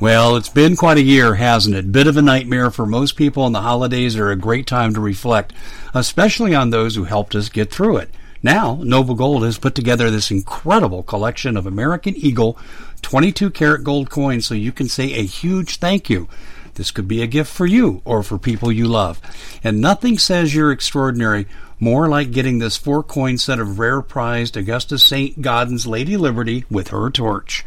Well, 0.00 0.36
it's 0.36 0.48
been 0.48 0.76
quite 0.76 0.96
a 0.96 1.02
year, 1.02 1.34
hasn't 1.34 1.76
it? 1.76 1.92
Bit 1.92 2.06
of 2.06 2.16
a 2.16 2.22
nightmare 2.22 2.70
for 2.70 2.86
most 2.86 3.16
people, 3.16 3.44
and 3.44 3.54
the 3.54 3.60
holidays 3.60 4.16
are 4.16 4.30
a 4.30 4.36
great 4.36 4.66
time 4.66 4.94
to 4.94 5.00
reflect, 5.00 5.52
especially 5.92 6.54
on 6.54 6.70
those 6.70 6.94
who 6.94 7.04
helped 7.04 7.34
us 7.34 7.50
get 7.50 7.70
through 7.70 7.98
it. 7.98 8.10
Now, 8.42 8.80
Noble 8.82 9.14
Gold 9.14 9.44
has 9.44 9.58
put 9.58 9.74
together 9.74 10.10
this 10.10 10.30
incredible 10.30 11.02
collection 11.02 11.54
of 11.54 11.66
American 11.66 12.16
Eagle 12.16 12.58
22 13.02 13.50
karat 13.50 13.84
gold 13.84 14.08
coins 14.08 14.46
so 14.46 14.54
you 14.54 14.72
can 14.72 14.88
say 14.88 15.12
a 15.12 15.22
huge 15.22 15.76
thank 15.76 16.08
you. 16.08 16.30
This 16.76 16.90
could 16.90 17.06
be 17.06 17.20
a 17.20 17.26
gift 17.26 17.52
for 17.52 17.66
you 17.66 18.00
or 18.06 18.22
for 18.22 18.38
people 18.38 18.72
you 18.72 18.86
love. 18.86 19.20
And 19.62 19.82
nothing 19.82 20.16
says 20.16 20.54
you're 20.54 20.72
extraordinary 20.72 21.46
more 21.78 22.08
like 22.08 22.30
getting 22.30 22.58
this 22.58 22.78
four 22.78 23.02
coin 23.02 23.36
set 23.36 23.60
of 23.60 23.78
rare 23.78 24.00
prized 24.00 24.56
Augustus 24.56 25.04
St. 25.04 25.42
Gaudens 25.42 25.86
Lady 25.86 26.16
Liberty 26.16 26.64
with 26.70 26.88
her 26.88 27.10
torch. 27.10 27.66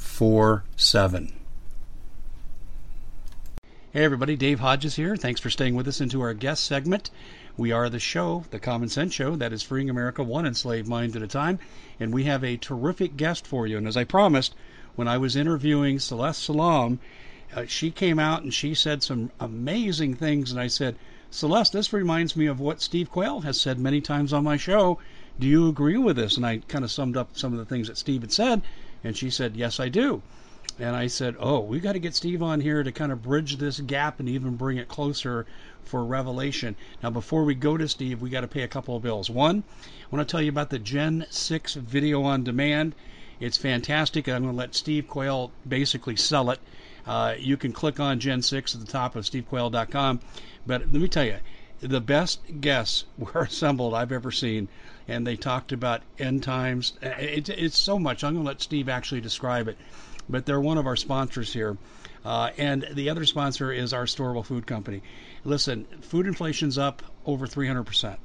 Hey 3.93 4.03
everybody, 4.03 4.35
Dave 4.35 4.59
Hodges 4.59 4.95
here. 4.95 5.15
Thanks 5.15 5.39
for 5.39 5.49
staying 5.49 5.73
with 5.73 5.87
us 5.87 6.01
into 6.01 6.21
our 6.21 6.33
guest 6.33 6.65
segment. 6.65 7.09
We 7.55 7.71
are 7.71 7.89
the 7.89 7.97
show, 7.97 8.43
the 8.51 8.59
Common 8.59 8.89
Sense 8.89 9.13
Show, 9.13 9.37
that 9.37 9.53
is 9.53 9.63
freeing 9.63 9.89
America 9.89 10.21
one 10.21 10.45
enslaved 10.45 10.87
mind 10.87 11.15
at 11.15 11.21
a 11.21 11.27
time. 11.27 11.59
And 11.97 12.13
we 12.13 12.25
have 12.25 12.43
a 12.43 12.57
terrific 12.57 13.15
guest 13.15 13.47
for 13.47 13.65
you. 13.65 13.77
And 13.77 13.87
as 13.87 13.95
I 13.95 14.03
promised, 14.03 14.53
when 14.95 15.07
I 15.07 15.17
was 15.17 15.37
interviewing 15.37 15.97
Celeste 15.97 16.43
Solum, 16.43 16.99
uh, 17.55 17.65
she 17.65 17.89
came 17.89 18.19
out 18.19 18.43
and 18.43 18.53
she 18.53 18.73
said 18.73 19.01
some 19.01 19.31
amazing 19.39 20.15
things. 20.15 20.51
And 20.51 20.59
I 20.59 20.67
said, 20.67 20.97
Celeste, 21.31 21.71
this 21.71 21.93
reminds 21.93 22.35
me 22.35 22.47
of 22.47 22.59
what 22.59 22.81
Steve 22.81 23.09
Quayle 23.09 23.41
has 23.41 23.59
said 23.59 23.79
many 23.79 24.01
times 24.01 24.33
on 24.33 24.43
my 24.43 24.57
show. 24.57 24.99
Do 25.39 25.47
you 25.47 25.69
agree 25.69 25.97
with 25.97 26.17
this? 26.17 26.35
And 26.35 26.45
I 26.45 26.57
kind 26.67 26.83
of 26.83 26.91
summed 26.91 27.15
up 27.15 27.37
some 27.37 27.53
of 27.53 27.59
the 27.59 27.65
things 27.65 27.87
that 27.87 27.97
Steve 27.97 28.21
had 28.21 28.33
said. 28.33 28.61
And 29.03 29.17
she 29.17 29.29
said, 29.29 29.55
Yes, 29.55 29.79
I 29.79 29.89
do. 29.89 30.21
And 30.79 30.95
I 30.95 31.07
said, 31.07 31.35
Oh, 31.39 31.59
we've 31.59 31.81
got 31.81 31.93
to 31.93 31.99
get 31.99 32.15
Steve 32.15 32.41
on 32.41 32.61
here 32.61 32.83
to 32.83 32.91
kind 32.91 33.11
of 33.11 33.21
bridge 33.21 33.57
this 33.57 33.79
gap 33.79 34.19
and 34.19 34.29
even 34.29 34.55
bring 34.55 34.77
it 34.77 34.87
closer 34.87 35.45
for 35.83 36.05
Revelation. 36.05 36.75
Now, 37.01 37.09
before 37.09 37.43
we 37.43 37.55
go 37.55 37.77
to 37.77 37.87
Steve, 37.87 38.21
we 38.21 38.29
got 38.29 38.41
to 38.41 38.47
pay 38.47 38.61
a 38.61 38.67
couple 38.67 38.95
of 38.95 39.03
bills. 39.03 39.29
One, 39.29 39.63
I 39.83 40.15
want 40.15 40.27
to 40.27 40.31
tell 40.31 40.41
you 40.41 40.49
about 40.49 40.69
the 40.69 40.79
Gen 40.79 41.25
6 41.29 41.73
video 41.75 42.23
on 42.23 42.43
demand. 42.43 42.95
It's 43.39 43.57
fantastic. 43.57 44.27
I'm 44.29 44.43
going 44.43 44.53
to 44.53 44.57
let 44.57 44.75
Steve 44.75 45.07
Quayle 45.07 45.51
basically 45.67 46.15
sell 46.15 46.51
it. 46.51 46.59
Uh, 47.05 47.33
you 47.37 47.57
can 47.57 47.73
click 47.73 47.99
on 47.99 48.19
Gen 48.19 48.41
6 48.43 48.75
at 48.75 48.81
the 48.81 48.91
top 48.91 49.15
of 49.15 49.25
stevequayle.com. 49.25 50.19
But 50.67 50.81
let 50.81 51.01
me 51.01 51.07
tell 51.07 51.25
you, 51.25 51.37
the 51.81 52.01
best 52.01 52.39
guests 52.61 53.05
were 53.17 53.43
assembled 53.43 53.93
I've 53.93 54.11
ever 54.11 54.31
seen 54.31 54.67
and 55.07 55.25
they 55.25 55.35
talked 55.35 55.71
about 55.71 56.01
end 56.19 56.43
times. 56.43 56.93
It, 57.01 57.49
it's 57.49 57.77
so 57.77 57.99
much. 57.99 58.23
I'm 58.23 58.33
going 58.33 58.45
to 58.45 58.47
let 58.47 58.61
Steve 58.61 58.87
actually 58.87 59.21
describe 59.21 59.67
it, 59.67 59.77
but 60.29 60.45
they're 60.45 60.61
one 60.61 60.77
of 60.77 60.87
our 60.87 60.95
sponsors 60.95 61.51
here. 61.51 61.77
Uh, 62.23 62.51
and 62.57 62.87
the 62.93 63.09
other 63.09 63.25
sponsor 63.25 63.71
is 63.71 63.93
our 63.93 64.05
Storable 64.05 64.45
Food 64.45 64.67
Company. 64.67 65.01
Listen, 65.43 65.85
food 66.01 66.27
inflation's 66.27 66.77
up 66.77 67.01
over 67.25 67.47
300% 67.47 68.17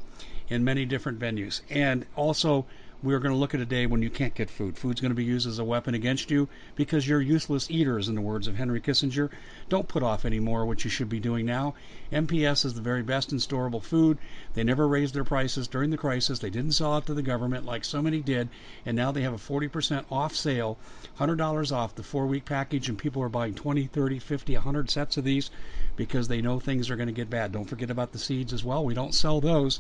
in 0.49 0.65
many 0.65 0.85
different 0.85 1.19
venues. 1.19 1.63
And 1.71 2.07
also, 2.15 2.67
we're 3.07 3.21
going 3.21 3.33
to 3.33 3.39
look 3.39 3.55
at 3.55 3.61
a 3.61 3.67
day 3.67 3.87
when 3.87 4.03
you 4.03 4.11
can't 4.11 4.35
get 4.35 4.51
food. 4.51 4.77
Food's 4.77 5.01
going 5.01 5.13
to 5.13 5.15
be 5.15 5.23
used 5.23 5.47
as 5.47 5.61
a 5.61 5.65
weapon 5.65 5.95
against 5.95 6.29
you 6.29 6.49
because 6.75 7.07
you're 7.07 7.21
useless 7.21 7.71
eaters, 7.71 8.09
in 8.09 8.17
the 8.17 8.21
words 8.21 8.49
of 8.49 8.57
Henry 8.57 8.81
Kissinger. 8.81 9.31
Don't 9.69 9.87
put 9.87 10.03
off 10.03 10.25
anymore 10.25 10.67
what 10.67 10.83
you 10.83 10.91
should 10.91 11.09
be 11.09 11.21
doing 11.21 11.47
now. 11.47 11.75
MPS 12.11 12.65
is 12.65 12.75
the 12.75 12.81
very 12.81 13.05
best 13.05 13.31
in 13.31 13.39
storable 13.39 13.81
food. 13.81 14.19
They 14.55 14.65
never 14.65 14.89
raised 14.89 15.15
their 15.15 15.23
prices 15.23 15.69
during 15.69 15.91
the 15.91 15.97
crisis. 15.97 16.41
They 16.41 16.51
didn't 16.51 16.73
sell 16.73 16.95
out 16.95 17.07
to 17.07 17.15
the 17.15 17.23
government 17.23 17.65
like 17.65 17.85
so 17.85 18.03
many 18.03 18.21
did, 18.21 18.49
and 18.85 18.97
now 18.97 19.13
they 19.13 19.23
have 19.23 19.35
a 19.35 19.37
40% 19.37 20.05
off 20.11 20.35
sale, 20.35 20.77
$100 21.21 21.71
off 21.73 21.95
the 21.95 22.03
four 22.03 22.27
week 22.27 22.45
package, 22.45 22.89
and 22.89 22.99
people 22.99 23.23
are 23.23 23.29
buying 23.29 23.55
20, 23.55 23.87
30, 23.87 24.19
50, 24.19 24.55
100 24.55 24.91
sets 24.91 25.17
of 25.17 25.23
these 25.23 25.49
because 25.95 26.27
they 26.27 26.43
know 26.43 26.59
things 26.59 26.91
are 26.91 26.97
going 26.97 27.07
to 27.07 27.13
get 27.13 27.31
bad. 27.31 27.53
Don't 27.53 27.71
forget 27.71 27.91
about 27.91 28.11
the 28.11 28.19
seeds 28.19 28.53
as 28.53 28.65
well. 28.65 28.85
We 28.85 28.95
don't 28.95 29.15
sell 29.15 29.41
those, 29.41 29.79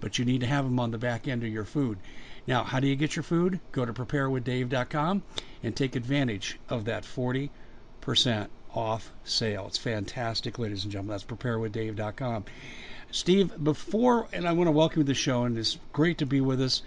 but 0.00 0.18
you 0.18 0.24
need 0.24 0.40
to 0.40 0.46
have 0.48 0.64
them 0.64 0.80
on 0.80 0.90
the 0.90 0.98
back 0.98 1.28
end 1.28 1.44
of 1.44 1.52
your 1.52 1.64
food. 1.64 1.98
Now, 2.46 2.62
how 2.64 2.80
do 2.80 2.86
you 2.86 2.96
get 2.96 3.16
your 3.16 3.22
food? 3.22 3.60
Go 3.72 3.86
to 3.86 3.92
preparewithdave.com 3.92 5.22
and 5.62 5.74
take 5.74 5.96
advantage 5.96 6.58
of 6.68 6.84
that 6.84 7.04
40% 7.04 7.48
off 8.74 9.12
sale. 9.24 9.64
It's 9.66 9.78
fantastic, 9.78 10.58
ladies 10.58 10.84
and 10.84 10.92
gentlemen. 10.92 11.12
That's 11.12 11.24
preparewithdave.com. 11.24 12.44
Steve, 13.10 13.52
before, 13.62 14.28
and 14.32 14.46
I 14.46 14.52
want 14.52 14.66
to 14.66 14.72
welcome 14.72 15.00
you 15.00 15.04
to 15.04 15.08
the 15.08 15.14
show, 15.14 15.44
and 15.44 15.56
it's 15.56 15.78
great 15.92 16.18
to 16.18 16.26
be 16.26 16.40
with 16.40 16.60
us. 16.60 16.82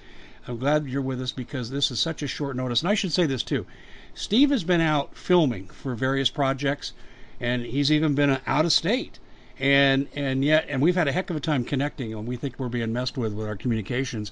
I'm 0.48 0.58
glad 0.58 0.86
you're 0.86 1.02
with 1.02 1.22
us 1.22 1.32
because 1.32 1.70
this 1.70 1.90
is 1.90 2.00
such 2.00 2.22
a 2.22 2.28
short 2.28 2.56
notice. 2.56 2.82
And 2.82 2.90
I 2.90 2.94
should 2.94 3.12
say 3.12 3.26
this 3.26 3.44
too. 3.44 3.66
Steve 4.14 4.52
has 4.52 4.64
been 4.64 4.82
out 4.82 5.16
filming 5.16 5.68
for 5.68 5.96
various 5.96 6.30
projects, 6.30 6.94
and 7.40 7.64
he's 7.64 7.92
even 7.92 8.14
been 8.14 8.40
out 8.46 8.66
of 8.66 8.74
state. 8.74 9.20
And 9.60 10.08
and 10.16 10.46
yet, 10.46 10.66
and 10.70 10.82
we've 10.82 10.96
had 10.96 11.08
a 11.08 11.12
heck 11.12 11.30
of 11.30 11.36
a 11.36 11.40
time 11.40 11.64
connecting, 11.64 12.14
and 12.14 12.28
we 12.28 12.36
think 12.36 12.56
we're 12.58 12.70
being 12.70 12.94
messed 12.94 13.18
with 13.18 13.34
with 13.34 13.48
our 13.48 13.56
communications. 13.56 14.32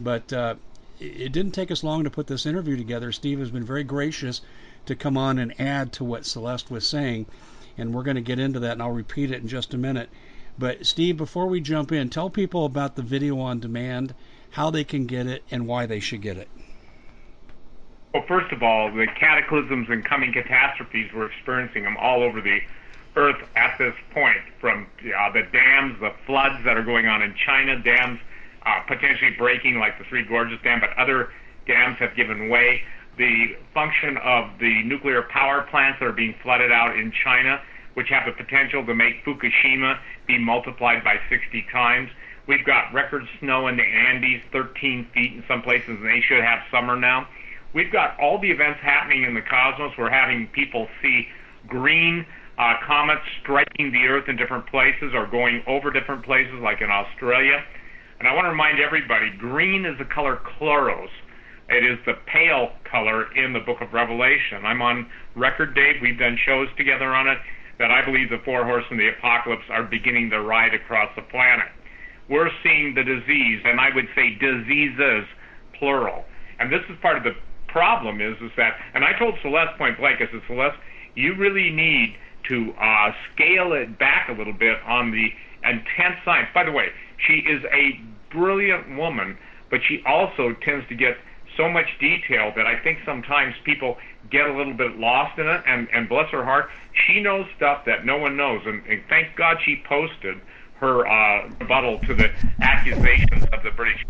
But 0.00 0.32
uh, 0.32 0.56
it 1.00 1.32
didn't 1.32 1.52
take 1.52 1.70
us 1.70 1.82
long 1.82 2.04
to 2.04 2.10
put 2.10 2.26
this 2.26 2.46
interview 2.46 2.76
together. 2.76 3.12
Steve 3.12 3.38
has 3.38 3.50
been 3.50 3.64
very 3.64 3.84
gracious 3.84 4.40
to 4.86 4.94
come 4.94 5.16
on 5.16 5.38
and 5.38 5.58
add 5.60 5.92
to 5.94 6.04
what 6.04 6.24
Celeste 6.24 6.70
was 6.70 6.86
saying, 6.86 7.26
and 7.76 7.92
we're 7.92 8.02
going 8.02 8.16
to 8.16 8.22
get 8.22 8.38
into 8.38 8.60
that, 8.60 8.72
and 8.72 8.82
I'll 8.82 8.90
repeat 8.90 9.30
it 9.30 9.42
in 9.42 9.48
just 9.48 9.74
a 9.74 9.78
minute. 9.78 10.08
But 10.58 10.86
Steve, 10.86 11.16
before 11.16 11.46
we 11.46 11.60
jump 11.60 11.92
in, 11.92 12.08
tell 12.08 12.30
people 12.30 12.64
about 12.64 12.96
the 12.96 13.02
video 13.02 13.38
on 13.40 13.60
demand, 13.60 14.14
how 14.50 14.70
they 14.70 14.84
can 14.84 15.06
get 15.06 15.26
it, 15.26 15.42
and 15.50 15.66
why 15.66 15.86
they 15.86 16.00
should 16.00 16.22
get 16.22 16.38
it. 16.38 16.48
Well, 18.14 18.24
first 18.26 18.52
of 18.52 18.62
all, 18.62 18.90
the 18.90 19.06
cataclysms 19.06 19.88
and 19.90 20.02
coming 20.02 20.32
catastrophes, 20.32 21.10
we're 21.12 21.26
experiencing 21.26 21.82
them 21.82 21.98
all 21.98 22.22
over 22.22 22.40
the 22.40 22.60
earth 23.16 23.42
at 23.54 23.76
this 23.78 23.94
point, 24.12 24.38
from 24.58 24.86
uh, 25.00 25.32
the 25.32 25.42
dams, 25.52 26.00
the 26.00 26.12
floods 26.24 26.64
that 26.64 26.78
are 26.78 26.82
going 26.82 27.06
on 27.06 27.20
in 27.22 27.34
China, 27.34 27.78
dams 27.78 28.20
uh, 28.66 28.80
potentially 28.86 29.30
breaking, 29.38 29.78
like 29.78 29.98
the 29.98 30.04
Three 30.08 30.24
Gorges 30.24 30.58
Dam, 30.64 30.80
but 30.80 30.90
other 30.98 31.30
dams 31.66 31.96
have 31.98 32.16
given 32.16 32.48
way. 32.48 32.80
The 33.16 33.56
function 33.72 34.18
of 34.18 34.58
the 34.60 34.82
nuclear 34.84 35.22
power 35.32 35.66
plants 35.70 35.98
that 36.00 36.06
are 36.06 36.12
being 36.12 36.34
flooded 36.42 36.72
out 36.72 36.98
in 36.98 37.12
China, 37.24 37.60
which 37.94 38.08
have 38.10 38.26
the 38.26 38.32
potential 38.32 38.84
to 38.84 38.94
make 38.94 39.24
Fukushima 39.24 39.98
be 40.26 40.38
multiplied 40.38 41.02
by 41.02 41.16
60 41.30 41.64
times. 41.72 42.10
We've 42.46 42.64
got 42.64 42.92
record 42.92 43.22
snow 43.40 43.68
in 43.68 43.76
the 43.76 43.82
Andes, 43.82 44.42
13 44.52 45.08
feet 45.14 45.32
in 45.32 45.44
some 45.48 45.62
places, 45.62 45.88
and 45.88 46.04
they 46.04 46.20
should 46.20 46.42
have 46.42 46.60
summer 46.70 46.96
now. 46.96 47.26
We've 47.72 47.90
got 47.92 48.18
all 48.20 48.38
the 48.40 48.50
events 48.50 48.80
happening 48.82 49.24
in 49.24 49.34
the 49.34 49.42
cosmos. 49.42 49.92
We're 49.98 50.10
having 50.10 50.46
people 50.48 50.88
see 51.02 51.26
green 51.66 52.26
uh, 52.58 52.74
comets 52.86 53.22
striking 53.42 53.92
the 53.92 54.06
Earth 54.06 54.28
in 54.28 54.36
different 54.36 54.66
places 54.66 55.12
or 55.14 55.26
going 55.26 55.62
over 55.66 55.90
different 55.90 56.24
places, 56.24 56.54
like 56.62 56.80
in 56.80 56.90
Australia. 56.90 57.64
And 58.18 58.28
I 58.28 58.34
want 58.34 58.46
to 58.46 58.50
remind 58.50 58.80
everybody, 58.80 59.30
green 59.38 59.84
is 59.84 59.98
the 59.98 60.06
color 60.06 60.40
chloros. 60.58 61.12
It 61.68 61.84
is 61.84 61.98
the 62.06 62.14
pale 62.32 62.70
color 62.90 63.26
in 63.34 63.52
the 63.52 63.60
book 63.60 63.78
of 63.80 63.92
Revelation. 63.92 64.64
I'm 64.64 64.80
on 64.80 65.10
record, 65.34 65.74
Dave. 65.74 65.96
We've 66.00 66.18
done 66.18 66.38
shows 66.46 66.68
together 66.78 67.12
on 67.12 67.28
it 67.28 67.38
that 67.78 67.90
I 67.90 68.04
believe 68.04 68.30
the 68.30 68.40
four 68.44 68.64
horsemen 68.64 69.00
of 69.00 69.04
the 69.04 69.18
apocalypse 69.18 69.68
are 69.68 69.82
beginning 69.82 70.30
to 70.30 70.40
ride 70.40 70.72
across 70.72 71.10
the 71.14 71.22
planet. 71.22 71.68
We're 72.30 72.50
seeing 72.62 72.94
the 72.94 73.04
disease, 73.04 73.60
and 73.64 73.78
I 73.78 73.94
would 73.94 74.08
say 74.14 74.34
diseases, 74.40 75.26
plural. 75.78 76.24
And 76.58 76.72
this 76.72 76.80
is 76.88 76.96
part 77.02 77.18
of 77.18 77.24
the 77.24 77.36
problem 77.68 78.20
is, 78.20 78.34
is 78.40 78.50
that, 78.56 78.78
and 78.94 79.04
I 79.04 79.12
told 79.18 79.34
Celeste 79.42 79.76
point 79.76 79.98
blank, 79.98 80.22
I 80.22 80.30
said, 80.32 80.40
Celeste, 80.46 80.78
you 81.14 81.36
really 81.36 81.70
need 81.70 82.16
to 82.48 82.72
uh, 82.80 83.12
scale 83.34 83.74
it 83.74 83.98
back 83.98 84.28
a 84.30 84.32
little 84.32 84.56
bit 84.56 84.78
on 84.86 85.10
the 85.10 85.28
intense 85.68 86.16
science. 86.24 86.48
By 86.54 86.64
the 86.64 86.72
way, 86.72 86.88
she 87.18 87.34
is 87.34 87.62
a 87.72 88.00
brilliant 88.30 88.96
woman, 88.96 89.38
but 89.70 89.80
she 89.86 90.02
also 90.06 90.54
tends 90.64 90.86
to 90.88 90.94
get 90.94 91.16
so 91.56 91.68
much 91.68 91.86
detail 91.98 92.52
that 92.56 92.66
I 92.66 92.78
think 92.82 92.98
sometimes 93.04 93.54
people 93.64 93.96
get 94.30 94.46
a 94.46 94.52
little 94.52 94.74
bit 94.74 94.98
lost 94.98 95.38
in 95.38 95.46
it. 95.46 95.62
And, 95.66 95.88
and 95.92 96.08
bless 96.08 96.30
her 96.30 96.44
heart, 96.44 96.68
she 97.06 97.20
knows 97.20 97.46
stuff 97.56 97.84
that 97.86 98.04
no 98.04 98.18
one 98.18 98.36
knows. 98.36 98.60
And, 98.66 98.84
and 98.86 99.02
thank 99.08 99.36
God 99.36 99.56
she 99.64 99.82
posted 99.88 100.40
her 100.80 101.06
uh, 101.06 101.48
rebuttal 101.60 102.00
to 102.06 102.14
the 102.14 102.28
accusations 102.60 103.48
of 103.52 103.62
the 103.64 103.70
British. 103.70 104.04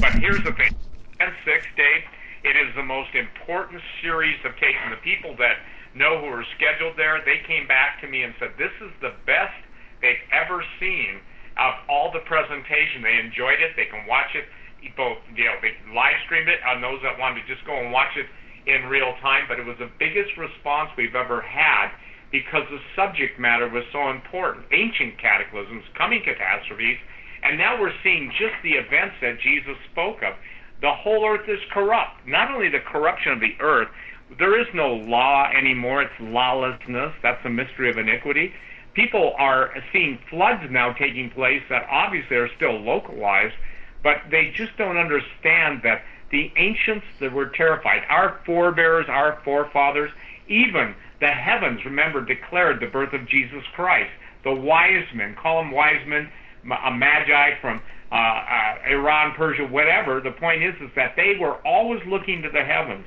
But 0.00 0.12
here's 0.20 0.44
the 0.44 0.52
thing: 0.52 0.70
Gen 1.18 1.32
6, 1.44 1.64
Dave, 1.76 2.04
it 2.44 2.56
is 2.56 2.74
the 2.76 2.82
most 2.82 3.14
important 3.14 3.80
series 4.02 4.36
of 4.44 4.52
cases. 4.56 4.80
The 4.90 5.00
people 5.00 5.34
that 5.38 5.56
know 5.94 6.20
who 6.20 6.26
are 6.26 6.44
scheduled 6.56 6.98
there. 6.98 7.24
They 7.24 7.40
came 7.46 7.66
back 7.66 8.00
to 8.02 8.06
me 8.06 8.22
and 8.22 8.34
said, 8.38 8.52
"This 8.58 8.72
is 8.84 8.92
the 9.00 9.14
best 9.24 9.56
they've 10.02 10.20
ever 10.30 10.62
seen 10.78 11.20
of 11.56 11.74
all 11.88 12.12
the 12.12 12.24
presentation. 12.28 13.00
They 13.02 13.16
enjoyed 13.16 13.60
it. 13.60 13.72
They 13.76 13.88
can 13.88 14.06
watch 14.06 14.32
it 14.36 14.44
both, 14.94 15.18
you 15.34 15.44
know, 15.44 15.58
they 15.58 15.74
live 15.90 16.14
streamed 16.28 16.46
it 16.46 16.60
on 16.62 16.78
those 16.78 17.02
that 17.02 17.18
wanted 17.18 17.42
to 17.42 17.46
just 17.50 17.66
go 17.66 17.74
and 17.74 17.90
watch 17.90 18.14
it 18.14 18.28
in 18.70 18.86
real 18.86 19.14
time. 19.18 19.48
But 19.48 19.58
it 19.58 19.66
was 19.66 19.74
the 19.80 19.90
biggest 19.98 20.36
response 20.38 20.90
we've 20.94 21.16
ever 21.16 21.40
had 21.42 21.90
because 22.30 22.62
the 22.70 22.78
subject 22.94 23.40
matter 23.40 23.66
was 23.66 23.82
so 23.90 24.10
important. 24.10 24.66
Ancient 24.70 25.18
cataclysms, 25.18 25.82
coming 25.96 26.22
catastrophes, 26.22 26.98
and 27.42 27.58
now 27.58 27.80
we're 27.80 27.94
seeing 28.02 28.30
just 28.38 28.54
the 28.62 28.78
events 28.78 29.16
that 29.22 29.40
Jesus 29.40 29.78
spoke 29.90 30.22
of. 30.22 30.34
The 30.82 30.92
whole 30.92 31.24
earth 31.24 31.48
is 31.48 31.62
corrupt. 31.72 32.26
Not 32.26 32.52
only 32.52 32.68
the 32.68 32.84
corruption 32.84 33.32
of 33.32 33.40
the 33.40 33.56
earth, 33.60 33.88
there 34.38 34.60
is 34.60 34.66
no 34.74 34.92
law 34.92 35.48
anymore. 35.56 36.02
It's 36.02 36.20
lawlessness. 36.20 37.14
That's 37.22 37.42
the 37.42 37.50
mystery 37.50 37.88
of 37.88 37.96
iniquity 37.96 38.52
people 38.96 39.34
are 39.38 39.70
seeing 39.92 40.18
floods 40.30 40.62
now 40.70 40.92
taking 40.94 41.30
place 41.30 41.62
that 41.68 41.86
obviously 41.90 42.36
are 42.36 42.48
still 42.56 42.80
localized, 42.80 43.54
but 44.02 44.16
they 44.30 44.52
just 44.56 44.76
don't 44.78 44.96
understand 44.96 45.82
that 45.84 46.02
the 46.32 46.50
ancients 46.56 47.06
that 47.20 47.32
were 47.32 47.50
terrified, 47.54 48.02
our 48.08 48.40
forebears, 48.44 49.06
our 49.08 49.40
forefathers, 49.44 50.10
even 50.48 50.94
the 51.20 51.28
heavens, 51.28 51.84
remember, 51.84 52.24
declared 52.24 52.80
the 52.80 52.86
birth 52.86 53.12
of 53.12 53.28
Jesus 53.28 53.62
Christ. 53.74 54.10
The 54.44 54.52
wise 54.52 55.06
men, 55.14 55.36
call 55.40 55.58
them 55.62 55.70
wise 55.70 56.04
men, 56.06 56.30
a 56.64 56.90
magi 56.90 57.60
from 57.60 57.80
uh, 58.10 58.14
uh, 58.14 58.76
Iran, 58.88 59.34
Persia, 59.36 59.66
whatever. 59.66 60.20
The 60.20 60.32
point 60.32 60.62
is, 60.62 60.74
is 60.80 60.90
that 60.96 61.14
they 61.16 61.34
were 61.38 61.56
always 61.66 62.00
looking 62.06 62.42
to 62.42 62.50
the 62.50 62.64
heavens. 62.64 63.04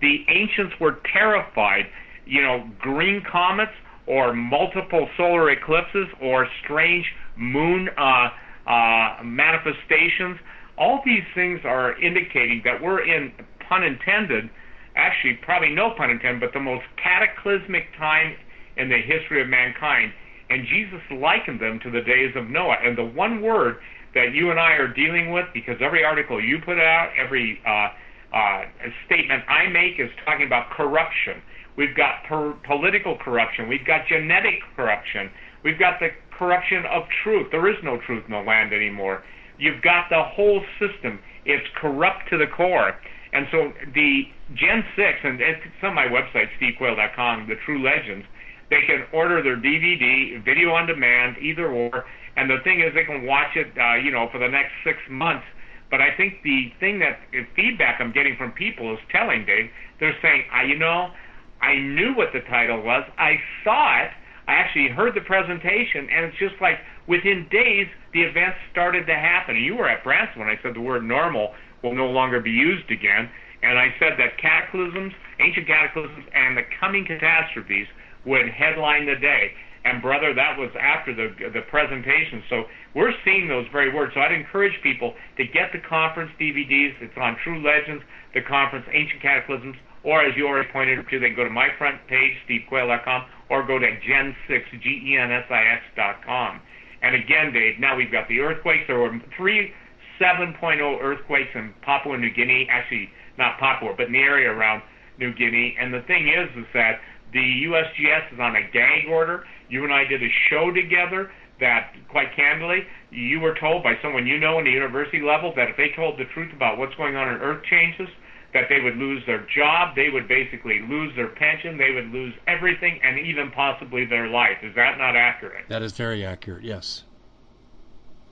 The 0.00 0.24
ancients 0.28 0.74
were 0.80 0.98
terrified. 1.12 1.86
You 2.26 2.42
know, 2.42 2.70
green 2.78 3.22
comets 3.30 3.72
or 4.06 4.32
multiple 4.34 5.08
solar 5.16 5.50
eclipses 5.50 6.08
or 6.20 6.46
strange 6.64 7.06
moon 7.36 7.88
uh, 7.96 8.28
uh, 8.66 9.22
manifestations. 9.22 10.38
All 10.78 11.00
these 11.04 11.24
things 11.34 11.60
are 11.64 12.00
indicating 12.00 12.62
that 12.64 12.82
we're 12.82 13.04
in, 13.04 13.32
pun 13.68 13.84
intended, 13.84 14.50
actually, 14.96 15.38
probably 15.42 15.70
no 15.70 15.94
pun 15.96 16.10
intended, 16.10 16.40
but 16.40 16.52
the 16.52 16.60
most 16.60 16.84
cataclysmic 17.02 17.84
time 17.98 18.34
in 18.76 18.88
the 18.88 19.00
history 19.00 19.40
of 19.40 19.48
mankind. 19.48 20.12
And 20.50 20.66
Jesus 20.66 21.00
likened 21.10 21.60
them 21.60 21.80
to 21.82 21.90
the 21.90 22.00
days 22.02 22.34
of 22.36 22.48
Noah. 22.50 22.76
And 22.82 22.96
the 22.96 23.04
one 23.04 23.40
word 23.42 23.76
that 24.14 24.32
you 24.34 24.50
and 24.50 24.60
I 24.60 24.72
are 24.72 24.92
dealing 24.92 25.32
with, 25.32 25.46
because 25.54 25.76
every 25.80 26.04
article 26.04 26.42
you 26.42 26.58
put 26.64 26.78
out, 26.78 27.10
every 27.16 27.60
uh, 27.66 27.88
uh, 28.36 28.62
statement 29.06 29.44
I 29.48 29.68
make 29.68 29.98
is 29.98 30.10
talking 30.24 30.46
about 30.46 30.70
corruption. 30.70 31.40
We've 31.76 31.96
got 31.96 32.24
per- 32.28 32.54
political 32.66 33.16
corruption. 33.16 33.68
We've 33.68 33.86
got 33.86 34.06
genetic 34.08 34.60
corruption. 34.76 35.30
We've 35.64 35.78
got 35.78 36.00
the 36.00 36.10
corruption 36.36 36.84
of 36.90 37.04
truth. 37.22 37.48
There 37.50 37.68
is 37.68 37.76
no 37.82 37.98
truth 38.06 38.24
in 38.26 38.32
the 38.32 38.40
land 38.40 38.72
anymore. 38.72 39.22
You've 39.58 39.82
got 39.82 40.10
the 40.10 40.22
whole 40.22 40.62
system. 40.78 41.20
It's 41.44 41.66
corrupt 41.80 42.28
to 42.30 42.38
the 42.38 42.46
core. 42.46 42.92
And 43.32 43.46
so 43.50 43.72
the 43.94 44.24
Gen 44.54 44.84
6, 44.96 45.18
and 45.24 45.40
it's 45.40 45.62
on 45.82 45.94
my 45.94 46.06
website, 46.06 46.48
stevequayle.com, 46.60 47.48
the 47.48 47.56
True 47.64 47.82
Legends, 47.82 48.26
they 48.68 48.80
can 48.86 49.04
order 49.12 49.42
their 49.42 49.56
DVD, 49.56 50.42
video 50.44 50.72
on 50.72 50.86
demand, 50.86 51.36
either 51.38 51.70
or. 51.70 52.04
And 52.36 52.48
the 52.48 52.58
thing 52.64 52.80
is, 52.80 52.94
they 52.94 53.04
can 53.04 53.26
watch 53.26 53.56
it, 53.56 53.68
uh, 53.78 53.96
you 53.96 54.10
know, 54.10 54.28
for 54.32 54.38
the 54.38 54.48
next 54.48 54.72
six 54.84 54.98
months. 55.10 55.44
But 55.90 56.00
I 56.00 56.16
think 56.16 56.40
the 56.42 56.72
thing 56.80 56.98
that 57.00 57.20
feedback 57.54 58.00
I'm 58.00 58.12
getting 58.12 58.36
from 58.36 58.52
people 58.52 58.92
is 58.94 58.98
telling, 59.12 59.44
Dave, 59.44 59.68
they're 60.00 60.16
saying, 60.22 60.44
uh, 60.48 60.64
you 60.64 60.78
know, 60.78 61.12
I 61.62 61.78
knew 61.78 62.12
what 62.14 62.34
the 62.34 62.40
title 62.50 62.82
was. 62.82 63.04
I 63.18 63.38
saw 63.62 64.02
it. 64.02 64.10
I 64.48 64.54
actually 64.58 64.88
heard 64.88 65.14
the 65.14 65.22
presentation, 65.22 66.10
and 66.10 66.26
it's 66.26 66.38
just 66.38 66.58
like 66.60 66.82
within 67.06 67.46
days, 67.50 67.86
the 68.12 68.22
events 68.22 68.58
started 68.72 69.06
to 69.06 69.14
happen. 69.14 69.56
You 69.56 69.76
were 69.76 69.88
at 69.88 70.02
Branson 70.02 70.40
when 70.40 70.48
I 70.50 70.58
said 70.62 70.74
the 70.74 70.82
word 70.82 71.04
normal 71.04 71.54
will 71.82 71.94
no 71.94 72.10
longer 72.10 72.40
be 72.40 72.50
used 72.50 72.90
again. 72.90 73.30
And 73.62 73.78
I 73.78 73.94
said 74.02 74.18
that 74.18 74.38
cataclysms, 74.42 75.14
ancient 75.38 75.66
cataclysms, 75.66 76.26
and 76.34 76.56
the 76.56 76.66
coming 76.80 77.06
catastrophes 77.06 77.86
would 78.26 78.50
headline 78.50 79.06
the 79.06 79.14
day. 79.14 79.54
And 79.84 80.02
brother, 80.02 80.34
that 80.34 80.58
was 80.58 80.70
after 80.78 81.14
the 81.14 81.34
the 81.50 81.62
presentation. 81.70 82.42
So 82.50 82.64
we're 82.94 83.14
seeing 83.24 83.48
those 83.48 83.66
very 83.72 83.92
words. 83.92 84.14
So 84.14 84.20
I'd 84.20 84.30
encourage 84.30 84.74
people 84.82 85.14
to 85.38 85.44
get 85.44 85.70
the 85.72 85.82
conference 85.88 86.30
DVDs. 86.38 86.94
It's 87.02 87.18
on 87.18 87.36
True 87.42 87.62
Legends, 87.62 88.02
the 88.34 88.42
conference 88.42 88.86
Ancient 88.92 89.22
Cataclysms 89.22 89.76
or 90.04 90.24
as 90.24 90.36
you 90.36 90.46
already 90.46 90.68
pointed 90.72 90.98
to, 91.08 91.18
they 91.18 91.28
can 91.28 91.36
go 91.36 91.44
to 91.44 91.50
my 91.50 91.68
front 91.78 91.96
page, 92.08 92.32
stevequayle.com, 92.48 93.24
or 93.50 93.66
go 93.66 93.78
to 93.78 93.86
gen6, 93.86 94.82
G-E-N-S-I-X 94.82 95.82
dot 95.96 96.24
com. 96.24 96.60
And 97.02 97.14
again, 97.14 97.52
Dave, 97.52 97.80
now 97.80 97.96
we've 97.96 98.12
got 98.12 98.28
the 98.28 98.40
earthquakes. 98.40 98.84
There 98.86 98.98
were 98.98 99.18
three 99.36 99.72
7.0 100.20 101.00
earthquakes 101.02 101.50
in 101.54 101.74
Papua 101.82 102.16
New 102.16 102.32
Guinea, 102.32 102.68
actually 102.70 103.10
not 103.38 103.58
Papua, 103.58 103.94
but 103.96 104.06
in 104.06 104.12
the 104.12 104.20
area 104.20 104.50
around 104.50 104.82
New 105.18 105.34
Guinea. 105.34 105.76
And 105.80 105.92
the 105.92 106.02
thing 106.06 106.28
is, 106.28 106.48
is 106.56 106.66
that 106.74 107.00
the 107.32 107.64
USGS 107.66 108.34
is 108.34 108.40
on 108.40 108.56
a 108.56 108.62
gag 108.72 109.08
order. 109.10 109.44
You 109.68 109.84
and 109.84 109.92
I 109.92 110.04
did 110.04 110.22
a 110.22 110.28
show 110.50 110.70
together 110.70 111.30
that, 111.60 111.94
quite 112.10 112.34
candidly, 112.36 112.80
you 113.10 113.40
were 113.40 113.54
told 113.58 113.82
by 113.82 113.94
someone 114.02 114.26
you 114.26 114.38
know 114.38 114.58
in 114.58 114.64
the 114.64 114.70
university 114.70 115.20
level 115.22 115.52
that 115.56 115.68
if 115.68 115.76
they 115.76 115.90
told 115.96 116.18
the 116.18 116.24
truth 116.34 116.52
about 116.54 116.78
what's 116.78 116.94
going 116.96 117.16
on 117.16 117.28
in 117.28 117.40
earth 117.40 117.62
changes, 117.70 118.08
that 118.54 118.64
they 118.68 118.80
would 118.80 118.96
lose 118.96 119.24
their 119.26 119.46
job, 119.54 119.96
they 119.96 120.10
would 120.10 120.28
basically 120.28 120.80
lose 120.80 121.14
their 121.16 121.28
pension, 121.28 121.78
they 121.78 121.92
would 121.92 122.10
lose 122.10 122.34
everything, 122.46 123.00
and 123.02 123.18
even 123.18 123.50
possibly 123.50 124.04
their 124.04 124.28
life. 124.28 124.58
Is 124.62 124.74
that 124.74 124.98
not 124.98 125.16
accurate? 125.16 125.64
That 125.68 125.82
is 125.82 125.92
very 125.92 126.24
accurate, 126.24 126.62
yes. 126.62 127.04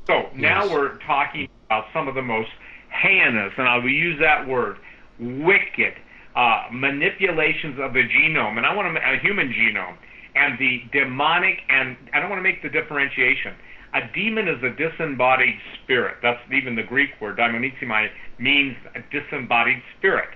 So 0.07 0.29
now 0.35 0.65
yes. 0.65 0.73
we're 0.73 0.99
talking 0.99 1.49
about 1.67 1.87
some 1.93 2.09
of 2.09 2.15
the 2.15 2.23
most 2.23 2.51
heinous, 2.91 3.53
and 3.57 3.67
I 3.67 3.77
will 3.79 3.89
use 3.89 4.19
that 4.21 4.47
word, 4.47 4.77
wicked 5.19 5.95
uh, 6.37 6.65
manipulations 6.71 7.79
of 7.81 7.93
the 7.93 8.07
genome, 8.09 8.57
and 8.57 8.67
I 8.67 8.75
want 8.75 8.95
to 8.95 9.01
a 9.01 9.19
human 9.19 9.53
genome, 9.53 9.97
and 10.35 10.59
the 10.59 10.83
demonic, 10.93 11.61
and 11.69 11.97
I 12.13 12.21
don't 12.21 12.29
want 12.29 12.39
to 12.39 12.43
make 12.43 12.63
the 12.63 12.69
differentiation. 12.69 13.55
A 13.93 14.01
demon 14.15 14.47
is 14.47 14.63
a 14.63 14.71
disembodied 14.71 15.59
spirit. 15.83 16.17
That's 16.23 16.41
even 16.53 16.77
the 16.77 16.83
Greek 16.83 17.11
word, 17.21 17.39
daimonizomai, 17.39 18.09
means 18.39 18.77
a 18.95 19.01
disembodied 19.11 19.83
spirit. 19.99 20.29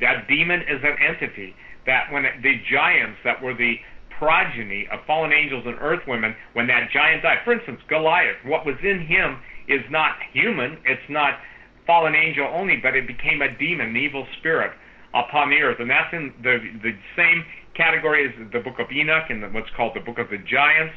That 0.00 0.26
demon 0.28 0.60
is 0.62 0.82
an 0.82 0.96
entity. 0.98 1.54
That 1.86 2.10
when 2.10 2.24
the 2.42 2.60
giants 2.70 3.18
that 3.24 3.40
were 3.40 3.54
the 3.54 3.76
progeny 4.18 4.88
of 4.90 5.00
fallen 5.06 5.32
angels 5.32 5.64
and 5.66 5.76
earth 5.80 6.02
women, 6.08 6.34
when 6.54 6.66
that 6.66 6.90
giant 6.92 7.22
died, 7.22 7.38
for 7.44 7.52
instance, 7.52 7.80
Goliath, 7.88 8.42
what 8.44 8.66
was 8.66 8.76
in 8.82 9.06
him 9.06 9.38
is 9.68 9.82
not 9.90 10.16
human, 10.32 10.78
it's 10.84 11.08
not 11.08 11.38
fallen 11.86 12.14
angel 12.14 12.50
only, 12.52 12.76
but 12.82 12.96
it 12.96 13.06
became 13.06 13.40
a 13.40 13.56
demon, 13.56 13.94
an 13.94 13.96
evil 13.96 14.26
spirit 14.38 14.72
upon 15.14 15.50
the 15.50 15.62
earth. 15.62 15.78
And 15.78 15.88
that's 15.88 16.12
in 16.12 16.34
the, 16.42 16.58
the 16.82 16.92
same 17.14 17.44
category 17.76 18.26
as 18.26 18.34
the 18.52 18.58
book 18.58 18.80
of 18.80 18.90
Enoch 18.90 19.30
and 19.30 19.54
what's 19.54 19.70
called 19.76 19.94
the 19.94 20.00
book 20.00 20.18
of 20.18 20.28
the 20.30 20.38
giants 20.38 20.94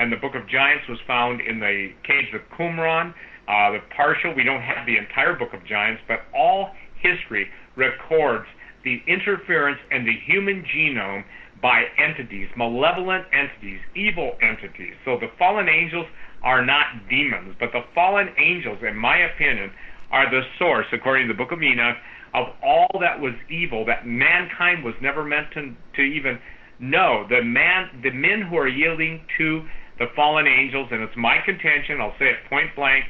and 0.00 0.10
the 0.10 0.16
Book 0.16 0.34
of 0.34 0.48
Giants 0.48 0.88
was 0.88 0.98
found 1.06 1.42
in 1.42 1.60
the 1.60 1.92
caves 2.08 2.32
of 2.32 2.40
Qumran. 2.56 3.12
Uh, 3.46 3.72
the 3.72 3.80
partial, 3.94 4.32
we 4.34 4.42
don't 4.42 4.62
have 4.62 4.86
the 4.86 4.96
entire 4.96 5.36
Book 5.36 5.52
of 5.52 5.60
Giants, 5.66 6.00
but 6.08 6.20
all 6.34 6.70
history 6.96 7.48
records 7.76 8.46
the 8.82 9.02
interference 9.06 9.78
in 9.90 10.06
the 10.06 10.16
human 10.24 10.64
genome 10.74 11.22
by 11.60 11.84
entities, 11.98 12.48
malevolent 12.56 13.26
entities, 13.30 13.80
evil 13.94 14.32
entities. 14.40 14.94
So 15.04 15.18
the 15.20 15.28
fallen 15.38 15.68
angels 15.68 16.06
are 16.42 16.64
not 16.64 16.86
demons, 17.10 17.54
but 17.60 17.68
the 17.72 17.84
fallen 17.94 18.28
angels, 18.38 18.78
in 18.80 18.96
my 18.96 19.18
opinion, 19.18 19.70
are 20.10 20.30
the 20.30 20.40
source, 20.58 20.86
according 20.94 21.28
to 21.28 21.34
the 21.34 21.36
book 21.36 21.52
of 21.52 21.62
Enoch, 21.62 21.96
of 22.32 22.46
all 22.64 22.88
that 23.00 23.20
was 23.20 23.34
evil 23.50 23.84
that 23.84 24.06
mankind 24.06 24.82
was 24.82 24.94
never 25.02 25.24
meant 25.24 25.48
to, 25.52 25.74
to 25.96 26.00
even 26.00 26.38
know. 26.78 27.26
The 27.28 27.42
man, 27.44 28.00
the 28.02 28.10
men 28.10 28.48
who 28.48 28.56
are 28.56 28.68
yielding 28.68 29.20
to 29.36 29.62
the 30.00 30.06
fallen 30.16 30.48
angels, 30.48 30.88
and 30.90 31.02
it's 31.02 31.16
my 31.16 31.38
contention, 31.44 32.00
I'll 32.00 32.16
say 32.18 32.30
it 32.30 32.38
point 32.48 32.74
blank, 32.74 33.04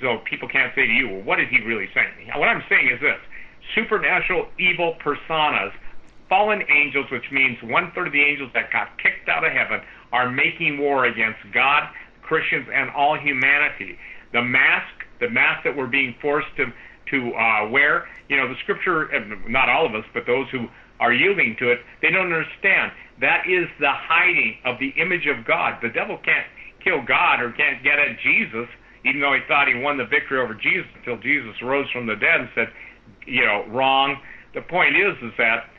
so 0.00 0.18
people 0.28 0.48
can't 0.48 0.72
say 0.74 0.86
to 0.86 0.92
you, 0.92 1.08
well, 1.08 1.22
what 1.22 1.40
is 1.40 1.48
he 1.50 1.62
really 1.62 1.88
saying? 1.94 2.28
What 2.36 2.46
I'm 2.46 2.62
saying 2.68 2.90
is 2.92 3.00
this 3.00 3.18
supernatural 3.74 4.46
evil 4.60 4.94
personas, 5.02 5.72
fallen 6.28 6.62
angels, 6.68 7.06
which 7.10 7.32
means 7.32 7.56
one 7.62 7.90
third 7.94 8.08
of 8.08 8.12
the 8.12 8.22
angels 8.22 8.50
that 8.52 8.70
got 8.70 8.98
kicked 9.02 9.28
out 9.28 9.44
of 9.44 9.52
heaven, 9.52 9.80
are 10.12 10.30
making 10.30 10.78
war 10.78 11.06
against 11.06 11.40
God, 11.52 11.88
Christians, 12.20 12.68
and 12.72 12.90
all 12.90 13.18
humanity. 13.18 13.98
The 14.32 14.42
mask, 14.42 14.92
the 15.20 15.30
mask 15.30 15.64
that 15.64 15.74
we're 15.74 15.86
being 15.86 16.14
forced 16.20 16.54
to 16.58 16.66
to 17.10 17.32
uh, 17.34 17.68
wear, 17.70 18.08
you 18.28 18.36
know, 18.36 18.48
the 18.48 18.56
scripture, 18.64 19.08
not 19.48 19.68
all 19.68 19.86
of 19.86 19.94
us, 19.94 20.04
but 20.12 20.26
those 20.26 20.48
who 20.50 20.66
are 20.98 21.12
yielding 21.12 21.54
to 21.56 21.70
it, 21.70 21.78
they 22.02 22.10
don't 22.10 22.32
understand. 22.32 22.90
That 23.20 23.48
is 23.48 23.68
the 23.80 23.92
hiding 23.92 24.58
of 24.64 24.78
the 24.78 24.90
image 25.00 25.26
of 25.26 25.44
God. 25.46 25.78
The 25.82 25.88
devil 25.88 26.18
can't 26.18 26.46
kill 26.84 27.02
God 27.02 27.40
or 27.40 27.52
can't 27.52 27.82
get 27.82 27.98
at 27.98 28.18
Jesus, 28.20 28.68
even 29.04 29.20
though 29.20 29.32
he 29.32 29.40
thought 29.48 29.68
he 29.68 29.74
won 29.74 29.96
the 29.96 30.04
victory 30.04 30.38
over 30.38 30.54
Jesus 30.54 30.88
until 30.96 31.16
Jesus 31.18 31.60
rose 31.62 31.90
from 31.90 32.06
the 32.06 32.16
dead 32.16 32.40
and 32.40 32.48
said, 32.54 32.68
you 33.26 33.44
know, 33.44 33.64
wrong. 33.68 34.18
The 34.54 34.62
point 34.62 34.96
is, 34.96 35.16
is 35.22 35.32
that 35.38 35.70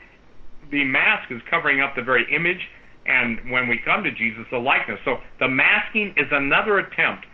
the 0.72 0.84
mask 0.84 1.32
is 1.32 1.42
covering 1.50 1.82
up 1.82 1.96
the 1.96 2.02
very 2.02 2.26
image, 2.34 2.68
and 3.06 3.40
when 3.52 3.68
we 3.70 3.78
come 3.78 4.04
to 4.04 4.12
Jesus, 4.12 4.46
the 4.52 4.58
likeness. 4.58 5.00
So 5.06 5.18
the 5.40 5.48
masking 5.48 6.14
is 6.18 6.28
another 6.32 6.80
attempt 6.80 7.26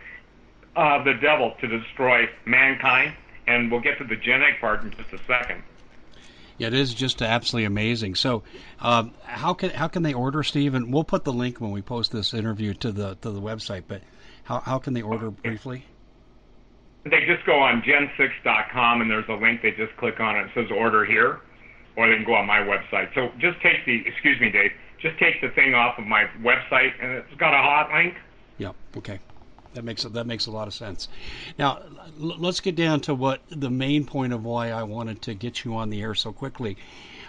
of 0.76 1.04
the 1.04 1.14
devil 1.14 1.54
to 1.60 1.66
destroy 1.66 2.26
mankind, 2.46 3.14
and 3.46 3.70
we'll 3.70 3.80
get 3.80 3.98
to 3.98 4.04
the 4.04 4.16
genetic 4.16 4.60
part 4.60 4.82
in 4.82 4.90
just 4.92 5.12
a 5.12 5.18
second. 5.26 5.62
Yeah, 6.58 6.68
it 6.68 6.74
is 6.74 6.94
just 6.94 7.20
absolutely 7.20 7.66
amazing. 7.66 8.14
So, 8.14 8.44
um, 8.80 9.12
how 9.24 9.54
can 9.54 9.70
how 9.70 9.88
can 9.88 10.02
they 10.02 10.14
order, 10.14 10.42
Steve? 10.42 10.74
And 10.74 10.92
we'll 10.92 11.04
put 11.04 11.24
the 11.24 11.32
link 11.32 11.60
when 11.60 11.72
we 11.72 11.82
post 11.82 12.12
this 12.12 12.32
interview 12.32 12.74
to 12.74 12.92
the 12.92 13.16
to 13.16 13.30
the 13.30 13.40
website. 13.40 13.84
But 13.88 14.02
how 14.44 14.60
how 14.60 14.78
can 14.78 14.94
they 14.94 15.02
order 15.02 15.30
briefly? 15.30 15.84
They 17.04 17.26
just 17.26 17.44
go 17.44 17.60
on 17.60 17.82
gen6.com 17.82 19.02
and 19.02 19.10
there's 19.10 19.28
a 19.28 19.34
link. 19.34 19.60
They 19.62 19.72
just 19.72 19.94
click 19.98 20.20
on 20.20 20.36
it. 20.36 20.46
It 20.46 20.50
says 20.54 20.70
order 20.70 21.04
here, 21.04 21.40
or 21.96 22.08
they 22.08 22.14
can 22.14 22.24
go 22.24 22.34
on 22.34 22.46
my 22.46 22.60
website. 22.60 23.12
So 23.14 23.28
just 23.38 23.60
take 23.60 23.84
the 23.84 24.06
excuse 24.06 24.40
me, 24.40 24.50
Dave. 24.50 24.70
Just 25.00 25.18
take 25.18 25.40
the 25.42 25.50
thing 25.50 25.74
off 25.74 25.98
of 25.98 26.06
my 26.06 26.24
website, 26.40 26.92
and 27.02 27.12
it's 27.12 27.34
got 27.34 27.52
a 27.52 27.58
hot 27.58 27.90
link. 27.92 28.14
Yeah. 28.58 28.70
Okay. 28.96 29.18
That 29.74 29.84
makes 29.84 30.04
that 30.04 30.26
makes 30.26 30.46
a 30.46 30.50
lot 30.50 30.68
of 30.68 30.74
sense. 30.74 31.08
Now, 31.58 31.82
l- 32.20 32.36
let's 32.38 32.60
get 32.60 32.76
down 32.76 33.00
to 33.02 33.14
what 33.14 33.42
the 33.50 33.70
main 33.70 34.04
point 34.06 34.32
of 34.32 34.44
why 34.44 34.70
I 34.70 34.84
wanted 34.84 35.22
to 35.22 35.34
get 35.34 35.64
you 35.64 35.74
on 35.74 35.90
the 35.90 36.00
air 36.00 36.14
so 36.14 36.32
quickly. 36.32 36.76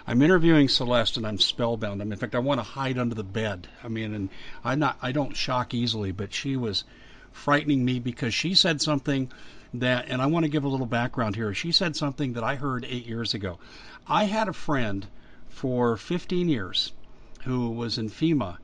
I'm 0.06 0.22
interviewing 0.22 0.68
Celeste, 0.68 1.16
and 1.16 1.26
I'm 1.26 1.38
spellbound. 1.38 2.00
I 2.00 2.04
mean, 2.04 2.12
in 2.12 2.18
fact, 2.18 2.36
I 2.36 2.38
want 2.38 2.60
to 2.60 2.64
hide 2.64 2.98
under 2.98 3.16
the 3.16 3.24
bed. 3.24 3.68
I 3.82 3.88
mean, 3.88 4.14
and 4.14 4.28
I'm 4.64 4.78
not. 4.78 4.96
I 5.02 5.10
don't 5.10 5.36
shock 5.36 5.74
easily, 5.74 6.12
but 6.12 6.32
she 6.32 6.56
was 6.56 6.84
frightening 7.32 7.84
me 7.84 7.98
because 7.98 8.32
she 8.32 8.54
said 8.54 8.80
something 8.80 9.30
that, 9.74 10.06
and 10.08 10.22
I 10.22 10.26
want 10.26 10.44
to 10.44 10.50
give 10.50 10.64
a 10.64 10.68
little 10.68 10.86
background 10.86 11.34
here. 11.34 11.52
She 11.52 11.72
said 11.72 11.96
something 11.96 12.34
that 12.34 12.44
I 12.44 12.54
heard 12.54 12.84
eight 12.88 13.06
years 13.06 13.34
ago. 13.34 13.58
I 14.06 14.24
had 14.24 14.48
a 14.48 14.52
friend 14.52 15.06
for 15.48 15.96
15 15.96 16.48
years 16.48 16.92
who 17.42 17.70
was 17.70 17.98
in 17.98 18.08
FEMA, 18.08 18.58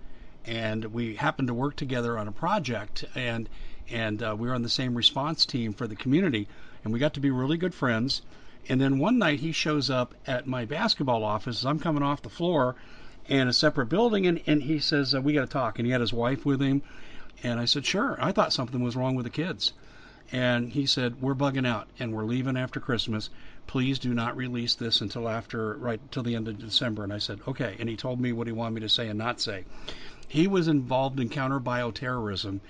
and 0.44 0.86
we 0.86 1.16
happened 1.16 1.48
to 1.48 1.54
work 1.54 1.76
together 1.76 2.18
on 2.18 2.28
a 2.28 2.32
project, 2.32 3.04
and 3.14 3.48
and 3.92 4.22
uh, 4.22 4.34
we 4.38 4.48
were 4.48 4.54
on 4.54 4.62
the 4.62 4.68
same 4.68 4.94
response 4.94 5.44
team 5.44 5.74
for 5.74 5.86
the 5.86 5.94
community, 5.94 6.48
and 6.82 6.92
we 6.92 6.98
got 6.98 7.14
to 7.14 7.20
be 7.20 7.30
really 7.30 7.58
good 7.58 7.74
friends. 7.74 8.22
And 8.68 8.80
then 8.80 8.98
one 8.98 9.18
night 9.18 9.40
he 9.40 9.52
shows 9.52 9.90
up 9.90 10.14
at 10.26 10.46
my 10.46 10.64
basketball 10.64 11.24
office 11.24 11.58
as 11.58 11.66
I'm 11.66 11.78
coming 11.78 12.02
off 12.02 12.22
the 12.22 12.30
floor 12.30 12.76
in 13.26 13.48
a 13.48 13.52
separate 13.52 13.86
building, 13.86 14.26
and, 14.26 14.40
and 14.46 14.62
he 14.62 14.78
says, 14.78 15.14
uh, 15.14 15.20
We 15.20 15.34
got 15.34 15.42
to 15.42 15.46
talk. 15.46 15.78
And 15.78 15.86
he 15.86 15.92
had 15.92 16.00
his 16.00 16.12
wife 16.12 16.44
with 16.44 16.60
him. 16.60 16.82
And 17.42 17.60
I 17.60 17.66
said, 17.66 17.84
Sure. 17.84 18.16
I 18.20 18.32
thought 18.32 18.52
something 18.52 18.82
was 18.82 18.96
wrong 18.96 19.14
with 19.14 19.24
the 19.24 19.30
kids. 19.30 19.72
And 20.30 20.70
he 20.70 20.86
said, 20.86 21.20
We're 21.20 21.34
bugging 21.34 21.66
out 21.66 21.88
and 21.98 22.12
we're 22.12 22.24
leaving 22.24 22.56
after 22.56 22.80
Christmas. 22.80 23.30
Please 23.66 23.98
do 23.98 24.14
not 24.14 24.36
release 24.36 24.74
this 24.74 25.00
until 25.00 25.28
after, 25.28 25.74
right 25.74 26.00
till 26.10 26.22
the 26.22 26.34
end 26.34 26.48
of 26.48 26.58
December. 26.58 27.04
And 27.04 27.12
I 27.12 27.18
said, 27.18 27.40
Okay. 27.46 27.76
And 27.78 27.88
he 27.88 27.96
told 27.96 28.20
me 28.20 28.32
what 28.32 28.46
he 28.46 28.52
wanted 28.52 28.74
me 28.74 28.80
to 28.82 28.88
say 28.88 29.08
and 29.08 29.18
not 29.18 29.40
say. 29.40 29.64
He 30.28 30.46
was 30.46 30.68
involved 30.68 31.20
in 31.20 31.28
counter 31.28 31.60
bioterrorism 31.60 32.60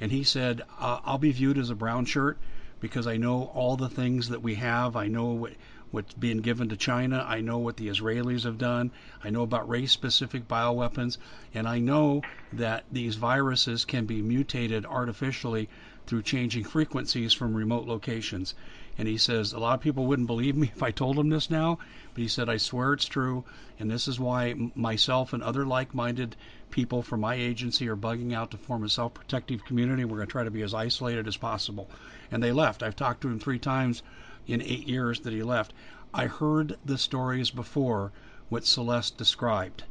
and 0.00 0.10
he 0.10 0.24
said, 0.24 0.62
uh, 0.78 1.00
"I'll 1.04 1.18
be 1.18 1.32
viewed 1.32 1.58
as 1.58 1.68
a 1.70 1.74
brown 1.74 2.04
shirt 2.06 2.38
because 2.80 3.06
I 3.06 3.16
know 3.18 3.44
all 3.54 3.76
the 3.76 3.88
things 3.88 4.28
that 4.28 4.42
we 4.42 4.54
have. 4.56 4.96
I 4.96 5.06
know 5.06 5.26
what 5.26 5.52
what's 5.90 6.14
being 6.14 6.38
given 6.38 6.70
to 6.70 6.76
China. 6.76 7.22
I 7.28 7.42
know 7.42 7.58
what 7.58 7.76
the 7.76 7.88
Israelis 7.88 8.44
have 8.44 8.56
done. 8.56 8.90
I 9.22 9.28
know 9.28 9.42
about 9.42 9.68
race-specific 9.68 10.48
bioweapons, 10.48 11.18
and 11.52 11.68
I 11.68 11.78
know 11.80 12.24
that 12.54 12.86
these 12.90 13.16
viruses 13.16 13.84
can 13.84 14.06
be 14.06 14.22
mutated 14.22 14.86
artificially 14.86 15.68
through 16.06 16.22
changing 16.22 16.64
frequencies 16.64 17.34
from 17.34 17.54
remote 17.54 17.86
locations." 17.86 18.54
And 18.98 19.08
he 19.08 19.16
says, 19.16 19.52
a 19.52 19.58
lot 19.58 19.74
of 19.74 19.80
people 19.80 20.06
wouldn't 20.06 20.26
believe 20.26 20.56
me 20.56 20.70
if 20.74 20.82
I 20.82 20.90
told 20.90 21.16
them 21.16 21.30
this 21.30 21.48
now, 21.50 21.78
but 22.14 22.20
he 22.20 22.28
said, 22.28 22.48
I 22.48 22.58
swear 22.58 22.92
it's 22.92 23.06
true. 23.06 23.44
And 23.78 23.90
this 23.90 24.06
is 24.06 24.20
why 24.20 24.54
myself 24.74 25.32
and 25.32 25.42
other 25.42 25.64
like 25.64 25.94
minded 25.94 26.36
people 26.70 27.02
from 27.02 27.20
my 27.20 27.34
agency 27.34 27.88
are 27.88 27.96
bugging 27.96 28.34
out 28.34 28.50
to 28.50 28.58
form 28.58 28.84
a 28.84 28.88
self 28.88 29.14
protective 29.14 29.64
community. 29.64 30.04
We're 30.04 30.18
going 30.18 30.28
to 30.28 30.32
try 30.32 30.44
to 30.44 30.50
be 30.50 30.62
as 30.62 30.74
isolated 30.74 31.26
as 31.26 31.36
possible. 31.36 31.88
And 32.30 32.42
they 32.42 32.52
left. 32.52 32.82
I've 32.82 32.96
talked 32.96 33.22
to 33.22 33.28
him 33.28 33.38
three 33.38 33.58
times 33.58 34.02
in 34.46 34.60
eight 34.60 34.86
years 34.86 35.20
that 35.20 35.32
he 35.32 35.42
left. 35.42 35.72
I 36.12 36.26
heard 36.26 36.76
the 36.84 36.98
stories 36.98 37.50
before 37.50 38.12
what 38.50 38.66
Celeste 38.66 39.16
described 39.16 39.84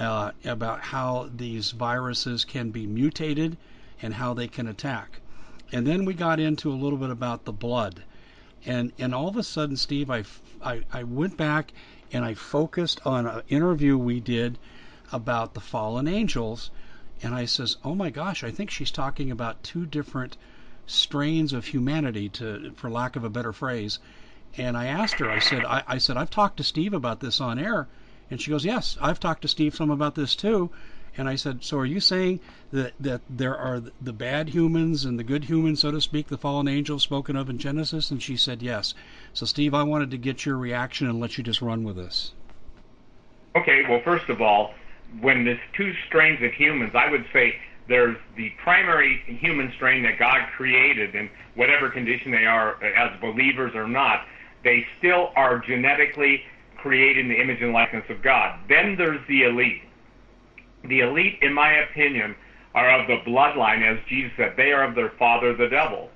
uh, 0.00 0.32
about 0.44 0.80
how 0.80 1.30
these 1.32 1.70
viruses 1.70 2.44
can 2.44 2.70
be 2.70 2.86
mutated 2.86 3.56
and 4.00 4.14
how 4.14 4.34
they 4.34 4.48
can 4.48 4.66
attack. 4.66 5.20
And 5.70 5.86
then 5.86 6.04
we 6.04 6.14
got 6.14 6.40
into 6.40 6.72
a 6.72 6.74
little 6.74 6.98
bit 6.98 7.10
about 7.10 7.44
the 7.44 7.52
blood 7.52 8.02
and 8.64 8.92
and 8.98 9.14
all 9.14 9.28
of 9.28 9.36
a 9.36 9.42
sudden, 9.42 9.76
Steve, 9.76 10.10
I, 10.10 10.24
I, 10.62 10.82
I 10.92 11.02
went 11.02 11.36
back 11.36 11.72
and 12.12 12.24
I 12.24 12.34
focused 12.34 13.00
on 13.04 13.26
an 13.26 13.42
interview 13.48 13.96
we 13.96 14.20
did 14.20 14.58
about 15.10 15.54
the 15.54 15.60
fallen 15.60 16.06
angels, 16.08 16.70
and 17.22 17.34
I 17.34 17.44
says, 17.46 17.76
oh 17.84 17.94
my 17.94 18.10
gosh, 18.10 18.44
I 18.44 18.50
think 18.50 18.70
she's 18.70 18.90
talking 18.90 19.30
about 19.30 19.62
two 19.62 19.86
different 19.86 20.36
strains 20.86 21.52
of 21.52 21.66
humanity, 21.66 22.28
to 22.30 22.72
for 22.76 22.90
lack 22.90 23.16
of 23.16 23.24
a 23.24 23.30
better 23.30 23.52
phrase. 23.52 23.98
And 24.56 24.76
I 24.76 24.86
asked 24.86 25.18
her, 25.20 25.30
I 25.30 25.38
said, 25.38 25.64
I, 25.64 25.82
I 25.86 25.98
said, 25.98 26.16
I've 26.16 26.30
talked 26.30 26.58
to 26.58 26.64
Steve 26.64 26.92
about 26.92 27.20
this 27.20 27.40
on 27.40 27.58
air, 27.58 27.88
and 28.30 28.40
she 28.40 28.50
goes, 28.50 28.64
yes, 28.64 28.96
I've 29.00 29.20
talked 29.20 29.42
to 29.42 29.48
Steve 29.48 29.74
some 29.74 29.90
about 29.90 30.14
this 30.14 30.36
too. 30.36 30.70
And 31.16 31.28
I 31.28 31.36
said, 31.36 31.62
so 31.62 31.78
are 31.78 31.86
you 31.86 32.00
saying 32.00 32.40
that 32.72 32.94
that 33.00 33.20
there 33.28 33.56
are 33.56 33.82
the 34.00 34.12
bad 34.12 34.48
humans 34.48 35.04
and 35.04 35.18
the 35.18 35.24
good 35.24 35.44
humans, 35.44 35.80
so 35.80 35.90
to 35.90 36.00
speak, 36.00 36.28
the 36.28 36.38
fallen 36.38 36.68
angels 36.68 37.02
spoken 37.02 37.36
of 37.36 37.50
in 37.50 37.58
Genesis? 37.58 38.10
And 38.10 38.22
she 38.22 38.36
said 38.36 38.62
yes. 38.62 38.94
So 39.34 39.44
Steve, 39.44 39.74
I 39.74 39.82
wanted 39.82 40.10
to 40.12 40.18
get 40.18 40.46
your 40.46 40.56
reaction 40.56 41.08
and 41.08 41.20
let 41.20 41.36
you 41.36 41.44
just 41.44 41.60
run 41.60 41.84
with 41.84 41.96
this. 41.96 42.32
Okay. 43.56 43.82
Well, 43.88 44.00
first 44.02 44.28
of 44.30 44.40
all, 44.40 44.72
when 45.20 45.44
there's 45.44 45.60
two 45.76 45.92
strains 46.06 46.42
of 46.42 46.52
humans, 46.52 46.92
I 46.94 47.10
would 47.10 47.26
say 47.32 47.56
there's 47.88 48.16
the 48.36 48.50
primary 48.62 49.22
human 49.26 49.70
strain 49.72 50.02
that 50.04 50.18
God 50.18 50.48
created, 50.56 51.14
and 51.14 51.28
whatever 51.56 51.90
condition 51.90 52.30
they 52.30 52.46
are 52.46 52.82
as 52.82 53.20
believers 53.20 53.74
or 53.74 53.86
not, 53.86 54.24
they 54.64 54.86
still 54.98 55.30
are 55.36 55.58
genetically 55.58 56.42
created 56.78 57.26
in 57.26 57.28
the 57.28 57.40
image 57.40 57.60
and 57.60 57.72
likeness 57.72 58.04
of 58.08 58.22
God. 58.22 58.58
Then 58.68 58.96
there's 58.96 59.20
the 59.28 59.42
elite 59.42 59.82
the 60.84 61.00
elite, 61.00 61.38
in 61.42 61.52
my 61.52 61.72
opinion, 61.72 62.34
are 62.74 63.00
of 63.00 63.06
the 63.06 63.18
bloodline, 63.30 63.82
as 63.82 63.98
Jesus 64.08 64.32
said. 64.36 64.54
They 64.56 64.72
are 64.72 64.84
of 64.84 64.94
their 64.94 65.10
father, 65.18 65.54
the 65.54 65.68
devil, 65.68 66.10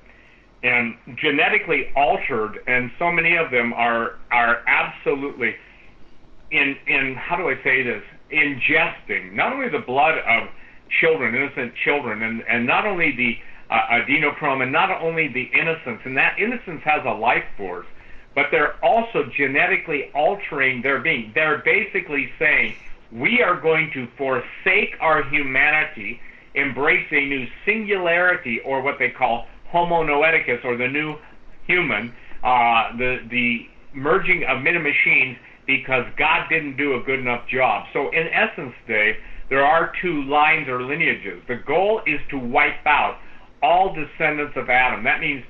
and 0.62 0.96
genetically 1.16 1.92
altered. 1.94 2.58
And 2.66 2.90
so 2.98 3.10
many 3.10 3.36
of 3.36 3.50
them 3.50 3.72
are 3.72 4.14
are 4.30 4.62
absolutely 4.66 5.56
in 6.50 6.76
in 6.86 7.14
how 7.14 7.36
do 7.36 7.48
I 7.48 7.62
say 7.62 7.82
this? 7.82 8.02
Ingesting 8.32 9.32
not 9.32 9.52
only 9.52 9.68
the 9.68 9.80
blood 9.80 10.18
of 10.18 10.48
children, 11.00 11.34
innocent 11.34 11.74
children, 11.84 12.22
and 12.22 12.42
and 12.48 12.66
not 12.66 12.86
only 12.86 13.14
the 13.14 13.38
uh, 13.70 14.00
adrenochrome, 14.00 14.62
and 14.62 14.72
not 14.72 14.90
only 15.02 15.28
the 15.28 15.50
innocence, 15.58 16.00
and 16.04 16.16
that 16.16 16.38
innocence 16.38 16.82
has 16.84 17.04
a 17.04 17.12
life 17.12 17.44
force, 17.56 17.86
but 18.34 18.46
they're 18.50 18.82
also 18.84 19.24
genetically 19.36 20.10
altering 20.14 20.82
their 20.82 21.00
being. 21.00 21.32
They're 21.34 21.58
basically 21.58 22.30
saying 22.38 22.76
we 23.12 23.42
are 23.42 23.60
going 23.60 23.90
to 23.94 24.06
forsake 24.16 24.94
our 25.00 25.22
humanity, 25.28 26.20
embrace 26.54 27.06
a 27.10 27.26
new 27.26 27.46
singularity, 27.64 28.60
or 28.64 28.82
what 28.82 28.96
they 28.98 29.10
call 29.10 29.46
Homo 29.68 30.02
noeticus, 30.04 30.64
or 30.64 30.76
the 30.76 30.88
new 30.88 31.16
human, 31.66 32.12
uh, 32.42 32.96
the 32.96 33.18
the 33.30 33.66
merging 33.94 34.44
of 34.48 34.62
men 34.62 34.82
machines, 34.82 35.36
because 35.66 36.04
God 36.18 36.48
didn't 36.48 36.76
do 36.76 36.94
a 36.94 37.02
good 37.02 37.20
enough 37.20 37.46
job. 37.48 37.86
So, 37.92 38.10
in 38.10 38.28
essence, 38.28 38.74
Dave, 38.86 39.14
there 39.48 39.64
are 39.64 39.92
two 40.02 40.24
lines 40.24 40.68
or 40.68 40.82
lineages. 40.82 41.42
The 41.48 41.60
goal 41.66 42.02
is 42.06 42.20
to 42.30 42.38
wipe 42.38 42.84
out 42.86 43.18
all 43.62 43.94
descendants 43.94 44.54
of 44.56 44.68
Adam. 44.68 45.04
That 45.04 45.20
means 45.20 45.44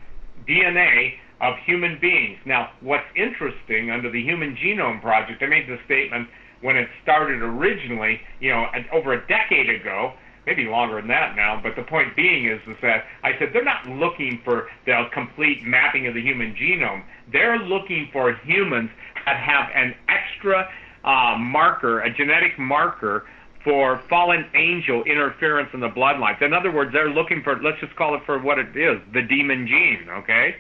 DNA 0.49 1.15
of 1.41 1.55
human 1.65 1.99
beings. 2.01 2.39
Now, 2.47 2.71
what's 2.81 3.07
interesting 3.15 3.91
under 3.91 4.11
the 4.11 4.23
Human 4.23 4.57
Genome 4.57 5.03
Project, 5.03 5.43
I 5.43 5.47
made 5.47 5.69
the 5.69 5.77
statement 5.85 6.29
when 6.63 6.77
it 6.77 6.89
started 7.03 7.43
originally, 7.43 8.21
you 8.41 8.51
know, 8.51 8.67
over 8.93 9.13
a 9.13 9.27
decade 9.27 9.69
ago, 9.69 10.13
maybe 10.47 10.65
longer 10.65 10.97
than 11.01 11.09
that 11.09 11.37
now. 11.37 11.61
But 11.63 11.77
the 11.77 11.83
point 11.83 12.15
being 12.17 12.47
is, 12.47 12.61
is 12.69 12.77
that 12.83 13.05
I 13.23 13.33
said 13.39 13.49
they're 13.53 13.65
not 13.65 13.87
looking 13.87 14.41
for 14.45 14.69
the 14.87 15.05
complete 15.13 15.65
mapping 15.65 16.07
of 16.07 16.15
the 16.15 16.23
human 16.23 16.55
genome. 16.55 17.03
They're 17.33 17.59
looking 17.59 18.09
for 18.13 18.33
humans 18.45 18.91
that 19.27 19.37
have 19.37 19.71
an 19.75 19.95
extra 20.09 20.69
uh, 21.05 21.37
marker, 21.39 22.01
a 22.01 22.13
genetic 22.15 22.59
marker 22.59 23.27
for 23.65 24.01
fallen 24.09 24.47
angel 24.55 25.03
interference 25.05 25.69
in 25.75 25.81
the 25.81 25.89
bloodlines. 25.89 26.41
In 26.41 26.55
other 26.55 26.71
words, 26.71 26.93
they're 26.93 27.11
looking 27.11 27.43
for, 27.43 27.61
let's 27.61 27.81
just 27.81 27.97
call 27.97 28.15
it 28.15 28.23
for 28.25 28.39
what 28.39 28.59
it 28.59 28.77
is, 28.77 29.01
the 29.13 29.23
demon 29.23 29.67
gene, 29.67 30.07
okay? 30.09 30.55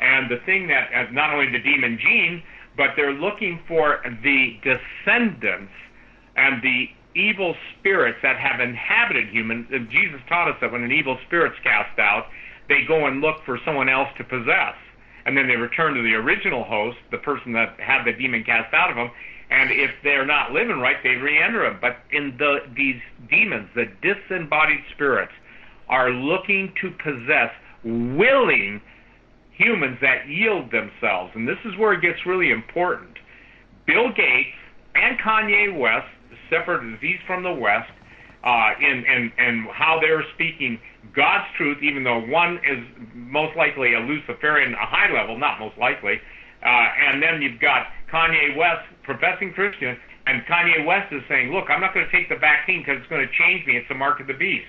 And 0.00 0.30
the 0.30 0.38
thing 0.46 0.66
that, 0.68 1.12
not 1.12 1.34
only 1.34 1.52
the 1.52 1.58
demon 1.58 1.98
gene, 2.00 2.42
but 2.76 2.90
they're 2.96 3.12
looking 3.12 3.60
for 3.66 4.00
the 4.22 4.58
descendants 4.62 5.72
and 6.36 6.62
the 6.62 6.88
evil 7.14 7.54
spirits 7.78 8.18
that 8.22 8.36
have 8.36 8.60
inhabited 8.60 9.28
humans. 9.30 9.66
And 9.72 9.88
uh, 9.88 9.90
Jesus 9.90 10.20
taught 10.28 10.48
us 10.48 10.56
that 10.60 10.70
when 10.70 10.82
an 10.82 10.92
evil 10.92 11.18
spirit's 11.26 11.58
cast 11.62 11.98
out, 11.98 12.26
they 12.68 12.84
go 12.86 13.06
and 13.06 13.20
look 13.20 13.44
for 13.44 13.58
someone 13.64 13.88
else 13.88 14.08
to 14.18 14.24
possess. 14.24 14.74
And 15.24 15.36
then 15.36 15.48
they 15.48 15.56
return 15.56 15.94
to 15.94 16.02
the 16.02 16.14
original 16.14 16.62
host, 16.62 16.98
the 17.10 17.18
person 17.18 17.52
that 17.52 17.80
had 17.80 18.04
the 18.04 18.12
demon 18.12 18.44
cast 18.44 18.72
out 18.74 18.90
of 18.90 18.96
them, 18.96 19.10
And 19.50 19.70
if 19.70 19.90
they're 20.02 20.26
not 20.26 20.52
living 20.52 20.78
right, 20.78 20.96
they 21.02 21.16
re-enter 21.16 21.62
them. 21.62 21.78
But 21.80 21.98
in 22.10 22.36
the 22.36 22.58
these 22.74 23.00
demons, 23.30 23.68
the 23.74 23.86
disembodied 24.02 24.80
spirits, 24.92 25.32
are 25.88 26.10
looking 26.10 26.72
to 26.80 26.90
possess 26.90 27.50
willing 27.84 28.80
humans 29.56 29.98
that 30.00 30.28
yield 30.28 30.70
themselves. 30.70 31.32
And 31.34 31.48
this 31.48 31.58
is 31.64 31.76
where 31.78 31.92
it 31.92 32.02
gets 32.02 32.18
really 32.26 32.50
important. 32.50 33.16
Bill 33.86 34.08
Gates 34.08 34.56
and 34.94 35.18
Kanye 35.18 35.78
West, 35.78 36.08
separate 36.50 36.84
as 36.92 36.98
he's 37.00 37.20
from 37.26 37.42
the 37.42 37.52
West, 37.52 37.90
uh, 38.44 38.70
in, 38.78 39.04
in, 39.04 39.32
in 39.38 39.66
how 39.72 39.98
they're 40.00 40.24
speaking 40.34 40.78
God's 41.14 41.46
truth, 41.56 41.78
even 41.82 42.04
though 42.04 42.20
one 42.26 42.60
is 42.62 42.78
most 43.14 43.56
likely 43.56 43.94
a 43.94 44.00
Luciferian, 44.00 44.74
a 44.74 44.86
high 44.86 45.10
level, 45.12 45.38
not 45.38 45.58
most 45.58 45.76
likely. 45.78 46.20
Uh, 46.62 46.86
and 47.10 47.22
then 47.22 47.42
you've 47.42 47.60
got 47.60 47.86
Kanye 48.12 48.56
West, 48.56 48.86
professing 49.02 49.52
Christian, 49.52 49.96
and 50.26 50.42
Kanye 50.50 50.84
West 50.84 51.12
is 51.12 51.22
saying, 51.28 51.52
look, 51.52 51.70
I'm 51.70 51.80
not 51.80 51.94
going 51.94 52.06
to 52.06 52.12
take 52.12 52.28
the 52.28 52.36
vaccine 52.36 52.82
because 52.82 53.00
it's 53.00 53.10
going 53.10 53.26
to 53.26 53.32
change 53.38 53.66
me. 53.66 53.76
It's 53.76 53.88
the 53.88 53.94
mark 53.94 54.20
of 54.20 54.26
the 54.26 54.34
beast. 54.34 54.66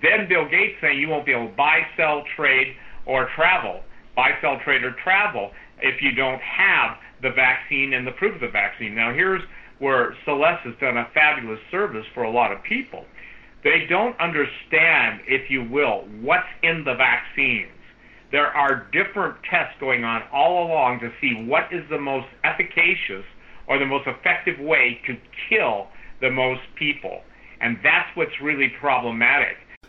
Then 0.00 0.28
Bill 0.28 0.48
Gates 0.48 0.80
saying 0.80 0.98
you 0.98 1.08
won't 1.08 1.26
be 1.26 1.32
able 1.32 1.48
to 1.48 1.56
buy, 1.56 1.84
sell, 1.96 2.24
trade, 2.36 2.74
or 3.06 3.28
travel. 3.36 3.84
Buy, 4.16 4.30
sell, 4.40 4.58
trade, 4.64 4.84
or 4.84 4.94
travel 5.02 5.50
if 5.80 6.00
you 6.02 6.12
don't 6.14 6.40
have 6.40 6.96
the 7.22 7.30
vaccine 7.30 7.94
and 7.94 8.06
the 8.06 8.12
proof 8.12 8.34
of 8.34 8.40
the 8.40 8.48
vaccine. 8.48 8.94
Now, 8.94 9.12
here's 9.12 9.42
where 9.78 10.14
Celeste 10.24 10.64
has 10.64 10.74
done 10.80 10.96
a 10.96 11.08
fabulous 11.14 11.58
service 11.70 12.06
for 12.14 12.22
a 12.22 12.30
lot 12.30 12.52
of 12.52 12.62
people. 12.62 13.04
They 13.64 13.86
don't 13.88 14.18
understand, 14.20 15.20
if 15.26 15.50
you 15.50 15.64
will, 15.68 16.04
what's 16.20 16.46
in 16.62 16.84
the 16.84 16.94
vaccines. 16.94 17.72
There 18.30 18.46
are 18.46 18.88
different 18.92 19.36
tests 19.50 19.74
going 19.80 20.04
on 20.04 20.22
all 20.32 20.66
along 20.66 21.00
to 21.00 21.10
see 21.20 21.46
what 21.46 21.72
is 21.72 21.82
the 21.88 21.98
most 21.98 22.26
efficacious 22.44 23.24
or 23.66 23.78
the 23.78 23.86
most 23.86 24.06
effective 24.06 24.60
way 24.60 25.00
to 25.06 25.16
kill 25.48 25.88
the 26.20 26.30
most 26.30 26.60
people. 26.78 27.22
And 27.60 27.78
that's 27.82 28.08
what's 28.14 28.34
really 28.42 28.70
problematic. 28.80 29.56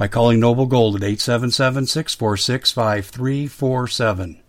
by 0.00 0.08
calling 0.08 0.40
Noble 0.40 0.64
Gold 0.64 0.96
at 0.96 1.02
877 1.02 1.84
646 1.84 2.72
5347. 2.72 4.40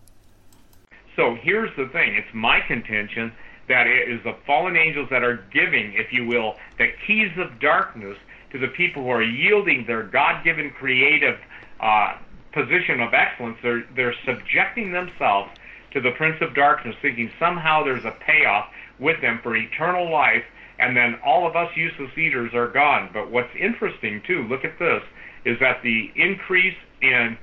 So 1.14 1.34
here's 1.34 1.68
the 1.76 1.88
thing 1.88 2.14
it's 2.14 2.32
my 2.32 2.60
contention 2.66 3.30
that 3.68 3.86
it 3.86 4.08
is 4.08 4.24
the 4.24 4.34
fallen 4.46 4.78
angels 4.78 5.08
that 5.10 5.22
are 5.22 5.44
giving, 5.52 5.92
if 5.92 6.10
you 6.10 6.26
will, 6.26 6.54
the 6.78 6.88
keys 7.06 7.32
of 7.36 7.60
darkness 7.60 8.16
to 8.52 8.58
the 8.58 8.68
people 8.68 9.02
who 9.02 9.10
are 9.10 9.22
yielding 9.22 9.84
their 9.86 10.04
God 10.04 10.42
given 10.42 10.70
creative 10.70 11.38
uh, 11.80 12.16
position 12.54 13.02
of 13.02 13.12
excellence. 13.12 13.58
They're, 13.62 13.84
they're 13.94 14.16
subjecting 14.24 14.92
themselves 14.92 15.50
to 15.90 16.00
the 16.00 16.12
Prince 16.12 16.40
of 16.40 16.54
Darkness, 16.54 16.96
thinking 17.02 17.30
somehow 17.38 17.84
there's 17.84 18.06
a 18.06 18.16
payoff 18.26 18.70
with 18.98 19.20
them 19.20 19.38
for 19.42 19.54
eternal 19.54 20.10
life, 20.10 20.44
and 20.78 20.96
then 20.96 21.18
all 21.22 21.46
of 21.46 21.56
us 21.56 21.76
useless 21.76 22.16
eaters 22.16 22.54
are 22.54 22.68
gone. 22.68 23.10
But 23.12 23.30
what's 23.30 23.54
interesting, 23.54 24.22
too, 24.26 24.44
look 24.44 24.64
at 24.64 24.78
this 24.78 25.02
is 25.44 25.58
that 25.60 25.82
the 25.82 26.10
increase 26.16 26.76
in 27.00 27.36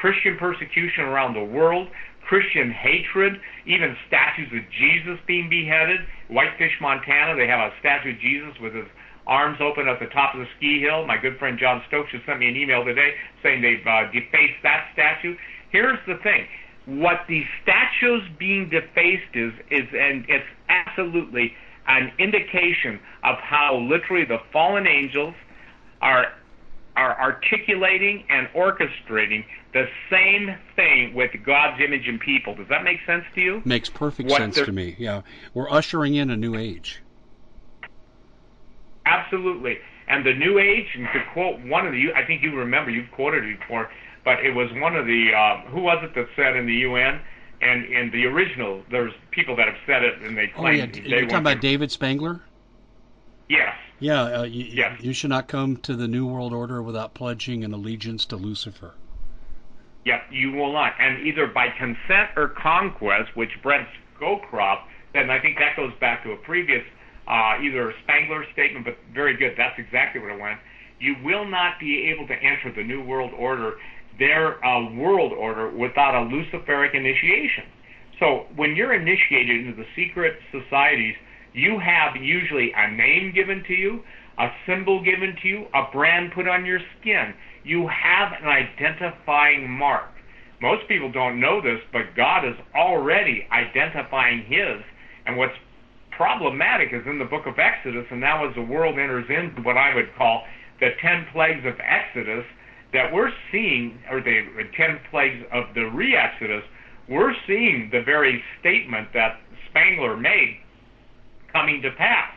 Christian 0.00 0.36
persecution 0.38 1.04
around 1.04 1.34
the 1.34 1.44
world, 1.44 1.88
Christian 2.26 2.70
hatred, 2.70 3.34
even 3.66 3.96
statues 4.06 4.48
of 4.54 4.62
Jesus 4.70 5.18
being 5.26 5.50
beheaded. 5.50 6.00
Whitefish, 6.28 6.72
Montana, 6.80 7.36
they 7.36 7.46
have 7.46 7.58
a 7.58 7.74
statue 7.80 8.14
of 8.14 8.20
Jesus 8.20 8.54
with 8.60 8.74
his 8.74 8.86
arms 9.26 9.58
open 9.60 9.88
at 9.88 9.98
the 10.00 10.06
top 10.06 10.34
of 10.34 10.40
the 10.40 10.46
ski 10.56 10.80
hill. 10.80 11.06
My 11.06 11.16
good 11.16 11.38
friend 11.38 11.58
John 11.58 11.82
Stokes 11.88 12.10
just 12.12 12.24
sent 12.26 12.38
me 12.38 12.48
an 12.48 12.56
email 12.56 12.84
today 12.84 13.12
saying 13.42 13.62
they've 13.62 13.86
uh, 13.86 14.10
defaced 14.12 14.62
that 14.62 14.88
statue. 14.92 15.36
Here's 15.70 15.98
the 16.06 16.16
thing. 16.22 16.46
What 16.86 17.26
the 17.28 17.42
statues 17.62 18.22
being 18.38 18.70
defaced 18.70 19.34
is, 19.34 19.52
is 19.70 19.86
and 19.92 20.24
it's 20.28 20.46
absolutely 20.68 21.52
an 21.86 22.12
indication 22.18 22.98
of 23.24 23.36
how 23.38 23.76
literally 23.76 24.24
the 24.24 24.38
fallen 24.52 24.86
angels 24.86 25.34
are 26.00 26.26
are 26.96 27.18
articulating 27.20 28.24
and 28.28 28.48
orchestrating 28.48 29.44
the 29.72 29.86
same 30.10 30.56
thing 30.74 31.14
with 31.14 31.30
God's 31.44 31.80
image 31.80 32.08
in 32.08 32.18
people. 32.18 32.54
Does 32.54 32.68
that 32.68 32.82
make 32.82 32.98
sense 33.06 33.24
to 33.34 33.40
you? 33.40 33.62
Makes 33.64 33.88
perfect 33.88 34.30
what 34.30 34.38
sense 34.38 34.56
to 34.56 34.72
me. 34.72 34.96
Yeah, 34.98 35.22
we're 35.54 35.70
ushering 35.70 36.14
in 36.14 36.30
a 36.30 36.36
new 36.36 36.56
age. 36.56 37.02
Absolutely, 39.06 39.78
and 40.08 40.26
the 40.26 40.34
new 40.34 40.58
age. 40.58 40.88
And 40.94 41.06
to 41.12 41.22
quote 41.32 41.60
one 41.60 41.86
of 41.86 41.92
the, 41.92 42.12
I 42.14 42.24
think 42.26 42.42
you 42.42 42.54
remember 42.56 42.90
you've 42.90 43.10
quoted 43.12 43.44
it 43.44 43.60
before, 43.60 43.90
but 44.24 44.44
it 44.44 44.54
was 44.54 44.68
one 44.74 44.96
of 44.96 45.06
the 45.06 45.32
uh, 45.34 45.70
who 45.70 45.82
was 45.82 45.98
it 46.02 46.14
that 46.14 46.26
said 46.36 46.56
in 46.56 46.66
the 46.66 46.74
UN. 46.74 47.20
And 47.62 47.84
in 47.84 48.10
the 48.10 48.24
original, 48.24 48.82
there's 48.90 49.12
people 49.32 49.54
that 49.56 49.68
have 49.68 49.76
said 49.86 50.02
it, 50.02 50.22
and 50.22 50.34
they 50.34 50.46
claim. 50.46 50.80
Oh, 50.80 50.98
yeah. 50.98 51.18
You're 51.18 51.20
talking 51.26 51.40
about 51.40 51.60
David 51.60 51.92
Spangler. 51.92 52.40
Yes. 53.50 53.74
Yeah, 53.98 54.22
uh, 54.22 54.42
you, 54.44 54.64
yes. 54.64 55.02
you 55.02 55.12
should 55.12 55.30
not 55.30 55.48
come 55.48 55.76
to 55.78 55.96
the 55.96 56.06
New 56.06 56.24
World 56.24 56.54
Order 56.54 56.80
without 56.84 57.14
pledging 57.14 57.64
an 57.64 57.74
allegiance 57.74 58.24
to 58.26 58.36
Lucifer. 58.36 58.94
Yep, 60.04 60.22
you 60.30 60.52
will 60.52 60.72
not. 60.72 60.94
And 61.00 61.26
either 61.26 61.48
by 61.48 61.68
consent 61.70 62.30
or 62.36 62.48
conquest, 62.48 63.34
which 63.34 63.50
Brent 63.60 63.88
Scowcroft, 64.16 64.82
then 65.12 65.30
I 65.30 65.40
think 65.40 65.58
that 65.58 65.74
goes 65.74 65.92
back 66.00 66.22
to 66.22 66.30
a 66.30 66.36
previous 66.36 66.84
uh, 67.26 67.58
either 67.60 67.92
Spangler 68.04 68.46
statement, 68.52 68.84
but 68.84 68.96
very 69.12 69.36
good. 69.36 69.54
That's 69.58 69.78
exactly 69.78 70.20
what 70.20 70.30
it 70.30 70.40
went. 70.40 70.60
You 71.00 71.16
will 71.24 71.44
not 71.44 71.80
be 71.80 72.08
able 72.08 72.28
to 72.28 72.34
enter 72.34 72.72
the 72.72 72.84
New 72.84 73.02
World 73.02 73.32
Order, 73.36 73.78
their 74.20 74.64
uh, 74.64 74.92
world 74.92 75.32
order, 75.32 75.68
without 75.70 76.14
a 76.14 76.24
Luciferic 76.24 76.94
initiation. 76.94 77.64
So 78.20 78.46
when 78.54 78.76
you're 78.76 78.94
initiated 78.94 79.66
into 79.66 79.74
the 79.74 79.86
secret 79.96 80.38
societies, 80.52 81.16
you 81.52 81.78
have 81.78 82.20
usually 82.20 82.72
a 82.76 82.90
name 82.90 83.32
given 83.34 83.62
to 83.66 83.74
you, 83.74 84.00
a 84.38 84.48
symbol 84.66 85.02
given 85.02 85.36
to 85.42 85.48
you, 85.48 85.66
a 85.74 85.90
brand 85.92 86.32
put 86.34 86.48
on 86.48 86.64
your 86.64 86.80
skin. 87.00 87.34
You 87.64 87.88
have 87.88 88.32
an 88.40 88.48
identifying 88.48 89.68
mark. 89.68 90.10
Most 90.62 90.88
people 90.88 91.10
don't 91.10 91.40
know 91.40 91.60
this, 91.60 91.80
but 91.92 92.14
God 92.16 92.46
is 92.46 92.54
already 92.74 93.46
identifying 93.52 94.44
His. 94.44 94.82
And 95.26 95.36
what's 95.36 95.56
problematic 96.16 96.88
is 96.92 97.02
in 97.06 97.18
the 97.18 97.24
book 97.24 97.46
of 97.46 97.58
Exodus, 97.58 98.06
and 98.10 98.20
now 98.20 98.48
as 98.48 98.54
the 98.54 98.62
world 98.62 98.98
enters 98.98 99.26
into 99.28 99.62
what 99.62 99.76
I 99.76 99.94
would 99.94 100.14
call 100.16 100.44
the 100.78 100.90
ten 101.02 101.26
plagues 101.32 101.64
of 101.66 101.74
Exodus, 101.80 102.44
that 102.92 103.12
we're 103.12 103.30
seeing, 103.52 103.98
or 104.10 104.20
the 104.20 104.42
ten 104.76 105.00
plagues 105.10 105.42
of 105.52 105.64
the 105.74 105.84
re 105.84 106.16
Exodus, 106.16 106.62
we're 107.08 107.34
seeing 107.46 107.88
the 107.92 108.02
very 108.02 108.42
statement 108.60 109.08
that 109.14 109.40
Spangler 109.68 110.16
made 110.16 110.60
coming 111.52 111.82
to 111.82 111.90
pass. 111.92 112.32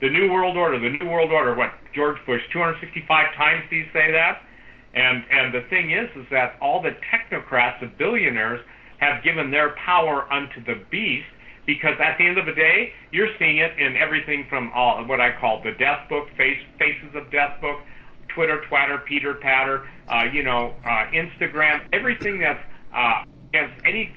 The 0.00 0.08
New 0.08 0.30
World 0.30 0.56
Order, 0.56 0.78
the 0.78 0.96
New 0.98 1.10
World 1.10 1.32
Order, 1.32 1.54
what, 1.54 1.72
George 1.94 2.18
Bush, 2.26 2.42
265 2.52 3.34
times 3.34 3.64
do 3.68 3.76
you 3.76 3.86
say 3.92 4.12
that? 4.12 4.42
And, 4.94 5.24
and 5.30 5.52
the 5.52 5.62
thing 5.68 5.90
is, 5.90 6.08
is 6.16 6.26
that 6.30 6.56
all 6.60 6.80
the 6.80 6.94
technocrats, 7.10 7.80
the 7.80 7.90
billionaires, 7.98 8.60
have 8.98 9.22
given 9.22 9.50
their 9.50 9.74
power 9.84 10.30
unto 10.32 10.64
the 10.64 10.80
beast 10.90 11.26
because 11.66 11.94
at 12.00 12.16
the 12.16 12.24
end 12.26 12.38
of 12.38 12.46
the 12.46 12.52
day, 12.52 12.92
you're 13.12 13.28
seeing 13.38 13.58
it 13.58 13.78
in 13.78 13.94
everything 13.96 14.46
from 14.48 14.72
all 14.74 15.04
what 15.04 15.20
I 15.20 15.38
call 15.38 15.62
the 15.62 15.72
death 15.72 16.08
book, 16.08 16.28
face, 16.36 16.58
faces 16.78 17.14
of 17.14 17.30
death 17.30 17.60
book, 17.60 17.80
Twitter, 18.34 18.62
Twatter, 18.70 19.04
Peter, 19.04 19.34
Patter, 19.34 19.86
uh, 20.08 20.24
you 20.32 20.42
know, 20.42 20.74
uh, 20.84 21.06
Instagram, 21.12 21.82
everything 21.92 22.40
that's 22.40 22.62
uh, 22.94 23.24
against 23.50 23.74
any 23.84 24.10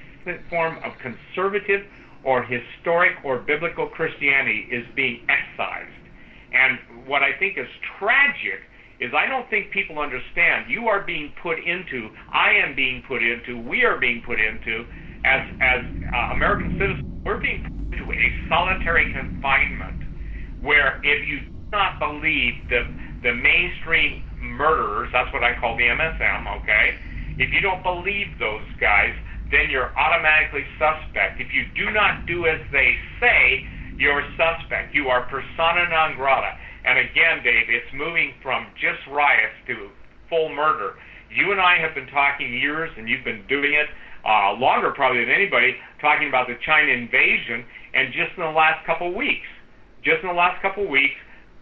form 0.48 0.78
of 0.82 0.92
conservative 0.98 1.84
or 2.24 2.44
historic 2.44 3.12
or 3.24 3.38
biblical 3.38 3.88
Christianity 3.88 4.68
is 4.70 4.84
being 4.94 5.26
excised. 5.28 5.90
And 6.52 7.06
what 7.06 7.22
I 7.22 7.36
think 7.38 7.58
is 7.58 7.66
tragic 7.98 8.62
is 9.00 9.10
I 9.16 9.26
don't 9.26 9.48
think 9.50 9.72
people 9.72 9.98
understand 9.98 10.70
you 10.70 10.86
are 10.86 11.02
being 11.02 11.32
put 11.42 11.58
into, 11.58 12.10
I 12.32 12.54
am 12.62 12.76
being 12.76 13.02
put 13.08 13.22
into, 13.22 13.58
we 13.58 13.82
are 13.82 13.98
being 13.98 14.22
put 14.24 14.38
into, 14.38 14.86
as, 15.24 15.42
as 15.60 15.80
uh, 16.14 16.34
American 16.34 16.70
citizens, 16.78 17.02
we're 17.24 17.40
being 17.40 17.62
put 17.62 17.98
into 17.98 18.12
a 18.12 18.26
solitary 18.48 19.12
confinement 19.12 20.02
where 20.62 21.02
if 21.02 21.26
you 21.26 21.40
do 21.40 21.50
not 21.72 21.98
believe 21.98 22.54
the, 22.70 22.86
the 23.22 23.34
mainstream 23.34 24.22
murderers, 24.38 25.10
that's 25.12 25.32
what 25.32 25.42
I 25.42 25.58
call 25.58 25.76
the 25.76 25.90
MSM, 25.90 26.62
okay? 26.62 26.94
If 27.38 27.50
you 27.50 27.60
don't 27.60 27.82
believe 27.82 28.26
those 28.38 28.66
guys, 28.78 29.14
then 29.52 29.68
you're 29.68 29.92
automatically 29.94 30.64
suspect. 30.80 31.38
If 31.38 31.52
you 31.52 31.68
do 31.76 31.92
not 31.92 32.24
do 32.26 32.48
as 32.48 32.58
they 32.72 32.96
say, 33.20 33.68
you're 34.00 34.24
suspect. 34.34 34.96
You 34.96 35.12
are 35.12 35.28
persona 35.28 35.86
non 35.92 36.16
grata. 36.16 36.56
And 36.84 36.98
again, 36.98 37.44
Dave, 37.44 37.68
it's 37.68 37.92
moving 37.94 38.34
from 38.42 38.66
just 38.80 38.98
riots 39.06 39.54
to 39.68 39.92
full 40.28 40.48
murder. 40.48 40.96
You 41.30 41.52
and 41.52 41.60
I 41.60 41.78
have 41.78 41.94
been 41.94 42.08
talking 42.08 42.50
years, 42.52 42.90
and 42.96 43.08
you've 43.08 43.24
been 43.24 43.44
doing 43.46 43.76
it 43.76 43.86
uh, 44.24 44.56
longer 44.58 44.90
probably 44.90 45.22
than 45.22 45.30
anybody, 45.30 45.76
talking 46.00 46.28
about 46.28 46.48
the 46.48 46.56
China 46.64 46.90
invasion. 46.90 47.62
And 47.94 48.10
just 48.10 48.32
in 48.36 48.42
the 48.42 48.56
last 48.56 48.84
couple 48.88 49.12
of 49.12 49.14
weeks, 49.14 49.46
just 50.02 50.24
in 50.24 50.28
the 50.28 50.34
last 50.34 50.60
couple 50.64 50.84
of 50.84 50.90
weeks, 50.90 51.14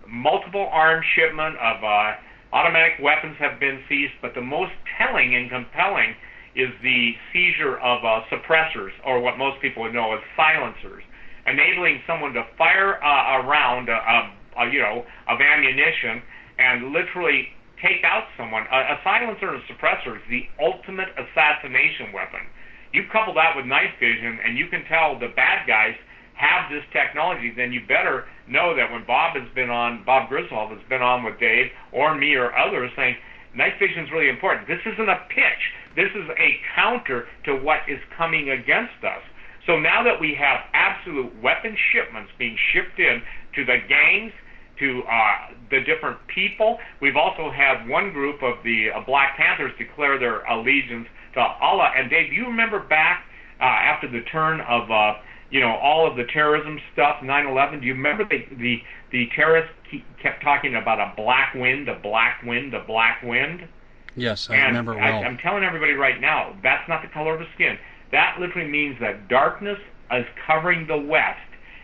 multiple 0.09 0.70
arms 0.72 1.05
shipment 1.18 1.59
of 1.59 1.83
uh, 1.83 2.16
automatic 2.55 3.03
weapons 3.03 3.37
have 3.38 3.61
been 3.61 3.83
seized. 3.90 4.14
But 4.22 4.33
the 4.38 4.46
most 4.46 4.72
telling 4.96 5.35
and 5.35 5.50
compelling 5.50 6.14
is 6.61 6.70
the 6.83 7.12
seizure 7.33 7.79
of 7.81 8.05
uh, 8.05 8.20
suppressors, 8.29 8.92
or 9.05 9.20
what 9.20 9.38
most 9.38 9.61
people 9.61 9.83
would 9.83 9.94
know 9.94 10.12
as 10.12 10.20
silencers, 10.37 11.03
enabling 11.46 12.01
someone 12.07 12.33
to 12.35 12.44
fire 12.59 13.03
uh, 13.03 13.40
a 13.40 13.46
round, 13.46 13.88
uh, 13.88 13.96
uh, 13.96 14.64
you 14.68 14.81
know, 14.81 15.05
of 15.29 15.40
ammunition 15.40 16.20
and 16.59 16.92
literally 16.92 17.49
take 17.81 18.05
out 18.05 18.29
someone. 18.37 18.68
A, 18.68 18.94
a 18.94 18.96
silencer 19.03 19.49
and 19.49 19.62
a 19.62 19.66
suppressor 19.73 20.16
is 20.16 20.25
the 20.29 20.44
ultimate 20.61 21.09
assassination 21.16 22.12
weapon. 22.12 22.44
You 22.92 23.09
couple 23.12 23.33
that 23.35 23.57
with 23.57 23.64
night 23.64 23.96
vision, 23.99 24.38
and 24.44 24.59
you 24.59 24.68
can 24.68 24.85
tell 24.85 25.18
the 25.18 25.33
bad 25.35 25.66
guys 25.66 25.96
have 26.35 26.73
this 26.73 26.85
technology, 26.92 27.53
then 27.55 27.73
you 27.73 27.81
better 27.87 28.25
know 28.49 28.75
that 28.75 28.90
when 28.90 29.05
Bob 29.07 29.37
has 29.37 29.49
been 29.55 29.68
on, 29.68 30.03
Bob 30.05 30.29
Griswold 30.29 30.73
has 30.73 30.81
been 30.88 31.03
on 31.03 31.23
with 31.23 31.38
Dave 31.38 31.68
or 31.92 32.16
me 32.16 32.35
or 32.35 32.57
others 32.57 32.90
saying, 32.96 33.14
night 33.55 33.77
vision 33.79 34.05
is 34.05 34.11
really 34.11 34.29
important. 34.29 34.66
This 34.66 34.81
isn't 34.88 35.09
a 35.09 35.20
pitch. 35.29 35.62
This 35.96 36.11
is 36.14 36.29
a 36.38 36.50
counter 36.74 37.26
to 37.44 37.57
what 37.57 37.81
is 37.88 37.98
coming 38.16 38.50
against 38.50 39.03
us. 39.03 39.22
So 39.66 39.79
now 39.79 40.03
that 40.05 40.20
we 40.20 40.35
have 40.38 40.61
absolute 40.72 41.31
weapon 41.42 41.76
shipments 41.92 42.31
being 42.38 42.57
shipped 42.72 42.98
in 42.98 43.22
to 43.57 43.64
the 43.64 43.79
gangs, 43.88 44.33
to 44.79 45.03
uh, 45.05 45.53
the 45.70 45.81
different 45.85 46.16
people, 46.35 46.79
we've 47.03 47.16
also 47.16 47.53
had 47.53 47.87
one 47.87 48.12
group 48.12 48.42
of 48.42 48.64
the 48.64 48.88
uh, 48.88 49.05
Black 49.05 49.37
Panthers 49.37 49.72
declare 49.76 50.18
their 50.18 50.40
allegiance 50.46 51.07
to 51.35 51.40
Allah. 51.40 51.92
And 51.94 52.09
Dave, 52.09 52.31
do 52.31 52.37
you 52.37 52.46
remember 52.46 52.81
back 52.81 53.24
uh, 53.61 53.64
after 53.64 54.11
the 54.11 54.22
turn 54.33 54.61
of 54.62 54.90
uh, 54.90 55.20
you 55.50 55.61
know 55.61 55.76
all 55.83 56.09
of 56.11 56.16
the 56.16 56.24
terrorism 56.33 56.79
stuff, 56.92 57.16
9/11. 57.22 57.81
Do 57.81 57.87
you 57.87 57.94
remember 57.94 58.24
the 58.24 58.38
the 58.57 58.79
the 59.12 59.26
terrorists 59.37 59.74
kept 60.22 60.42
talking 60.42 60.76
about 60.76 60.98
a 60.98 61.12
black 61.16 61.55
wind, 61.55 61.88
a 61.88 61.98
black 61.98 62.42
wind, 62.44 62.72
a 62.74 62.85
black 62.85 63.22
wind? 63.22 63.68
Yes, 64.16 64.51
I 64.51 64.57
and 64.57 64.66
remember 64.68 64.94
well. 64.94 65.03
I, 65.03 65.25
I'm 65.25 65.38
telling 65.38 65.64
everybody 65.64 65.92
right 65.92 66.20
now, 66.20 66.57
that's 66.62 66.88
not 66.88 67.03
the 67.03 67.09
color 67.09 67.35
of 67.35 67.40
the 67.40 67.46
skin. 67.55 67.79
That 68.12 68.37
literally 68.40 68.68
means 68.68 68.96
that 69.01 69.29
darkness 69.29 69.79
is 70.12 70.27
covering 70.46 70.87
the 70.87 70.99
West, 70.99 71.38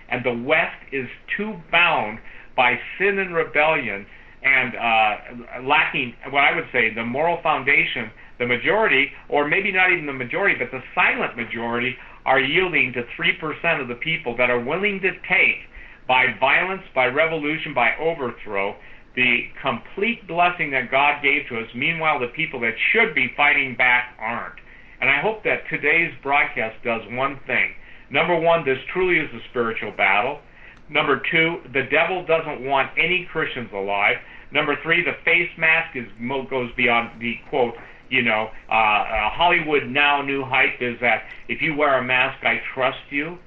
and 0.08 0.24
the 0.24 0.34
West 0.34 0.76
is 0.92 1.08
too 1.36 1.60
bound 1.70 2.18
by 2.56 2.78
sin 2.98 3.18
and 3.18 3.34
rebellion 3.34 4.06
and 4.42 4.74
uh, 4.76 5.62
lacking 5.62 6.14
what 6.30 6.44
I 6.44 6.54
would 6.54 6.66
say 6.72 6.94
the 6.94 7.04
moral 7.04 7.40
foundation. 7.42 8.10
The 8.38 8.46
majority, 8.46 9.12
or 9.30 9.48
maybe 9.48 9.72
not 9.72 9.92
even 9.92 10.04
the 10.04 10.12
majority, 10.12 10.56
but 10.58 10.70
the 10.70 10.82
silent 10.94 11.36
majority, 11.36 11.96
are 12.26 12.38
yielding 12.38 12.92
to 12.92 13.02
3% 13.18 13.80
of 13.80 13.88
the 13.88 13.94
people 13.94 14.36
that 14.36 14.50
are 14.50 14.60
willing 14.60 15.00
to 15.00 15.12
take, 15.26 15.64
by 16.06 16.26
violence, 16.38 16.82
by 16.94 17.06
revolution, 17.06 17.72
by 17.72 17.96
overthrow, 17.96 18.76
the 19.16 19.48
complete 19.62 20.28
blessing 20.28 20.70
that 20.70 20.90
God 20.90 21.22
gave 21.22 21.48
to 21.48 21.58
us. 21.58 21.66
Meanwhile, 21.74 22.20
the 22.20 22.28
people 22.28 22.60
that 22.60 22.74
should 22.92 23.14
be 23.14 23.32
fighting 23.36 23.74
back 23.74 24.14
aren't. 24.20 24.60
And 25.00 25.10
I 25.10 25.20
hope 25.20 25.42
that 25.44 25.68
today's 25.68 26.12
broadcast 26.22 26.76
does 26.84 27.02
one 27.10 27.40
thing. 27.46 27.74
Number 28.10 28.38
one, 28.38 28.64
this 28.64 28.78
truly 28.92 29.18
is 29.18 29.28
a 29.34 29.40
spiritual 29.50 29.92
battle. 29.96 30.40
Number 30.88 31.20
two, 31.30 31.60
the 31.72 31.82
devil 31.90 32.24
doesn't 32.24 32.64
want 32.64 32.92
any 32.96 33.26
Christians 33.32 33.70
alive. 33.72 34.16
Number 34.52 34.76
three, 34.82 35.02
the 35.02 35.16
face 35.24 35.50
mask 35.58 35.96
is 35.96 36.06
goes 36.48 36.70
beyond 36.76 37.20
the 37.20 37.34
quote. 37.48 37.74
You 38.08 38.22
know, 38.22 38.50
uh, 38.70 38.72
uh, 38.72 39.30
Hollywood 39.30 39.88
now 39.88 40.22
new 40.22 40.44
hype 40.44 40.80
is 40.80 40.94
that 41.00 41.24
if 41.48 41.60
you 41.60 41.74
wear 41.74 41.98
a 41.98 42.04
mask, 42.04 42.44
I 42.44 42.60
trust 42.72 43.10
you. 43.10 43.38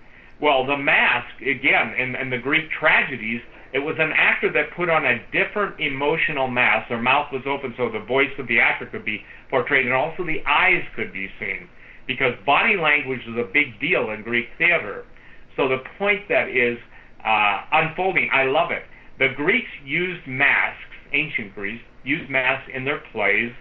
Well, 0.41 0.65
the 0.65 0.77
mask 0.77 1.41
again 1.41 1.93
in, 1.97 2.15
in 2.15 2.29
the 2.29 2.37
Greek 2.37 2.69
tragedies 2.71 3.41
it 3.73 3.79
was 3.79 3.95
an 3.99 4.11
actor 4.15 4.51
that 4.53 4.75
put 4.75 4.89
on 4.89 5.05
a 5.05 5.19
different 5.31 5.79
emotional 5.79 6.47
mask. 6.47 6.89
Their 6.89 7.01
mouth 7.01 7.27
was 7.31 7.43
open 7.45 7.73
so 7.77 7.89
the 7.89 8.03
voice 8.05 8.33
of 8.39 8.47
the 8.47 8.59
actor 8.59 8.87
could 8.87 9.05
be 9.05 9.21
portrayed, 9.49 9.85
and 9.85 9.93
also 9.93 10.25
the 10.25 10.41
eyes 10.47 10.83
could 10.95 11.13
be 11.13 11.29
seen, 11.39 11.69
because 12.07 12.33
body 12.45 12.77
language 12.77 13.21
is 13.27 13.37
a 13.37 13.47
big 13.53 13.79
deal 13.79 14.09
in 14.09 14.23
Greek 14.23 14.47
theater. 14.57 15.05
So 15.55 15.67
the 15.67 15.83
point 15.97 16.21
that 16.29 16.49
is 16.49 16.77
uh, 17.25 17.61
unfolding, 17.71 18.29
I 18.33 18.45
love 18.45 18.71
it. 18.71 18.83
The 19.19 19.29
Greeks 19.35 19.69
used 19.83 20.25
masks, 20.27 20.79
ancient 21.13 21.53
Greeks 21.53 21.83
used 22.03 22.29
masks 22.29 22.69
in 22.73 22.85
their 22.85 23.01
plays 23.11 23.51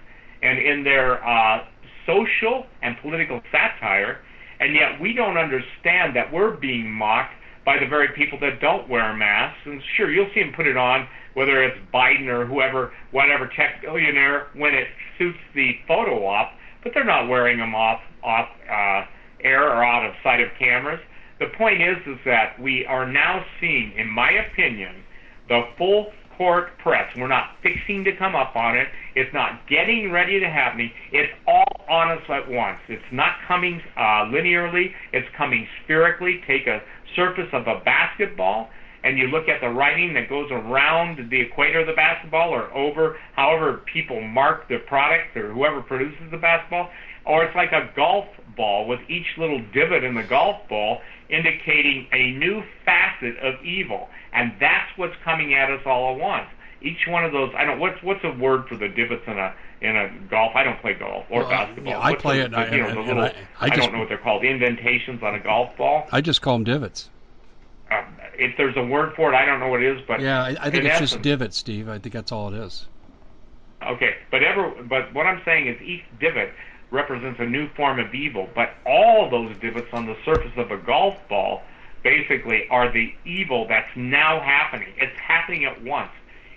and 0.43 0.59
in 0.59 0.85
their 0.85 1.23
uh, 1.27 1.65
social 2.07 2.65
and 2.83 2.97
political 3.03 3.43
satire, 3.51 4.21
and 4.61 4.75
yet 4.75 5.01
we 5.01 5.13
don't 5.13 5.37
understand 5.37 6.17
that 6.17 6.33
we're 6.33 6.57
being 6.57 6.91
mocked 6.91 7.35
by 7.69 7.79
the 7.79 7.87
very 7.87 8.09
people 8.17 8.41
that 8.41 8.63
don't 8.63 8.89
wear 8.89 9.15
masks. 9.15 9.61
And 9.67 9.83
sure, 9.99 10.11
you'll 10.11 10.31
see 10.33 10.41
them 10.41 10.55
put 10.57 10.67
it 10.67 10.79
on, 10.79 11.07
whether 11.35 11.63
it's 11.63 11.77
Biden 11.93 12.27
or 12.27 12.47
whoever, 12.47 12.95
whatever 13.11 13.47
tech 13.47 13.83
billionaire, 13.83 14.47
when 14.55 14.73
it 14.73 14.87
suits 15.19 15.37
the 15.55 15.73
photo 15.87 16.25
op, 16.25 16.53
but 16.83 16.93
they're 16.95 17.05
not 17.05 17.29
wearing 17.29 17.59
them 17.59 17.75
off 17.75 18.01
off 18.25 18.49
uh, 18.73 19.05
air 19.45 19.65
or 19.69 19.85
out 19.85 20.09
of 20.09 20.15
sight 20.25 20.41
of 20.41 20.49
cameras. 20.59 20.99
The 21.41 21.49
point 21.59 21.83
is, 21.83 21.99
is 22.07 22.17
that 22.25 22.59
we 22.59 22.87
are 22.87 23.07
now 23.07 23.45
seeing, 23.61 23.93
in 23.99 24.09
my 24.09 24.31
opinion, 24.31 25.05
the 25.51 25.61
full 25.77 26.07
court 26.39 26.79
press. 26.79 27.05
We're 27.17 27.29
not 27.29 27.57
fixing 27.63 28.05
to 28.05 28.17
come 28.17 28.35
up 28.35 28.57
on 28.57 28.79
it. 28.79 28.87
It's 29.15 29.35
not 29.35 29.69
getting 29.69 30.11
ready 30.11 30.41
to 30.41 30.49
happen. 30.49 30.91
It's 31.13 31.33
all 31.47 31.85
on 31.91 32.17
us 32.17 32.23
at 32.31 32.49
once. 32.49 32.79
It's 32.89 33.03
not 33.13 33.33
coming 33.47 33.83
uh, 33.97 34.31
linearly. 34.31 34.93
It's 35.13 35.29
coming 35.37 35.67
spherically. 35.85 36.41
Take 36.47 36.67
a 36.67 36.81
surface 37.15 37.49
of 37.53 37.67
a 37.67 37.81
basketball 37.85 38.69
and 39.05 39.17
you 39.17 39.29
look 39.29 39.49
at 39.49 39.61
the 39.61 39.69
writing 39.69 40.15
that 40.15 40.29
goes 40.29 40.51
around 40.51 41.31
the 41.31 41.41
equator 41.41 41.81
of 41.81 41.87
the 41.87 41.93
basketball 41.93 42.51
or 42.51 42.73
over 42.75 43.17
however 43.35 43.83
people 43.93 44.21
mark 44.21 44.69
the 44.69 44.79
product 44.87 45.37
or 45.37 45.53
whoever 45.53 45.81
produces 45.83 46.31
the 46.31 46.37
basketball, 46.37 46.91
or 47.25 47.45
it's 47.45 47.55
like 47.55 47.73
a 47.73 47.91
golf 47.95 48.27
ball 48.57 48.89
with 48.89 49.01
each 49.09 49.27
little 49.39 49.63
divot 49.73 50.03
in 50.03 50.15
the 50.15 50.25
golf 50.25 50.57
ball 50.69 50.99
indicating 51.31 52.09
a 52.13 52.33
new 52.33 52.63
facet 52.85 53.39
of 53.39 53.63
evil. 53.65 54.09
And 54.33 54.53
that's 54.61 54.91
what's 54.97 55.15
coming 55.25 55.55
at 55.55 55.71
us 55.71 55.83
all 55.87 56.15
at 56.15 56.21
once. 56.21 56.49
Each 56.81 57.07
one 57.09 57.25
of 57.25 57.33
those, 57.33 57.53
I 57.57 57.65
don't. 57.65 57.81
What's 57.81 58.03
what's 58.03 58.23
a 58.25 58.31
word 58.31 58.69
for 58.69 58.77
the 58.77 58.89
divots 58.89 59.25
in 59.27 59.39
a 59.39 59.55
in 59.81 59.97
a 59.97 60.11
golf? 60.31 60.53
I 60.55 60.63
don't 60.63 60.81
play 60.81 60.95
golf 60.95 61.27
or 61.29 61.41
well, 61.41 61.51
basketball. 61.51 61.93
Yeah, 61.93 61.99
I 61.99 62.11
what's 62.11 62.23
play 62.23 62.39
the, 62.39 62.45
it. 62.45 62.51
The, 62.51 62.77
you 62.77 62.83
know, 62.83 62.95
the 62.95 63.01
little, 63.01 63.23
I, 63.25 63.35
I, 63.59 63.67
I, 63.67 63.69
don't 63.71 63.93
know 63.93 63.99
what 63.99 64.09
they're 64.09 64.19
called. 64.19 64.45
Indentations 64.45 65.23
on 65.23 65.35
a 65.35 65.41
golf 65.41 65.77
ball. 65.77 66.07
I 66.13 66.21
just 66.21 66.41
call 66.41 66.55
them 66.55 66.65
divots. 66.65 67.09
Uh, 67.91 68.05
if 68.35 68.57
there's 68.57 68.77
a 68.77 68.85
word 68.85 69.15
for 69.15 69.33
it, 69.33 69.37
I 69.37 69.45
don't 69.45 69.59
know 69.59 69.69
what 69.69 69.83
it 69.83 69.97
is, 69.97 70.05
but 70.07 70.21
yeah, 70.21 70.43
I, 70.43 70.57
I 70.61 70.71
think 70.71 70.85
it's 70.85 70.95
essence, 70.95 71.11
just 71.13 71.23
divots, 71.23 71.57
Steve. 71.57 71.89
I 71.89 71.99
think 71.99 72.13
that's 72.13 72.31
all 72.31 72.55
it 72.55 72.59
is. 72.59 72.87
Okay, 73.83 74.17
but 74.31 74.43
ever, 74.43 74.71
but 74.89 75.13
what 75.15 75.27
I'm 75.27 75.41
saying 75.45 75.67
is 75.67 75.81
each 75.83 76.05
divot 76.21 76.53
represents 76.91 77.39
a 77.41 77.47
new 77.47 77.69
form 77.71 77.99
of 77.99 78.15
evil, 78.15 78.49
but 78.55 78.75
all 78.87 79.29
those 79.31 79.57
divots 79.59 79.89
on 79.93 80.07
the 80.07 80.17
surface 80.25 80.53
of 80.57 80.71
a 80.71 80.77
golf 80.79 81.17
ball 81.29 81.63
basically 82.03 82.67
are 82.69 82.91
the 82.91 83.13
evil 83.25 83.67
that's 83.69 83.91
now 83.97 84.41
happening. 84.41 84.89
It's 84.97 85.19
happening 85.19 85.65
at 85.65 85.83
once. 85.83 86.11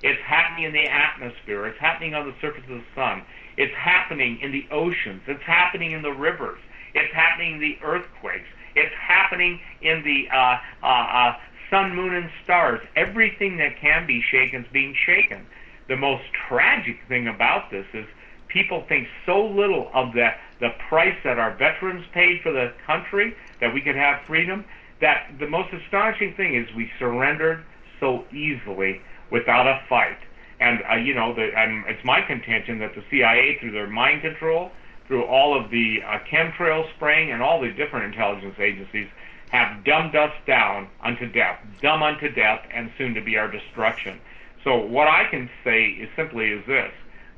It's 0.04 0.22
happening 0.22 0.66
in 0.66 0.74
the 0.74 0.88
atmosphere. 0.88 1.68
It's 1.68 1.80
happening 1.80 2.16
on 2.16 2.28
the 2.28 2.34
surface 2.42 2.64
of 2.64 2.78
the 2.78 2.84
sun. 2.96 3.24
It's 3.58 3.74
happening 3.76 4.40
in 4.42 4.52
the 4.52 4.66
oceans. 4.72 5.22
It's 5.28 5.44
happening 5.44 5.92
in 5.92 6.02
the 6.02 6.12
rivers. 6.12 6.60
It's 6.94 7.14
happening 7.14 7.56
in 7.56 7.60
the 7.60 7.78
earthquakes. 7.84 8.48
It's 8.76 8.94
happening 8.96 9.60
in 9.82 10.04
the 10.04 10.28
uh, 10.34 10.58
uh, 10.84 10.88
uh, 10.88 11.38
sun, 11.70 11.96
moon, 11.96 12.14
and 12.14 12.30
stars. 12.44 12.82
Everything 12.96 13.58
that 13.58 13.80
can 13.80 14.08
be 14.08 14.22
shaken 14.32 14.64
is 14.64 14.72
being 14.72 14.96
shaken. 15.06 15.46
The 15.88 15.98
most 15.98 16.24
tragic 16.48 16.98
thing 17.08 17.28
about 17.28 17.70
this 17.70 17.86
is 17.94 18.06
people 18.48 18.86
think 18.88 19.08
so 19.26 19.46
little 19.46 19.90
of 19.94 20.14
the, 20.14 20.30
the 20.60 20.70
price 20.90 21.16
that 21.24 21.38
our 21.38 21.56
veterans 21.56 22.06
paid 22.14 22.42
for 22.42 22.52
the 22.52 22.74
country 22.86 23.36
that 23.60 23.74
we 23.74 23.82
could 23.82 23.96
have 23.96 24.22
freedom 24.26 24.66
that 25.02 25.32
the 25.40 25.48
most 25.48 25.74
astonishing 25.74 26.34
thing 26.36 26.56
is 26.56 26.68
we 26.76 26.90
surrendered 27.00 27.64
so 28.00 28.24
easily 28.32 29.02
without 29.32 29.68
a 29.68 29.82
fight. 29.90 30.18
And 30.60 30.80
uh, 30.90 30.96
you 30.96 31.16
know, 31.16 31.34
the, 31.34 31.50
and 31.58 31.86
it's 31.88 32.04
my 32.06 32.22
contention 32.22 32.80
that 32.80 32.94
the 32.94 33.04
CIA, 33.10 33.58
through 33.60 33.72
their 33.72 33.88
mind 33.88 34.22
control, 34.22 34.72
through 35.08 35.26
all 35.26 35.60
of 35.60 35.72
the 35.72 36.00
uh, 36.06 36.20
chemtrail 36.32 36.86
spraying 36.96 37.32
and 37.32 37.42
all 37.42 37.60
the 37.60 37.72
different 37.72 38.14
intelligence 38.14 38.56
agencies, 38.60 39.08
have 39.50 39.84
dumbed 39.84 40.16
us 40.16 40.32
down 40.46 40.88
unto 41.04 41.30
death, 41.30 41.60
dumb 41.82 42.04
unto 42.04 42.30
death, 42.30 42.62
and 42.74 42.92
soon 42.98 43.14
to 43.14 43.22
be 43.22 43.38
our 43.38 43.50
destruction. 43.52 44.20
So 44.64 44.78
what 44.78 45.08
I 45.08 45.28
can 45.30 45.50
say 45.64 45.88
is 45.88 46.10
simply 46.16 46.52
is 46.52 46.66
this: 46.68 46.92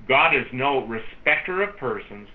God 0.07 0.35
is 0.35 0.45
no 0.51 0.85
respecter 0.85 1.63
of 1.63 1.77
persons. 1.77 2.27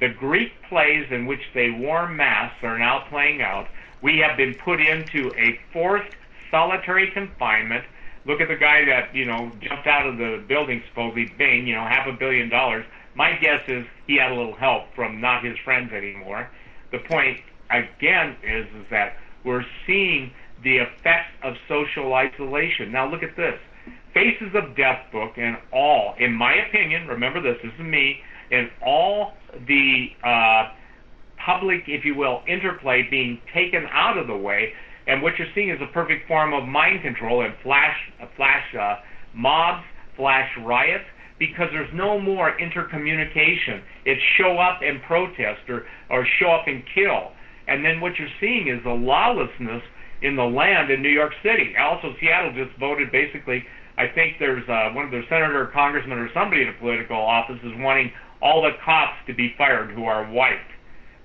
The 0.00 0.08
Greek 0.08 0.52
plays 0.68 1.06
in 1.10 1.26
which 1.26 1.40
they 1.54 1.70
wore 1.70 2.08
masks 2.08 2.62
are 2.62 2.78
now 2.78 3.06
playing 3.08 3.40
out. 3.40 3.68
We 4.02 4.18
have 4.18 4.36
been 4.36 4.54
put 4.54 4.80
into 4.80 5.32
a 5.38 5.58
forced 5.72 6.14
solitary 6.50 7.10
confinement. 7.10 7.84
Look 8.26 8.40
at 8.40 8.48
the 8.48 8.56
guy 8.56 8.84
that 8.86 9.14
you 9.14 9.26
know 9.26 9.50
jumped 9.60 9.86
out 9.86 10.06
of 10.06 10.16
the 10.18 10.44
building, 10.48 10.82
supposedly 10.88 11.32
Bing, 11.36 11.66
you 11.66 11.74
know, 11.74 11.84
half 11.84 12.06
a 12.06 12.12
billion 12.12 12.48
dollars. 12.48 12.84
My 13.14 13.36
guess 13.40 13.60
is 13.68 13.84
he 14.06 14.16
had 14.16 14.32
a 14.32 14.34
little 14.34 14.54
help 14.54 14.84
from 14.94 15.20
not 15.20 15.44
his 15.44 15.56
friends 15.64 15.92
anymore. 15.92 16.50
The 16.90 16.98
point 16.98 17.38
again 17.70 18.36
is 18.42 18.66
is 18.80 18.86
that 18.90 19.16
we're 19.44 19.64
seeing 19.86 20.32
the 20.62 20.78
effects 20.78 21.32
of 21.42 21.54
social 21.68 22.14
isolation. 22.14 22.90
Now 22.90 23.10
look 23.10 23.22
at 23.22 23.36
this. 23.36 23.58
Faces 24.14 24.54
of 24.54 24.76
Death 24.76 25.10
book 25.12 25.32
and 25.36 25.56
all, 25.72 26.14
in 26.18 26.32
my 26.32 26.54
opinion, 26.54 27.06
remember 27.06 27.42
this, 27.42 27.56
this 27.62 27.72
is 27.74 27.80
me, 27.80 28.20
in 28.50 28.70
all 28.80 29.34
the 29.66 30.06
uh, 30.22 30.70
public, 31.44 31.82
if 31.88 32.04
you 32.04 32.14
will, 32.14 32.42
interplay 32.46 33.06
being 33.10 33.40
taken 33.52 33.86
out 33.90 34.16
of 34.16 34.26
the 34.26 34.36
way, 34.36 34.72
and 35.06 35.22
what 35.22 35.34
you're 35.38 35.48
seeing 35.54 35.70
is 35.70 35.78
a 35.82 35.92
perfect 35.92 36.26
form 36.26 36.52
of 36.52 36.64
mind 36.64 37.02
control 37.02 37.44
and 37.44 37.54
flash, 37.62 37.96
uh, 38.22 38.26
flash 38.36 38.64
uh, 38.74 38.96
mobs, 39.34 39.84
flash 40.16 40.48
riots, 40.64 41.04
because 41.38 41.68
there's 41.72 41.92
no 41.92 42.18
more 42.18 42.56
intercommunication. 42.58 43.82
It's 44.04 44.20
show 44.38 44.56
up 44.58 44.80
and 44.82 45.02
protest 45.02 45.68
or, 45.68 45.84
or 46.10 46.26
show 46.40 46.50
up 46.50 46.66
and 46.66 46.82
kill. 46.94 47.32
And 47.66 47.84
then 47.84 48.00
what 48.00 48.12
you're 48.18 48.28
seeing 48.40 48.68
is 48.68 48.82
the 48.84 48.90
lawlessness 48.90 49.82
in 50.22 50.36
the 50.36 50.44
land 50.44 50.90
in 50.90 51.02
New 51.02 51.10
York 51.10 51.32
City. 51.42 51.74
Also, 51.78 52.14
Seattle 52.20 52.52
just 52.54 52.78
voted 52.78 53.10
basically. 53.10 53.64
I 53.96 54.06
think 54.12 54.36
there's 54.38 54.66
uh, 54.68 54.90
one 54.94 55.04
of 55.04 55.10
their 55.10 55.24
senator, 55.28 55.62
or 55.62 55.66
congressman, 55.66 56.18
or 56.18 56.28
somebody 56.34 56.62
in 56.62 56.68
a 56.68 56.78
political 56.80 57.16
office 57.16 57.58
is 57.62 57.72
wanting 57.76 58.10
all 58.42 58.62
the 58.62 58.72
cops 58.84 59.14
to 59.26 59.34
be 59.34 59.54
fired 59.56 59.90
who 59.92 60.04
are 60.04 60.30
white. 60.30 60.66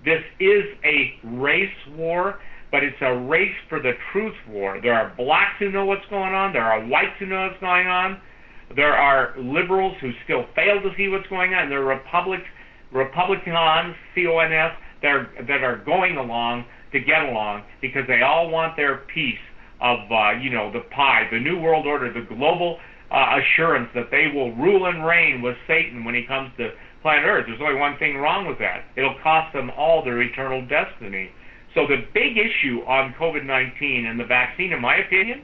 This 0.05 0.21
is 0.39 0.63
a 0.83 1.19
race 1.23 1.69
war, 1.95 2.39
but 2.71 2.83
it's 2.83 2.97
a 3.01 3.15
race 3.15 3.55
for 3.67 3.79
the 3.81 3.93
truth 4.11 4.35
war. 4.47 4.79
There 4.81 4.93
are 4.93 5.13
blacks 5.17 5.55
who 5.59 5.71
know 5.71 5.85
what's 5.85 6.05
going 6.09 6.33
on. 6.33 6.53
There 6.53 6.63
are 6.63 6.85
whites 6.85 7.15
who 7.19 7.25
know 7.25 7.47
what's 7.47 7.59
going 7.59 7.87
on. 7.87 8.21
There 8.75 8.93
are 8.93 9.33
liberals 9.39 9.95
who 10.01 10.11
still 10.23 10.45
fail 10.55 10.81
to 10.81 10.89
see 10.95 11.07
what's 11.07 11.27
going 11.27 11.53
on. 11.53 11.69
There 11.69 11.81
are 11.81 11.97
Republic, 11.97 12.41
Republicans, 12.93 13.95
C-O-N-S, 14.13 14.71
that 15.01 15.07
are, 15.07 15.29
that 15.47 15.63
are 15.63 15.83
going 15.83 16.17
along 16.17 16.65
to 16.91 16.99
get 16.99 17.23
along 17.23 17.63
because 17.81 18.03
they 18.07 18.21
all 18.21 18.49
want 18.49 18.75
their 18.75 18.97
piece 19.13 19.39
of, 19.81 19.99
uh, 20.11 20.31
you 20.31 20.49
know, 20.51 20.71
the 20.71 20.81
pie, 20.93 21.27
the 21.31 21.39
new 21.39 21.59
world 21.59 21.87
order, 21.87 22.11
the 22.13 22.25
global 22.35 22.77
uh, 23.11 23.39
assurance 23.39 23.89
that 23.95 24.11
they 24.11 24.27
will 24.33 24.53
rule 24.55 24.85
and 24.85 25.05
reign 25.05 25.41
with 25.41 25.55
Satan 25.67 26.03
when 26.03 26.13
he 26.13 26.25
comes 26.27 26.51
to 26.57 26.69
planet 27.01 27.25
Earth. 27.25 27.45
There's 27.47 27.61
only 27.61 27.79
one 27.79 27.97
thing 27.97 28.17
wrong 28.17 28.47
with 28.47 28.59
that. 28.59 28.85
It'll 28.95 29.17
cost 29.23 29.53
them 29.53 29.71
all 29.77 30.03
their 30.03 30.21
eternal 30.21 30.61
destiny. 30.67 31.31
So 31.75 31.85
the 31.85 32.05
big 32.13 32.37
issue 32.37 32.81
on 32.87 33.13
COVID-19 33.19 34.09
and 34.09 34.19
the 34.19 34.25
vaccine, 34.25 34.73
in 34.73 34.81
my 34.81 34.97
opinion, 34.97 35.43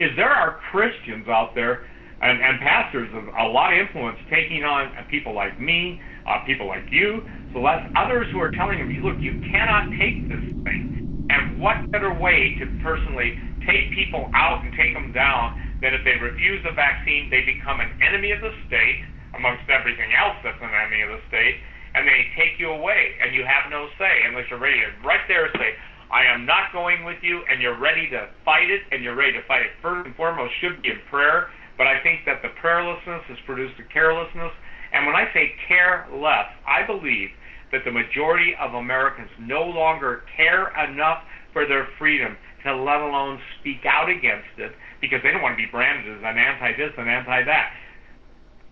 is 0.00 0.10
there 0.16 0.30
are 0.30 0.60
Christians 0.70 1.26
out 1.28 1.54
there 1.54 1.86
and, 2.20 2.42
and 2.42 2.60
pastors 2.60 3.08
of 3.14 3.24
a 3.34 3.48
lot 3.48 3.72
of 3.72 3.78
influence 3.78 4.18
taking 4.30 4.64
on 4.64 4.92
people 5.10 5.34
like 5.34 5.58
me, 5.60 6.00
uh, 6.26 6.44
people 6.46 6.68
like 6.68 6.84
you, 6.90 7.22
Celeste, 7.52 7.88
others 7.96 8.26
who 8.32 8.38
are 8.38 8.50
telling 8.50 8.78
them, 8.78 8.90
look, 9.02 9.16
you 9.22 9.32
cannot 9.50 9.88
take 9.98 10.28
this 10.28 10.44
thing. 10.64 10.82
And 11.30 11.60
what 11.60 11.88
better 11.92 12.12
way 12.12 12.56
to 12.58 12.66
personally 12.82 13.32
take 13.66 13.92
people 13.94 14.28
out 14.34 14.64
and 14.64 14.72
take 14.76 14.92
them 14.92 15.12
down 15.12 15.56
than 15.80 15.94
if 15.94 16.02
they 16.04 16.16
refuse 16.20 16.60
the 16.64 16.72
vaccine, 16.74 17.28
they 17.30 17.44
become 17.44 17.80
an 17.80 17.90
enemy 18.02 18.32
of 18.32 18.40
the 18.40 18.52
state, 18.66 19.00
amongst 19.36 19.68
everything 19.68 20.10
else 20.16 20.36
that's 20.42 20.58
an 20.58 20.72
enemy 20.72 21.04
of 21.04 21.10
the 21.14 21.22
state, 21.28 21.60
and 21.94 22.06
they 22.06 22.28
take 22.36 22.58
you 22.58 22.70
away, 22.70 23.16
and 23.22 23.34
you 23.34 23.44
have 23.44 23.70
no 23.70 23.88
say 23.98 24.24
unless 24.26 24.44
you're 24.50 24.60
ready 24.60 24.80
to 24.80 24.90
right 25.06 25.24
there 25.28 25.48
say, 25.56 25.72
I 26.10 26.24
am 26.24 26.46
not 26.46 26.72
going 26.72 27.04
with 27.04 27.20
you, 27.20 27.44
and 27.50 27.60
you're 27.60 27.78
ready 27.78 28.08
to 28.10 28.28
fight 28.44 28.70
it, 28.70 28.80
and 28.92 29.04
you're 29.04 29.16
ready 29.16 29.32
to 29.32 29.44
fight 29.46 29.62
it 29.62 29.76
first 29.82 30.06
and 30.06 30.16
foremost 30.16 30.52
should 30.60 30.80
be 30.80 30.88
in 30.88 31.00
prayer. 31.10 31.48
But 31.76 31.86
I 31.86 32.00
think 32.02 32.24
that 32.24 32.40
the 32.40 32.48
prayerlessness 32.60 33.28
has 33.28 33.38
produced 33.44 33.76
a 33.78 33.86
carelessness. 33.92 34.52
And 34.92 35.04
when 35.04 35.14
I 35.14 35.28
say 35.34 35.52
careless, 35.68 36.48
I 36.64 36.86
believe 36.86 37.28
that 37.72 37.84
the 37.84 37.92
majority 37.92 38.56
of 38.58 38.72
Americans 38.72 39.28
no 39.38 39.62
longer 39.62 40.24
care 40.34 40.72
enough 40.88 41.22
for 41.52 41.68
their 41.68 41.86
freedom 41.98 42.36
to 42.64 42.74
let 42.74 43.00
alone 43.00 43.38
speak 43.60 43.84
out 43.84 44.08
against 44.08 44.56
it 44.56 44.72
because 45.00 45.20
they 45.22 45.30
don't 45.30 45.42
want 45.42 45.54
to 45.54 45.62
be 45.62 45.70
branded 45.70 46.08
as 46.08 46.24
an 46.24 46.38
anti 46.40 46.72
this 46.72 46.90
and 46.96 47.08
anti 47.08 47.44
that 47.44 47.70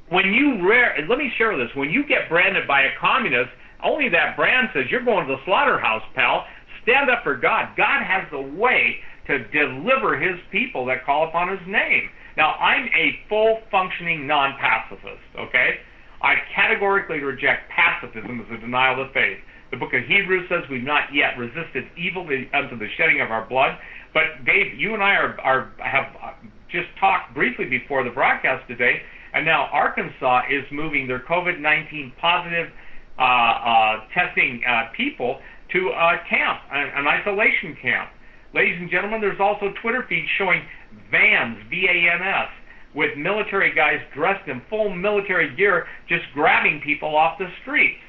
when 0.09 0.33
you 0.33 0.69
rare, 0.69 0.97
let 1.09 1.19
me 1.19 1.31
share 1.37 1.57
this. 1.57 1.69
When 1.75 1.91
you 1.91 2.07
get 2.07 2.29
branded 2.29 2.67
by 2.69 2.83
a 2.83 2.91
communist, 3.01 3.51
only 3.83 4.09
that 4.11 4.37
brand 4.37 4.69
says 4.73 4.85
you're 4.91 5.05
going 5.05 5.27
to 5.27 5.35
the 5.35 5.43
slaughterhouse, 5.45 6.03
pal. 6.15 6.45
Stand 6.83 7.11
up 7.11 7.25
for 7.25 7.35
God. 7.35 7.75
God 7.77 8.03
has 8.07 8.23
the 8.31 8.41
way 8.41 8.97
to 9.27 9.43
deliver 9.51 10.19
His 10.19 10.39
people 10.53 10.87
that 10.87 11.05
call 11.05 11.29
upon 11.29 11.51
His 11.51 11.67
name. 11.67 12.09
Now, 12.37 12.53
I'm 12.55 12.87
a 12.95 13.19
full 13.29 13.59
functioning 13.71 14.27
non-pacifist. 14.27 15.27
Okay, 15.35 15.83
I 16.23 16.35
categorically 16.55 17.19
reject 17.21 17.71
pacifism 17.71 18.41
as 18.41 18.47
a 18.57 18.61
denial 18.61 19.03
of 19.03 19.13
faith. 19.13 19.39
The 19.73 19.79
book 19.79 19.95
of 19.95 20.07
Hebrews 20.07 20.47
says 20.49 20.63
we've 20.71 20.87
not 20.87 21.11
yet 21.13 21.37
resisted 21.37 21.91
evil 21.99 22.23
unto 22.55 22.79
the 22.79 22.87
shedding 22.97 23.21
of 23.21 23.33
our 23.33 23.49
blood. 23.49 23.77
But 24.15 24.47
Dave, 24.47 24.79
you 24.79 24.95
and 24.95 25.03
I 25.03 25.17
are, 25.17 25.41
are 25.41 25.73
have 25.83 26.15
uh, 26.23 26.33
just 26.71 26.87
talked 27.01 27.35
briefly 27.35 27.65
before 27.67 28.05
the 28.05 28.11
broadcast 28.11 28.69
today 28.69 29.03
and 29.37 29.45
now 29.45 29.69
Arkansas 29.71 30.49
is 30.49 30.65
moving 30.73 31.07
their 31.07 31.21
COVID-19 31.21 32.17
positive 32.17 32.73
uh, 33.19 33.23
uh, 33.23 33.93
testing 34.17 34.63
uh, 34.65 34.89
people 34.97 35.39
to 35.73 35.93
a 35.93 36.17
camp, 36.25 36.61
an, 36.73 36.89
an 36.97 37.07
isolation 37.07 37.77
camp. 37.83 38.09
Ladies 38.55 38.81
and 38.81 38.91
gentlemen, 38.91 39.21
there's 39.21 39.41
also 39.41 39.77
Twitter 39.83 40.07
feeds 40.09 40.27
showing 40.39 40.63
vans, 41.11 41.59
V-A-N-S, 41.69 42.49
with 42.95 43.13
military 43.19 43.77
guys 43.77 44.01
dressed 44.17 44.49
in 44.49 44.63
full 44.71 44.89
military 44.89 45.55
gear 45.55 45.85
just 46.09 46.25
grabbing 46.33 46.81
people 46.81 47.15
off 47.15 47.37
the 47.37 47.49
streets. 47.61 48.01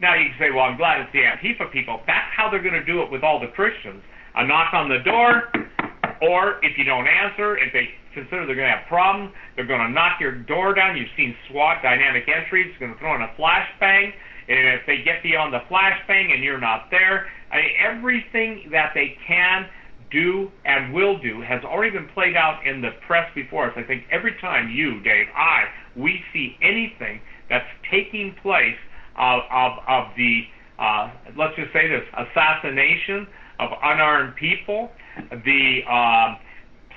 Now 0.00 0.16
you 0.16 0.32
can 0.32 0.36
say, 0.40 0.48
well, 0.48 0.64
I'm 0.64 0.78
glad 0.78 1.04
it's 1.04 1.12
the 1.12 1.28
Antifa 1.28 1.70
people. 1.70 2.00
That's 2.06 2.32
how 2.34 2.48
they're 2.48 2.64
going 2.64 2.80
to 2.80 2.88
do 2.88 3.02
it 3.02 3.12
with 3.12 3.22
all 3.22 3.38
the 3.38 3.52
Christians. 3.52 4.00
A 4.34 4.46
knock 4.46 4.72
on 4.72 4.88
the 4.88 5.04
door, 5.04 5.52
or 6.24 6.56
if 6.64 6.78
you 6.78 6.84
don't 6.84 7.06
answer, 7.06 7.58
if 7.58 7.68
they 7.74 7.99
consider 8.14 8.46
they're 8.46 8.56
going 8.56 8.70
to 8.70 8.76
have 8.76 8.88
problems. 8.88 9.32
They're 9.56 9.66
going 9.66 9.86
to 9.86 9.92
knock 9.92 10.20
your 10.20 10.32
door 10.32 10.74
down. 10.74 10.96
You've 10.96 11.12
seen 11.16 11.34
SWAT 11.50 11.82
dynamic 11.82 12.24
entry. 12.28 12.68
It's 12.68 12.78
going 12.78 12.92
to 12.92 12.98
throw 12.98 13.14
in 13.14 13.22
a 13.22 13.32
flashbang. 13.38 14.12
And 14.48 14.80
if 14.80 14.86
they 14.86 15.02
get 15.04 15.22
beyond 15.22 15.54
the 15.54 15.60
flashbang 15.70 16.34
and 16.34 16.42
you're 16.42 16.60
not 16.60 16.90
there, 16.90 17.28
I 17.52 17.56
mean, 17.56 17.70
everything 17.78 18.68
that 18.72 18.92
they 18.94 19.16
can 19.26 19.66
do 20.10 20.50
and 20.64 20.92
will 20.92 21.18
do 21.18 21.40
has 21.40 21.62
already 21.64 21.96
been 21.96 22.08
played 22.14 22.36
out 22.36 22.66
in 22.66 22.80
the 22.80 22.90
press 23.06 23.30
before 23.34 23.70
us. 23.70 23.72
I 23.76 23.82
think 23.84 24.04
every 24.10 24.34
time 24.40 24.70
you, 24.70 25.00
Dave, 25.02 25.26
I, 25.36 25.64
we 25.96 26.20
see 26.32 26.56
anything 26.62 27.20
that's 27.48 27.66
taking 27.90 28.34
place 28.42 28.78
of, 29.16 29.42
of, 29.50 29.72
of 29.86 30.04
the, 30.16 30.42
uh, 30.78 31.10
let's 31.38 31.54
just 31.56 31.72
say 31.72 31.86
this, 31.86 32.02
assassination 32.14 33.26
of 33.60 33.70
unarmed 33.82 34.34
people, 34.36 34.90
the 35.30 35.80
uh, 35.88 36.34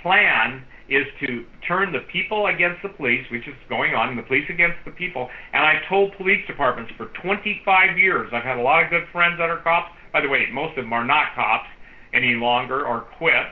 plan 0.02 0.64
is 0.90 1.06
to 1.26 1.46
turn 1.68 1.92
the 1.92 2.04
people 2.12 2.48
against 2.48 2.82
the 2.84 2.90
police, 2.90 3.24
which 3.32 3.48
is 3.48 3.56
going 3.70 3.96
on, 3.96 4.10
and 4.10 4.18
the 4.18 4.24
police 4.24 4.46
against 4.50 4.78
the 4.86 4.92
people. 4.92 5.30
And 5.54 5.64
I 5.64 5.80
told 5.88 6.12
police 6.18 6.46
departments 6.48 6.92
for 6.98 7.08
25 7.22 7.98
years, 7.98 8.30
I've 8.34 8.44
had 8.44 8.58
a 8.58 8.62
lot 8.62 8.84
of 8.84 8.90
good 8.90 9.04
friends 9.12 9.36
that 9.40 9.50
are 9.50 9.62
cops. 9.62 9.92
By 10.12 10.22
the 10.22 10.30
way, 10.30 10.46
most 10.52 10.78
of 10.78 10.84
them 10.84 10.94
are 10.94 11.06
not 11.06 11.36
cops 11.36 11.68
any 12.14 12.36
longer 12.36 12.86
or 12.86 13.08
quit. 13.18 13.48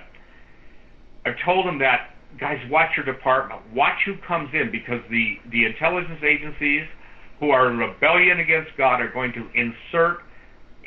I've 1.25 1.39
told 1.45 1.65
them 1.65 1.79
that, 1.79 2.15
guys, 2.39 2.57
watch 2.69 2.91
your 2.97 3.05
department. 3.05 3.61
Watch 3.73 3.97
who 4.05 4.15
comes 4.27 4.49
in 4.53 4.71
because 4.71 5.01
the, 5.09 5.37
the 5.51 5.65
intelligence 5.65 6.21
agencies 6.23 6.85
who 7.39 7.49
are 7.49 7.71
in 7.71 7.77
rebellion 7.77 8.39
against 8.39 8.71
God 8.77 9.01
are 9.01 9.11
going 9.11 9.33
to 9.33 9.47
insert 9.55 10.19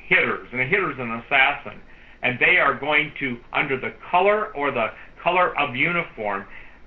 hitters, 0.08 0.48
and 0.52 0.60
a 0.60 0.64
hitter 0.64 0.90
is 0.90 0.98
an 0.98 1.22
assassin. 1.26 1.80
And 2.22 2.38
they 2.38 2.56
are 2.56 2.78
going 2.78 3.12
to, 3.20 3.36
under 3.52 3.78
the 3.78 3.92
color 4.10 4.54
or 4.54 4.70
the 4.70 4.86
color 5.24 5.58
of 5.58 5.74
uniform 5.74 6.44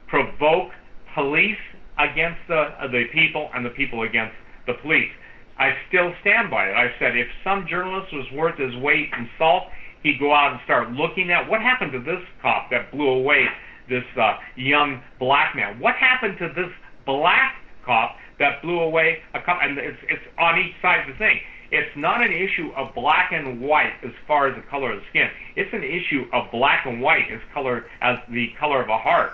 provoke 0.08 0.72
police 1.16 1.58
against 1.98 2.40
the, 2.48 2.70
the 2.92 3.04
people 3.12 3.50
and 3.54 3.66
the 3.66 3.72
people 3.72 4.04
against 4.04 4.36
the 4.68 4.74
police. 4.82 5.10
I 5.58 5.74
still 5.90 6.14
stand 6.22 6.52
by 6.52 6.70
it. 6.70 6.74
I 6.78 6.94
said 7.00 7.18
if 7.18 7.28
some 7.44 7.66
journalist 7.68 8.14
was 8.14 8.26
worth 8.34 8.60
his 8.60 8.76
weight 8.78 9.10
in 9.18 9.28
salt, 9.38 9.64
he'd 10.04 10.20
go 10.20 10.32
out 10.32 10.54
and 10.54 10.62
start 10.64 10.92
looking 10.92 11.32
at 11.32 11.50
what 11.50 11.62
happened 11.62 11.92
to 11.94 12.00
this 12.00 12.22
cop 12.42 12.70
that 12.70 12.92
blew 12.92 13.10
away 13.10 13.46
this 13.90 14.06
uh, 14.22 14.38
young 14.56 15.02
black 15.20 15.56
man. 15.56 15.80
What 15.80 15.96
happened 15.96 16.38
to 16.40 16.54
this 16.54 16.70
black 17.06 17.56
cop 17.86 18.16
that 18.38 18.62
blew 18.62 18.80
away 18.80 19.18
a 19.34 19.42
cop? 19.42 19.58
And 19.64 19.78
it's, 19.80 19.98
it's 20.10 20.22
on 20.38 20.60
each 20.60 20.78
side 20.82 21.10
of 21.10 21.16
the 21.16 21.18
thing. 21.18 21.40
It's 21.72 21.96
not 21.98 22.22
an 22.22 22.32
issue 22.32 22.72
of 22.76 22.96
black 22.96 23.32
and 23.32 23.62
white 23.62 23.94
as 24.04 24.12
far 24.28 24.48
as 24.48 24.56
the 24.56 24.70
color 24.70 24.94
of 24.94 25.00
the 25.00 25.06
skin. 25.10 25.28
It's 25.56 25.74
an 25.74 25.84
issue 25.84 26.26
of 26.34 26.52
black 26.52 26.86
and 26.86 27.02
white 27.02 27.28
as 27.32 27.42
color 27.54 27.86
as 28.02 28.18
the 28.32 28.48
color 28.60 28.82
of 28.82 28.90
a 28.90 28.98
heart. 28.98 29.34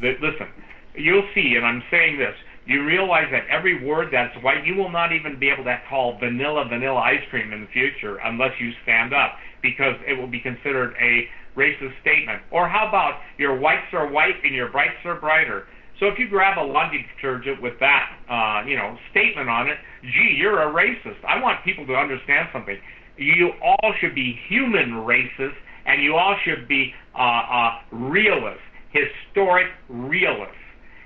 That 0.00 0.20
listen, 0.20 0.46
you'll 0.94 1.28
see, 1.34 1.54
and 1.56 1.66
I'm 1.66 1.82
saying 1.90 2.18
this, 2.18 2.34
you 2.66 2.84
realize 2.84 3.26
that 3.32 3.42
every 3.50 3.84
word 3.84 4.08
that's 4.12 4.34
white, 4.44 4.64
you 4.64 4.76
will 4.76 4.90
not 4.90 5.12
even 5.12 5.38
be 5.38 5.50
able 5.50 5.64
to 5.64 5.80
call 5.88 6.18
vanilla 6.18 6.64
vanilla 6.68 7.00
ice 7.00 7.22
cream 7.28 7.52
in 7.52 7.62
the 7.62 7.66
future 7.72 8.18
unless 8.22 8.52
you 8.60 8.70
stand 8.84 9.12
up 9.12 9.34
because 9.62 9.96
it 10.06 10.14
will 10.14 10.28
be 10.28 10.40
considered 10.40 10.94
a 11.00 11.26
racist 11.58 11.98
statement. 12.00 12.40
Or 12.50 12.68
how 12.68 12.88
about 12.88 13.20
your 13.38 13.58
whites 13.58 13.92
are 13.92 14.08
white 14.08 14.38
and 14.44 14.54
your 14.54 14.70
brights 14.70 15.02
are 15.04 15.18
brighter? 15.18 15.66
So 16.02 16.08
if 16.08 16.18
you 16.18 16.26
grab 16.26 16.58
a 16.58 16.66
laundry 16.66 17.06
detergent 17.14 17.62
with 17.62 17.78
that, 17.78 18.10
uh, 18.26 18.66
you 18.66 18.74
know, 18.74 18.98
statement 19.12 19.48
on 19.48 19.68
it, 19.68 19.78
gee, 20.02 20.34
you're 20.34 20.58
a 20.58 20.72
racist. 20.74 21.22
I 21.22 21.40
want 21.40 21.64
people 21.64 21.86
to 21.86 21.94
understand 21.94 22.48
something. 22.52 22.76
You 23.16 23.52
all 23.62 23.94
should 24.00 24.12
be 24.12 24.36
human 24.48 25.06
racists, 25.06 25.54
and 25.86 26.02
you 26.02 26.16
all 26.16 26.34
should 26.44 26.66
be 26.66 26.92
uh, 27.14 27.22
uh, 27.22 27.70
realists, 27.92 28.66
historic 28.90 29.68
realists. 29.88 30.58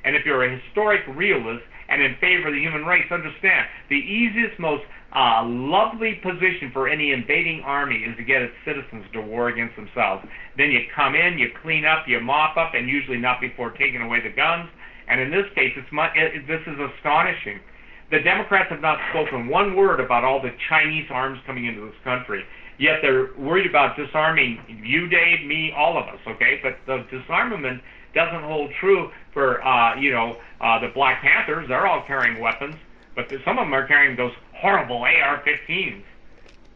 And 0.05 0.17
if 0.17 0.25
you're 0.25 0.45
a 0.49 0.59
historic 0.65 1.03
realist 1.13 1.61
and 1.91 2.01
in 2.01 2.17
favor 2.19 2.49
of 2.49 2.55
the 2.55 2.61
human 2.61 2.87
race, 2.87 3.05
understand 3.13 3.69
the 3.91 4.01
easiest, 4.01 4.59
most 4.59 4.85
uh, 5.13 5.45
lovely 5.45 6.21
position 6.25 6.73
for 6.73 6.89
any 6.89 7.13
invading 7.13 7.61
army 7.67 7.97
is 7.97 8.17
to 8.17 8.25
get 8.25 8.41
its 8.41 8.55
citizens 8.65 9.05
to 9.13 9.21
war 9.21 9.49
against 9.51 9.77
themselves. 9.77 10.25
Then 10.57 10.71
you 10.73 10.81
come 10.97 11.15
in, 11.15 11.37
you 11.37 11.49
clean 11.61 11.85
up, 11.85 12.09
you 12.09 12.19
mop 12.19 12.57
up, 12.57 12.73
and 12.73 12.89
usually 12.89 13.19
not 13.19 13.43
before 13.43 13.73
taking 13.73 14.01
away 14.01 14.25
the 14.25 14.33
guns 14.33 14.71
and 15.09 15.21
in 15.21 15.31
this 15.31 15.47
case, 15.55 15.73
it's 15.77 15.91
much, 15.93 16.13
it, 16.17 16.47
this 16.47 16.61
is 16.67 16.79
astonishing. 16.79 17.61
The 18.11 18.21
Democrats 18.21 18.71
have 18.71 18.81
not 18.81 18.99
spoken 19.11 19.49
one 19.49 19.77
word 19.77 20.01
about 20.01 20.25
all 20.25 20.41
the 20.41 20.53
Chinese 20.69 21.07
arms 21.11 21.41
coming 21.47 21.67
into 21.67 21.87
this 21.87 21.95
country. 22.05 22.45
Yet 22.79 22.99
they're 23.03 23.31
worried 23.39 23.67
about 23.67 23.97
disarming 23.97 24.61
you, 24.85 25.09
Dave, 25.09 25.47
me, 25.47 25.73
all 25.77 25.97
of 25.97 26.07
us. 26.09 26.21
Okay, 26.27 26.61
but 26.63 26.77
the 26.87 27.05
disarmament 27.11 27.83
doesn't 28.15 28.43
hold 28.43 28.71
true 28.81 29.11
for 29.33 29.65
uh, 29.67 29.97
you 29.97 30.11
know 30.11 30.37
uh, 30.61 30.79
the 30.79 30.89
Black 30.89 31.23
Panthers. 31.23 31.69
They're 31.69 31.87
all 31.87 32.03
carrying 32.07 32.41
weapons, 32.41 32.77
but 33.15 33.29
some 33.45 33.59
of 33.59 33.67
them 33.67 33.75
are 33.75 33.87
carrying 33.87 34.17
those 34.17 34.33
horrible 34.55 34.99
AR-15s. 34.99 36.03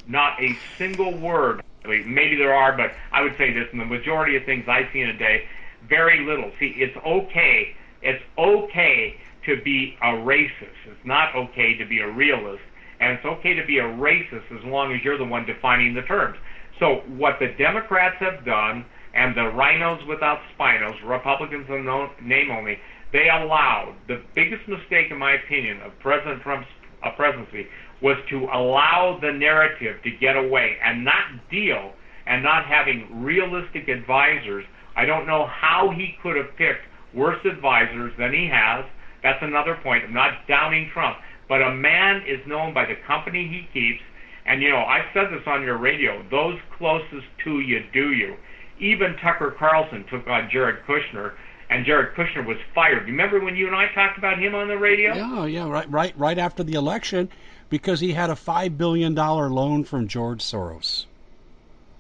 Not 0.09 0.41
a 0.43 0.59
single 0.79 1.17
word. 1.19 1.63
Maybe 1.85 2.37
there 2.37 2.55
are, 2.55 2.77
but 2.77 2.93
I 3.13 3.23
would 3.23 3.37
say 3.37 3.53
this: 3.53 3.69
in 3.73 3.79
the 3.79 3.85
majority 3.85 4.37
of 4.37 4.45
things 4.45 4.65
I 4.69 4.89
see 4.93 5.01
in 5.01 5.11
a 5.11 5.19
day, 5.19 5.45
very 5.87 6.25
little. 6.25 6.51
See, 6.59 6.75
it's 6.77 6.97
okay 6.97 7.75
it's 8.03 8.23
okay 8.39 9.15
to 9.47 9.63
be 9.63 9.97
a 10.03 10.13
racist. 10.13 10.77
It's 10.87 11.05
not 11.05 11.35
okay 11.35 11.77
to 11.79 11.87
be 11.87 12.01
a 12.01 12.11
realist. 12.11 12.63
And 13.01 13.13
it's 13.13 13.25
okay 13.25 13.55
to 13.55 13.65
be 13.67 13.79
a 13.79 13.85
racist 13.85 14.45
as 14.53 14.65
long 14.65 14.93
as 14.93 15.01
you're 15.03 15.19
the 15.19 15.25
one 15.25 15.47
defining 15.47 15.95
the 15.95 16.03
terms. 16.03 16.37
So 16.79 17.03
what 17.17 17.39
the 17.41 17.49
Democrats 17.59 18.17
have 18.21 18.45
done, 18.45 18.85
and 19.15 19.37
the 19.37 19.49
rhinos 19.49 20.01
without 20.07 20.39
spinos, 20.57 20.97
Republicans 21.05 21.67
in 21.69 21.85
name 22.27 22.51
only, 22.51 22.79
they 23.13 23.29
allowed 23.29 23.97
the 24.07 24.23
biggest 24.35 24.69
mistake, 24.69 25.11
in 25.11 25.19
my 25.19 25.33
opinion, 25.33 25.81
of 25.81 25.93
President 26.01 26.43
Trump's 26.43 26.69
uh, 27.03 27.11
presidency 27.17 27.67
was 28.03 28.17
to 28.31 28.45
allow 28.53 29.19
the 29.21 29.33
narrative 29.33 29.97
to 30.05 30.11
get 30.11 30.37
away 30.37 30.77
and 30.83 31.05
not 31.05 31.25
deal 31.51 31.93
and 32.27 32.43
not 32.43 32.65
having 32.65 33.23
realistic 33.23 33.89
advisors. 33.89 34.65
I 34.97 35.05
don't 35.05 35.27
know 35.27 35.47
how 35.47 35.91
he 35.95 36.15
could 36.23 36.37
have 36.37 36.57
picked 36.57 36.85
worse 37.15 37.45
advisors 37.45 38.13
than 38.19 38.33
he 38.33 38.49
has. 38.49 38.85
That's 39.23 39.43
another 39.43 39.79
point. 39.83 40.05
I'm 40.05 40.15
not 40.15 40.47
downing 40.49 40.91
Trump, 40.93 41.19
but 41.49 41.63
a 41.63 41.75
man 41.75 42.23
is 42.27 42.47
known 42.47 42.73
by 42.73 42.87
the 42.87 42.97
company 43.07 43.47
he 43.49 43.69
keeps. 43.73 44.03
And 44.47 44.63
you 44.63 44.71
know, 44.71 44.85
I've 44.85 45.05
said 45.13 45.27
this 45.31 45.47
on 45.47 45.63
your 45.63 45.77
radio. 45.77 46.25
Those 46.31 46.59
closest 46.79 47.27
to 47.45 47.61
you 47.61 47.85
do 47.93 48.13
you. 48.13 48.37
Even 48.79 49.17
Tucker 49.19 49.55
Carlson 49.59 50.05
took 50.11 50.27
on 50.27 50.49
Jared 50.51 50.85
Kushner, 50.87 51.33
and 51.69 51.85
Jared 51.85 52.15
Kushner 52.17 52.45
was 52.45 52.57
fired. 52.75 53.05
Remember 53.07 53.41
when 53.41 53.55
you 53.55 53.67
and 53.67 53.77
I 53.77 53.93
talked 53.95 54.17
about 54.17 54.39
him 54.39 54.55
on 54.55 54.69
the 54.69 54.79
radio? 54.79 55.15
Yeah, 55.15 55.45
yeah, 55.45 55.69
right, 55.69 55.91
right, 55.91 56.19
right 56.19 56.39
after 56.39 56.65
the 56.65 56.75
election, 56.75 57.29
because 57.69 58.01
he 58.01 58.13
had 58.13 58.31
a 58.31 58.37
five 58.37 58.79
billion 58.79 59.15
dollar 59.15 59.51
loan 59.51 59.85
from 59.85 60.09
George 60.09 60.43
Soros. 60.43 61.05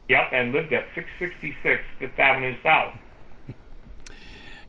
Yep, 0.08 0.30
and 0.32 0.52
lived 0.52 0.72
at 0.72 0.86
666 0.96 1.82
Fifth 2.00 2.18
Avenue 2.18 2.56
South. 2.64 2.94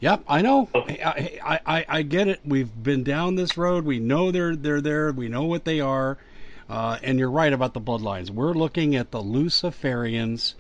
Yep, 0.02 0.24
I 0.28 0.42
know. 0.42 0.68
I, 0.74 1.60
I, 1.64 1.86
I, 1.88 2.02
get 2.02 2.28
it. 2.28 2.42
We've 2.44 2.72
been 2.84 3.04
down 3.04 3.36
this 3.36 3.56
road. 3.56 3.86
We 3.86 4.00
know 4.00 4.32
they're 4.32 4.56
they're 4.56 4.82
there. 4.82 5.12
We 5.12 5.28
know 5.28 5.44
what 5.44 5.64
they 5.64 5.80
are. 5.80 6.18
Uh, 6.68 6.98
and 7.04 7.20
you're 7.20 7.30
right 7.30 7.54
about 7.54 7.76
the 7.76 7.82
bloodlines. 7.82 8.32
We're 8.32 8.54
looking 8.54 8.96
at 8.96 9.12
the 9.12 9.22
Luciferians 9.22 10.56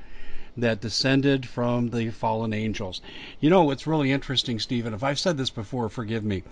that 0.62 0.82
descended 0.82 1.47
from 1.47 1.89
the 1.89 2.10
fallen 2.10 2.54
angels. 2.54 3.02
You 3.39 3.50
know 3.50 3.63
what's 3.63 3.86
really 3.86 4.12
interesting, 4.12 4.60
Stephen? 4.60 4.93
If 4.93 5.04
I've 5.04 5.19
said 5.19 5.38
this 5.38 5.50
before, 5.50 5.89
forgive 5.89 6.24
me. 6.24 6.43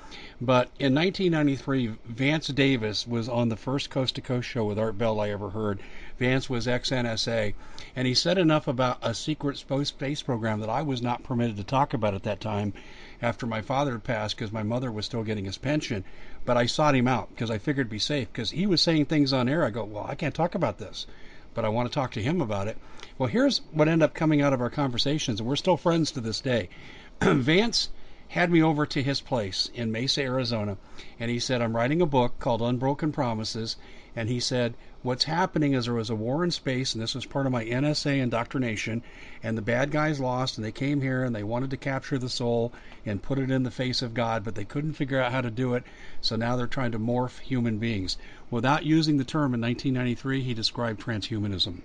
But 0.41 0.69
in 0.79 0.93
1993, 0.93 1.95
Vance 2.05 2.47
Davis 2.47 3.07
was 3.07 3.29
on 3.29 3.49
the 3.49 3.55
first 3.55 3.89
Coast 3.89 4.15
to 4.15 4.21
Coast 4.21 4.47
show 4.47 4.65
with 4.65 4.77
Art 4.77 4.97
Bell 4.97 5.19
I 5.19 5.29
ever 5.29 5.51
heard. 5.51 5.79
Vance 6.19 6.49
was 6.49 6.67
ex 6.67 6.89
NSA, 6.89 7.53
and 7.95 8.07
he 8.07 8.13
said 8.13 8.37
enough 8.37 8.67
about 8.67 8.99
a 9.01 9.13
secret 9.13 9.57
space 9.57 10.21
program 10.21 10.59
that 10.59 10.69
I 10.69 10.81
was 10.81 11.01
not 11.01 11.23
permitted 11.23 11.55
to 11.57 11.63
talk 11.63 11.93
about 11.93 12.13
at 12.13 12.23
that 12.23 12.41
time 12.41 12.73
after 13.21 13.45
my 13.45 13.61
father 13.61 13.93
had 13.93 14.03
passed 14.03 14.35
because 14.35 14.51
my 14.51 14.63
mother 14.63 14.91
was 14.91 15.05
still 15.05 15.23
getting 15.23 15.45
his 15.45 15.57
pension. 15.57 16.03
But 16.45 16.57
I 16.57 16.65
sought 16.65 16.95
him 16.95 17.07
out 17.07 17.29
because 17.29 17.51
I 17.51 17.57
figured 17.57 17.85
it'd 17.85 17.91
be 17.91 17.99
safe 17.99 18.31
because 18.31 18.51
he 18.51 18.65
was 18.65 18.81
saying 18.81 19.05
things 19.05 19.33
on 19.33 19.47
air. 19.47 19.63
I 19.63 19.69
go, 19.69 19.85
well, 19.85 20.05
I 20.07 20.15
can't 20.15 20.35
talk 20.35 20.55
about 20.55 20.77
this, 20.77 21.05
but 21.53 21.65
I 21.65 21.69
want 21.69 21.89
to 21.89 21.93
talk 21.93 22.11
to 22.11 22.21
him 22.21 22.41
about 22.41 22.67
it. 22.67 22.77
Well, 23.17 23.29
here's 23.29 23.61
what 23.71 23.87
ended 23.87 24.05
up 24.05 24.13
coming 24.13 24.41
out 24.41 24.53
of 24.53 24.61
our 24.61 24.69
conversations, 24.69 25.39
and 25.39 25.49
we're 25.49 25.55
still 25.55 25.77
friends 25.77 26.11
to 26.11 26.21
this 26.21 26.39
day. 26.39 26.69
Vance 27.21 27.89
had 28.29 28.51
me 28.51 28.61
over 28.61 28.85
to 28.85 29.01
his 29.01 29.21
place 29.21 29.69
in 29.73 29.91
Mesa, 29.91 30.21
Arizona, 30.21 30.77
and 31.19 31.31
he 31.31 31.39
said, 31.39 31.61
I'm 31.61 31.75
writing 31.75 32.01
a 32.01 32.05
book 32.05 32.37
called 32.39 32.61
Unbroken 32.61 33.11
Promises. 33.11 33.75
And 34.15 34.27
he 34.27 34.39
said, 34.39 34.75
what's 35.01 35.23
happening 35.23 35.73
is 35.73 35.85
there 35.85 35.93
was 35.93 36.09
a 36.09 36.15
war 36.15 36.43
in 36.43 36.51
space, 36.51 36.93
and 36.93 37.01
this 37.01 37.15
was 37.15 37.25
part 37.25 37.45
of 37.45 37.51
my 37.51 37.63
NSA 37.63 38.19
indoctrination, 38.19 39.03
and 39.43 39.57
the 39.57 39.61
bad 39.61 39.91
guys 39.91 40.19
lost, 40.19 40.57
and 40.57 40.65
they 40.65 40.71
came 40.71 41.01
here 41.01 41.23
and 41.23 41.35
they 41.35 41.43
wanted 41.43 41.69
to 41.69 41.77
capture 41.77 42.17
the 42.17 42.29
soul 42.29 42.73
and 43.05 43.21
put 43.21 43.39
it 43.39 43.51
in 43.51 43.63
the 43.63 43.71
face 43.71 44.01
of 44.01 44.13
God, 44.13 44.43
but 44.43 44.55
they 44.55 44.65
couldn't 44.65 44.93
figure 44.93 45.21
out 45.21 45.31
how 45.31 45.41
to 45.41 45.51
do 45.51 45.75
it, 45.75 45.83
so 46.21 46.35
now 46.35 46.55
they're 46.55 46.67
trying 46.67 46.91
to 46.91 46.99
morph 46.99 47.39
human 47.39 47.77
beings. 47.77 48.17
Without 48.51 48.85
using 48.85 49.17
the 49.17 49.23
term 49.23 49.53
in 49.53 49.61
1993, 49.61 50.41
he 50.41 50.53
described 50.53 51.01
transhumanism. 51.01 51.81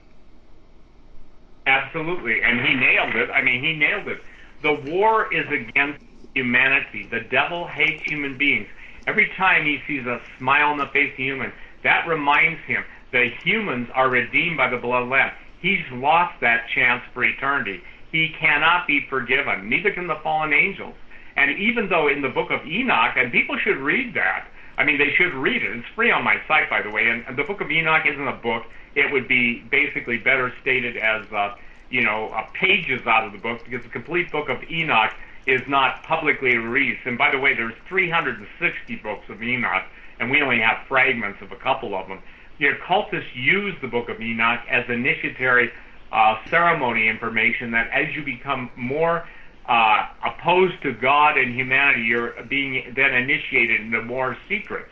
Absolutely, 1.67 2.43
and 2.43 2.61
he 2.61 2.75
nailed 2.75 3.15
it. 3.15 3.31
I 3.31 3.43
mean, 3.43 3.63
he 3.63 3.75
nailed 3.75 4.09
it. 4.09 4.23
The 4.63 4.73
war 4.73 5.33
is 5.33 5.47
against 5.51 6.03
humanity. 6.35 7.07
The 7.11 7.21
devil 7.21 7.67
hates 7.67 8.03
human 8.03 8.37
beings. 8.37 8.69
Every 9.07 9.29
time 9.37 9.65
he 9.65 9.81
sees 9.87 10.07
a 10.07 10.21
smile 10.39 10.71
on 10.71 10.79
the 10.79 10.87
face 10.87 11.13
of 11.13 11.19
a 11.19 11.23
human, 11.23 11.53
that 11.85 12.09
reminds 12.09 12.61
him 12.63 12.83
the 13.13 13.31
humans 13.45 13.89
are 13.95 14.09
redeemed 14.09 14.57
by 14.57 14.69
the 14.69 14.77
blood 14.77 15.03
of 15.03 15.09
the 15.09 15.15
Lamb. 15.15 15.33
He's 15.61 15.85
lost 15.93 16.41
that 16.41 16.67
chance 16.75 17.03
for 17.15 17.25
eternity. 17.25 17.81
He 18.11 18.35
cannot 18.39 18.87
be 18.87 19.07
forgiven. 19.09 19.69
Neither 19.69 19.93
can 19.93 20.09
the 20.09 20.17
fallen 20.23 20.53
angels. 20.53 20.95
And 21.37 21.57
even 21.59 21.89
though 21.89 22.09
in 22.09 22.23
the 22.23 22.29
book 22.29 22.51
of 22.51 22.67
Enoch, 22.67 23.15
and 23.17 23.33
people 23.33 23.57
should 23.59 23.79
read 23.79 24.15
that, 24.15 24.47
I 24.77 24.85
mean, 24.85 24.99
they 24.99 25.13
should 25.17 25.33
read 25.35 25.63
it. 25.63 25.77
It's 25.77 25.87
free 25.95 26.11
on 26.11 26.25
my 26.25 26.37
site, 26.49 26.69
by 26.69 26.83
the 26.83 26.91
way. 26.91 27.09
And 27.09 27.37
the 27.37 27.45
book 27.45 27.61
of 27.61 27.71
Enoch 27.71 28.05
isn't 28.07 28.29
a 28.29 28.37
book. 28.37 28.65
It 28.95 29.13
would 29.13 29.29
be 29.29 29.61
basically 29.71 30.19
better 30.19 30.53
stated 30.61 30.97
as, 30.97 31.25
uh, 31.33 31.55
you 31.91 32.03
know, 32.03 32.29
uh, 32.29 32.47
pages 32.55 33.07
out 33.07 33.25
of 33.25 33.33
the 33.33 33.39
book, 33.39 33.65
because 33.65 33.83
the 33.83 33.91
complete 33.91 34.31
book 34.31 34.49
of 34.49 34.63
Enoch 34.71 35.13
is 35.47 35.63
not 35.69 36.03
publicly 36.03 36.57
released. 36.57 37.07
And 37.07 37.19
by 37.19 37.31
the 37.31 37.39
way, 37.39 37.55
there's 37.55 37.75
360 37.89 38.97
books 38.97 39.29
of 39.29 39.43
Enoch, 39.43 39.85
and 40.21 40.31
we 40.31 40.41
only 40.43 40.61
have 40.61 40.87
fragments 40.89 41.41
of 41.43 41.53
a 41.53 41.57
couple 41.57 41.95
of 41.95 42.09
them 42.09 42.21
the 42.59 42.69
occultists 42.69 43.35
use 43.35 43.75
the 43.81 43.89
Book 43.89 44.09
of 44.09 44.21
Enoch 44.21 44.61
as 44.69 44.89
initiatory 44.89 45.73
uh, 46.13 46.37
ceremony 46.49 47.09
information 47.09 47.73
that 47.73 47.91
as 47.91 48.15
you 48.15 48.25
become 48.25 48.71
more 48.77 49.27
uh, 49.67 50.07
opposed 50.25 50.81
to 50.83 50.93
God 50.93 51.37
and 51.37 51.55
humanity, 51.55 52.03
you're 52.03 52.35
being 52.49 52.93
then 52.95 53.15
initiated 53.15 53.81
into 53.81 54.03
more 54.03 54.37
secrets. 54.49 54.91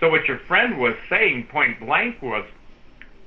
So 0.00 0.10
what 0.10 0.26
your 0.26 0.38
friend 0.40 0.78
was 0.78 0.94
saying 1.08 1.46
point 1.50 1.78
blank 1.80 2.20
was 2.20 2.44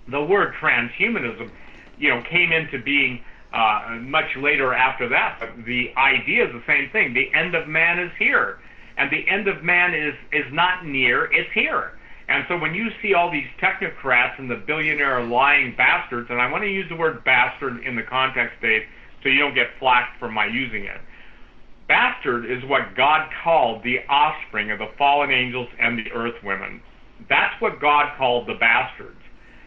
the 0.08 0.22
word 0.22 0.54
transhumanism, 0.56 1.50
you 1.98 2.10
know, 2.10 2.22
came 2.24 2.52
into 2.52 2.82
being 2.82 3.24
uh, 3.54 3.98
much 4.02 4.36
later 4.36 4.74
after 4.74 5.08
that. 5.10 5.38
But 5.40 5.66
the 5.66 5.94
idea 5.96 6.48
is 6.48 6.54
the 6.54 6.64
same 6.68 6.90
thing. 6.90 7.14
The 7.14 7.34
end 7.34 7.56
of 7.56 7.68
man 7.68 8.00
is 8.00 8.12
here, 8.20 8.60
and 9.00 9.10
the 9.10 9.28
end 9.28 9.48
of 9.48 9.64
man 9.64 9.96
is 9.96 10.14
is 10.32 10.46
not 10.52 10.86
near; 10.86 11.32
it's 11.32 11.50
here. 11.54 11.94
And 12.28 12.46
so 12.48 12.60
when 12.60 12.76
you 12.76 12.90
see 13.02 13.16
all 13.16 13.32
these 13.32 13.48
technocrats 13.60 14.38
and 14.38 14.52
the 14.52 14.62
billionaire 14.68 15.24
lying 15.26 15.74
bastards, 15.76 16.30
and 16.30 16.40
I 16.40 16.52
want 16.52 16.64
to 16.64 16.70
use 16.70 16.86
the 16.88 16.96
word 16.96 17.24
bastard 17.24 17.84
in 17.84 17.96
the 17.96 18.04
context, 18.04 18.62
Dave, 18.62 18.84
so 19.24 19.30
you 19.30 19.40
don't 19.40 19.56
get 19.56 19.68
flacked 19.80 20.20
for 20.20 20.30
my 20.30 20.46
using 20.46 20.84
it. 20.84 21.02
Bastard 21.88 22.46
is 22.46 22.64
what 22.66 22.96
God 22.96 23.30
called 23.44 23.84
the 23.84 23.98
offspring 24.08 24.70
of 24.70 24.78
the 24.78 24.92
fallen 24.96 25.32
angels 25.32 25.70
and 25.80 25.98
the 25.98 26.12
earth 26.12 26.36
women. 26.44 26.82
That's 27.28 27.60
what 27.60 27.82
God 27.82 28.16
called 28.16 28.48
the 28.48 28.54
bastards. 28.54 29.18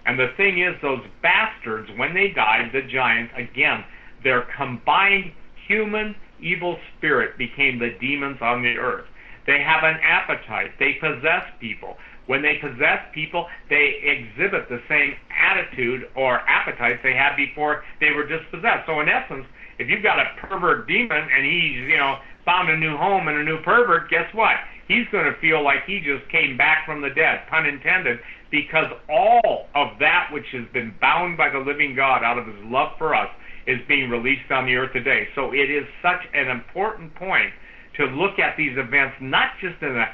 And 0.06 0.16
the 0.18 0.28
thing 0.36 0.62
is, 0.62 0.74
those 0.82 1.02
bastards, 1.20 1.88
when 1.96 2.14
they 2.14 2.28
died, 2.28 2.70
the 2.72 2.82
giants, 2.82 3.32
again, 3.36 3.84
their 4.22 4.46
combined 4.56 5.32
human 5.66 6.14
evil 6.40 6.78
spirit 6.96 7.36
became 7.38 7.80
the 7.80 7.96
demons 8.00 8.38
on 8.40 8.62
the 8.62 8.78
earth. 8.78 9.06
They 9.46 9.60
have 9.60 9.82
an 9.82 9.98
appetite. 10.02 10.72
They 10.78 10.94
possess 11.00 11.44
people. 11.60 11.96
When 12.26 12.42
they 12.42 12.58
possess 12.60 13.00
people, 13.12 13.46
they 13.68 13.98
exhibit 14.02 14.68
the 14.68 14.80
same 14.88 15.14
attitude 15.34 16.08
or 16.14 16.40
appetites 16.46 17.00
they 17.02 17.14
had 17.14 17.34
before 17.36 17.82
they 18.00 18.10
were 18.10 18.26
dispossessed. 18.26 18.86
So 18.86 19.00
in 19.00 19.08
essence, 19.08 19.44
if 19.78 19.88
you've 19.88 20.02
got 20.02 20.20
a 20.20 20.46
pervert 20.46 20.86
demon 20.86 21.18
and 21.18 21.44
he's, 21.44 21.88
you 21.90 21.96
know, 21.96 22.18
found 22.44 22.70
a 22.70 22.76
new 22.76 22.96
home 22.96 23.26
and 23.28 23.38
a 23.38 23.44
new 23.44 23.60
pervert, 23.62 24.08
guess 24.10 24.32
what? 24.34 24.54
He's 24.86 25.06
going 25.10 25.24
to 25.24 25.38
feel 25.40 25.62
like 25.64 25.84
he 25.86 25.98
just 25.98 26.28
came 26.30 26.56
back 26.56 26.86
from 26.86 27.02
the 27.02 27.10
dead, 27.10 27.42
pun 27.50 27.66
intended, 27.66 28.18
because 28.50 28.86
all 29.08 29.66
of 29.74 29.98
that 29.98 30.28
which 30.32 30.46
has 30.52 30.66
been 30.72 30.94
bound 31.00 31.36
by 31.36 31.48
the 31.50 31.58
living 31.58 31.96
God 31.96 32.22
out 32.22 32.38
of 32.38 32.46
his 32.46 32.62
love 32.64 32.92
for 32.98 33.14
us 33.14 33.30
is 33.66 33.78
being 33.88 34.10
released 34.10 34.50
on 34.50 34.66
the 34.66 34.74
earth 34.74 34.92
today. 34.92 35.28
So 35.34 35.52
it 35.52 35.70
is 35.70 35.84
such 36.02 36.20
an 36.34 36.48
important 36.48 37.14
point 37.14 37.52
to 37.96 38.06
look 38.06 38.38
at 38.38 38.56
these 38.56 38.72
events 38.76 39.16
not 39.20 39.52
just 39.60 39.80
in 39.82 39.96
a 39.96 40.06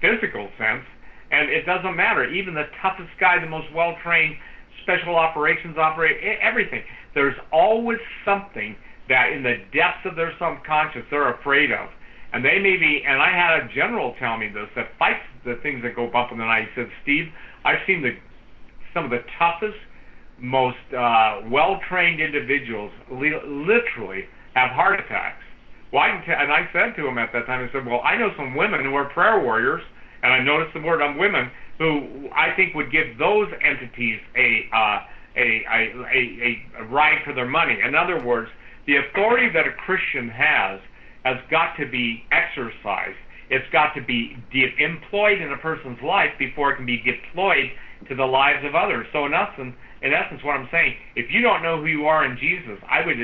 physical 0.00 0.48
sense, 0.58 0.84
and 1.30 1.50
it 1.50 1.66
doesn't 1.66 1.96
matter. 1.96 2.24
Even 2.24 2.54
the 2.54 2.68
toughest 2.80 3.10
guy, 3.18 3.38
the 3.40 3.50
most 3.50 3.66
well-trained 3.74 4.36
special 4.82 5.16
operations 5.16 5.76
operator, 5.76 6.38
everything. 6.40 6.82
There's 7.14 7.36
always 7.52 7.98
something 8.24 8.76
that 9.08 9.32
in 9.32 9.42
the 9.42 9.56
depths 9.72 10.04
of 10.04 10.16
their 10.16 10.32
subconscious 10.38 11.02
they're 11.10 11.34
afraid 11.34 11.72
of. 11.72 11.88
And 12.32 12.44
they 12.44 12.58
may 12.58 12.76
be, 12.76 13.02
and 13.06 13.22
I 13.22 13.30
had 13.30 13.64
a 13.64 13.74
general 13.74 14.14
tell 14.18 14.36
me 14.36 14.48
this, 14.48 14.68
that 14.76 14.88
fights 14.98 15.24
the 15.44 15.58
things 15.62 15.82
that 15.82 15.96
go 15.96 16.10
bump 16.10 16.32
in 16.32 16.38
the 16.38 16.44
night. 16.44 16.68
He 16.74 16.82
said, 16.82 16.90
Steve, 17.02 17.26
I've 17.64 17.82
seen 17.86 18.02
the 18.02 18.10
some 18.94 19.04
of 19.04 19.10
the 19.10 19.22
toughest, 19.38 19.76
most 20.40 20.76
uh, 20.96 21.42
well-trained 21.50 22.20
individuals 22.20 22.90
li- 23.12 23.40
literally 23.44 24.24
have 24.54 24.70
heart 24.70 24.98
attacks. 24.98 25.42
Well, 25.96 26.04
I 26.04 26.12
can 26.12 26.28
t- 26.28 26.36
and 26.36 26.52
I 26.52 26.68
said 26.76 26.92
to 27.00 27.08
him 27.08 27.16
at 27.16 27.32
that 27.32 27.46
time, 27.48 27.64
I 27.64 27.72
said, 27.72 27.88
well, 27.88 28.04
I 28.04 28.20
know 28.20 28.28
some 28.36 28.54
women 28.54 28.84
who 28.84 28.92
are 29.00 29.08
prayer 29.16 29.40
warriors, 29.40 29.80
and 30.22 30.28
I 30.28 30.44
noticed 30.44 30.74
the 30.76 30.84
word 30.84 31.00
on 31.00 31.16
women 31.16 31.48
who 31.80 32.28
I 32.36 32.52
think 32.54 32.74
would 32.74 32.92
give 32.92 33.16
those 33.16 33.48
entities 33.64 34.20
a 34.36 34.68
uh, 34.76 34.98
a, 35.40 35.64
a, 35.64 35.80
a, 36.12 36.52
a 36.80 36.84
ride 36.92 37.24
for 37.24 37.32
their 37.32 37.48
money. 37.48 37.80
In 37.80 37.94
other 37.94 38.20
words, 38.20 38.50
the 38.86 39.00
authority 39.08 39.48
that 39.56 39.64
a 39.64 39.72
Christian 39.88 40.28
has 40.28 40.84
has 41.24 41.40
got 41.50 41.80
to 41.80 41.88
be 41.88 42.28
exercised. 42.28 43.16
It's 43.48 43.64
got 43.72 43.96
to 43.96 44.04
be 44.04 44.36
de- 44.52 44.76
employed 44.76 45.40
in 45.40 45.48
a 45.50 45.56
person's 45.64 46.02
life 46.04 46.36
before 46.38 46.72
it 46.72 46.76
can 46.76 46.84
be 46.84 47.00
deployed 47.00 47.72
to 48.10 48.14
the 48.14 48.28
lives 48.28 48.60
of 48.68 48.74
others. 48.76 49.06
So 49.16 49.24
in 49.24 49.32
essence, 49.32 49.72
in 50.02 50.12
essence, 50.12 50.44
what 50.44 50.60
I'm 50.60 50.68
saying, 50.70 50.92
if 51.16 51.32
you 51.32 51.40
don't 51.40 51.62
know 51.62 51.80
who 51.80 51.88
you 51.88 52.04
are 52.04 52.28
in 52.28 52.36
Jesus, 52.36 52.76
I 52.84 53.00
would 53.00 53.16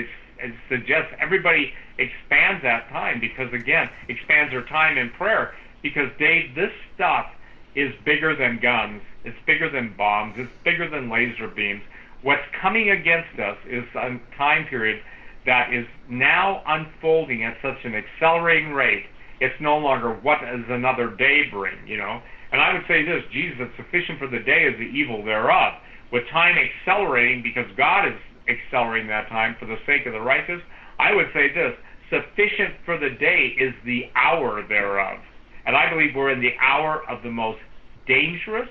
ex- 0.43 0.55
suggest 0.68 1.12
everybody 1.20 1.72
expands 1.99 2.62
that 2.62 2.88
time 2.88 3.20
because 3.20 3.53
again, 3.53 3.88
expands 4.09 4.53
their 4.53 4.64
time 4.64 4.99
in 4.99 5.11
prayer. 5.11 5.55
Because 5.82 6.11
Dave, 6.18 6.55
this 6.55 6.72
stuff 6.95 7.26
is 7.74 7.93
bigger 8.05 8.36
than 8.36 8.59
guns. 8.61 9.03
It's 9.24 9.36
bigger 9.47 9.70
than 9.70 9.95
bombs. 9.97 10.34
It's 10.36 10.53
bigger 10.64 10.88
than 10.88 11.11
laser 11.11 11.49
beams. 11.49 11.82
What's 12.22 12.43
coming 12.61 12.90
against 12.90 13.38
us 13.38 13.57
is 13.66 13.84
a 13.95 14.18
time 14.36 14.66
period 14.66 15.03
that 15.47 15.72
is 15.72 15.86
now 16.09 16.62
unfolding 16.66 17.43
at 17.45 17.57
such 17.62 17.84
an 17.84 17.95
accelerating 17.95 18.72
rate. 18.72 19.07
It's 19.40 19.61
no 19.61 19.78
longer 19.78 20.12
what 20.12 20.40
does 20.40 20.64
another 20.68 21.09
day 21.11 21.49
bring, 21.51 21.86
you 21.86 21.97
know. 21.97 22.22
And 22.53 22.61
I 22.61 22.74
would 22.74 22.86
say 22.86 23.05
this: 23.05 23.24
Jesus, 23.32 23.68
sufficient 23.76 24.18
for 24.18 24.28
the 24.28 24.38
day 24.38 24.64
is 24.64 24.78
the 24.78 24.84
evil 24.84 25.24
thereof. 25.24 25.74
With 26.12 26.28
time 26.28 26.57
accelerating, 26.59 27.43
because 27.43 27.66
God 27.76 28.07
is 28.07 28.14
accelerating 28.49 29.09
that 29.09 29.28
time 29.28 29.57
for 29.59 29.66
the 29.66 29.76
sake 29.86 30.07
of 30.07 30.12
the 30.12 30.20
righteous, 30.20 30.61
I 30.99 31.14
would 31.14 31.26
say 31.34 31.53
this: 31.53 31.74
sufficient 32.11 32.74
for 32.84 32.99
the 32.99 33.11
day 33.11 33.55
is 33.59 33.74
the 33.84 34.11
hour 34.14 34.66
thereof. 34.66 35.18
And 35.64 35.76
I 35.76 35.88
believe 35.88 36.11
we're 36.14 36.30
in 36.30 36.40
the 36.40 36.55
hour 36.61 37.03
of 37.09 37.22
the 37.22 37.30
most 37.30 37.61
dangerous 38.07 38.68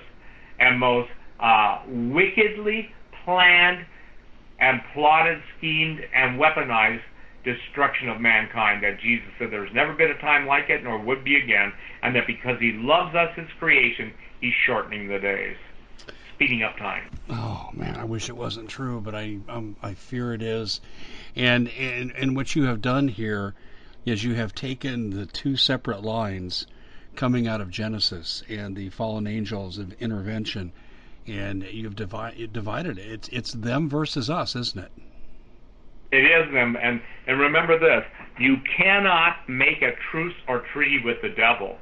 and 0.58 0.78
most 0.78 1.08
uh, 1.40 1.82
wickedly 1.88 2.90
planned 3.24 3.84
and 4.60 4.80
plotted, 4.94 5.38
schemed, 5.58 6.00
and 6.14 6.38
weaponized 6.38 7.02
destruction 7.44 8.08
of 8.08 8.20
mankind 8.20 8.82
that 8.84 9.00
Jesus 9.00 9.26
said 9.38 9.48
there's 9.50 9.74
never 9.74 9.94
been 9.94 10.10
a 10.10 10.20
time 10.20 10.46
like 10.46 10.70
it 10.70 10.84
nor 10.84 11.02
would 11.02 11.24
be 11.24 11.36
again, 11.36 11.72
and 12.02 12.14
that 12.14 12.26
because 12.26 12.56
he 12.60 12.72
loves 12.76 13.14
us, 13.14 13.34
his 13.34 13.48
creation, 13.58 14.12
he's 14.40 14.54
shortening 14.66 15.08
the 15.08 15.18
days, 15.18 15.56
speeding 16.42 16.62
up 16.64 16.76
time. 16.76 17.08
Oh 17.30 17.70
man, 17.72 17.96
I 17.96 18.04
wish 18.04 18.28
it 18.28 18.36
wasn't 18.36 18.68
true, 18.68 19.00
but 19.00 19.14
I 19.14 19.38
um, 19.48 19.76
I 19.82 19.94
fear 19.94 20.34
it 20.34 20.42
is. 20.42 20.80
And, 21.36 21.68
and 21.78 22.12
and 22.16 22.34
what 22.34 22.56
you 22.56 22.64
have 22.64 22.80
done 22.80 23.08
here 23.08 23.54
is 24.04 24.24
you 24.24 24.34
have 24.34 24.54
taken 24.54 25.10
the 25.10 25.26
two 25.26 25.56
separate 25.56 26.02
lines 26.02 26.66
coming 27.14 27.46
out 27.46 27.60
of 27.60 27.70
Genesis 27.70 28.42
and 28.48 28.74
the 28.74 28.90
fallen 28.90 29.26
angels 29.26 29.78
of 29.78 29.92
intervention, 30.00 30.72
and 31.28 31.62
you've 31.62 31.94
divide, 31.94 32.52
divided 32.52 32.98
it. 32.98 33.06
It's 33.06 33.28
it's 33.28 33.52
them 33.52 33.88
versus 33.88 34.28
us, 34.28 34.56
isn't 34.56 34.84
it? 34.84 34.92
It 36.10 36.24
is 36.24 36.52
them, 36.52 36.76
and 36.82 37.00
and 37.28 37.38
remember 37.38 37.78
this: 37.78 38.04
you 38.40 38.56
cannot 38.76 39.48
make 39.48 39.80
a 39.82 39.92
truce 40.10 40.34
or 40.48 40.64
treaty 40.72 41.00
with 41.04 41.22
the 41.22 41.28
devil. 41.28 41.78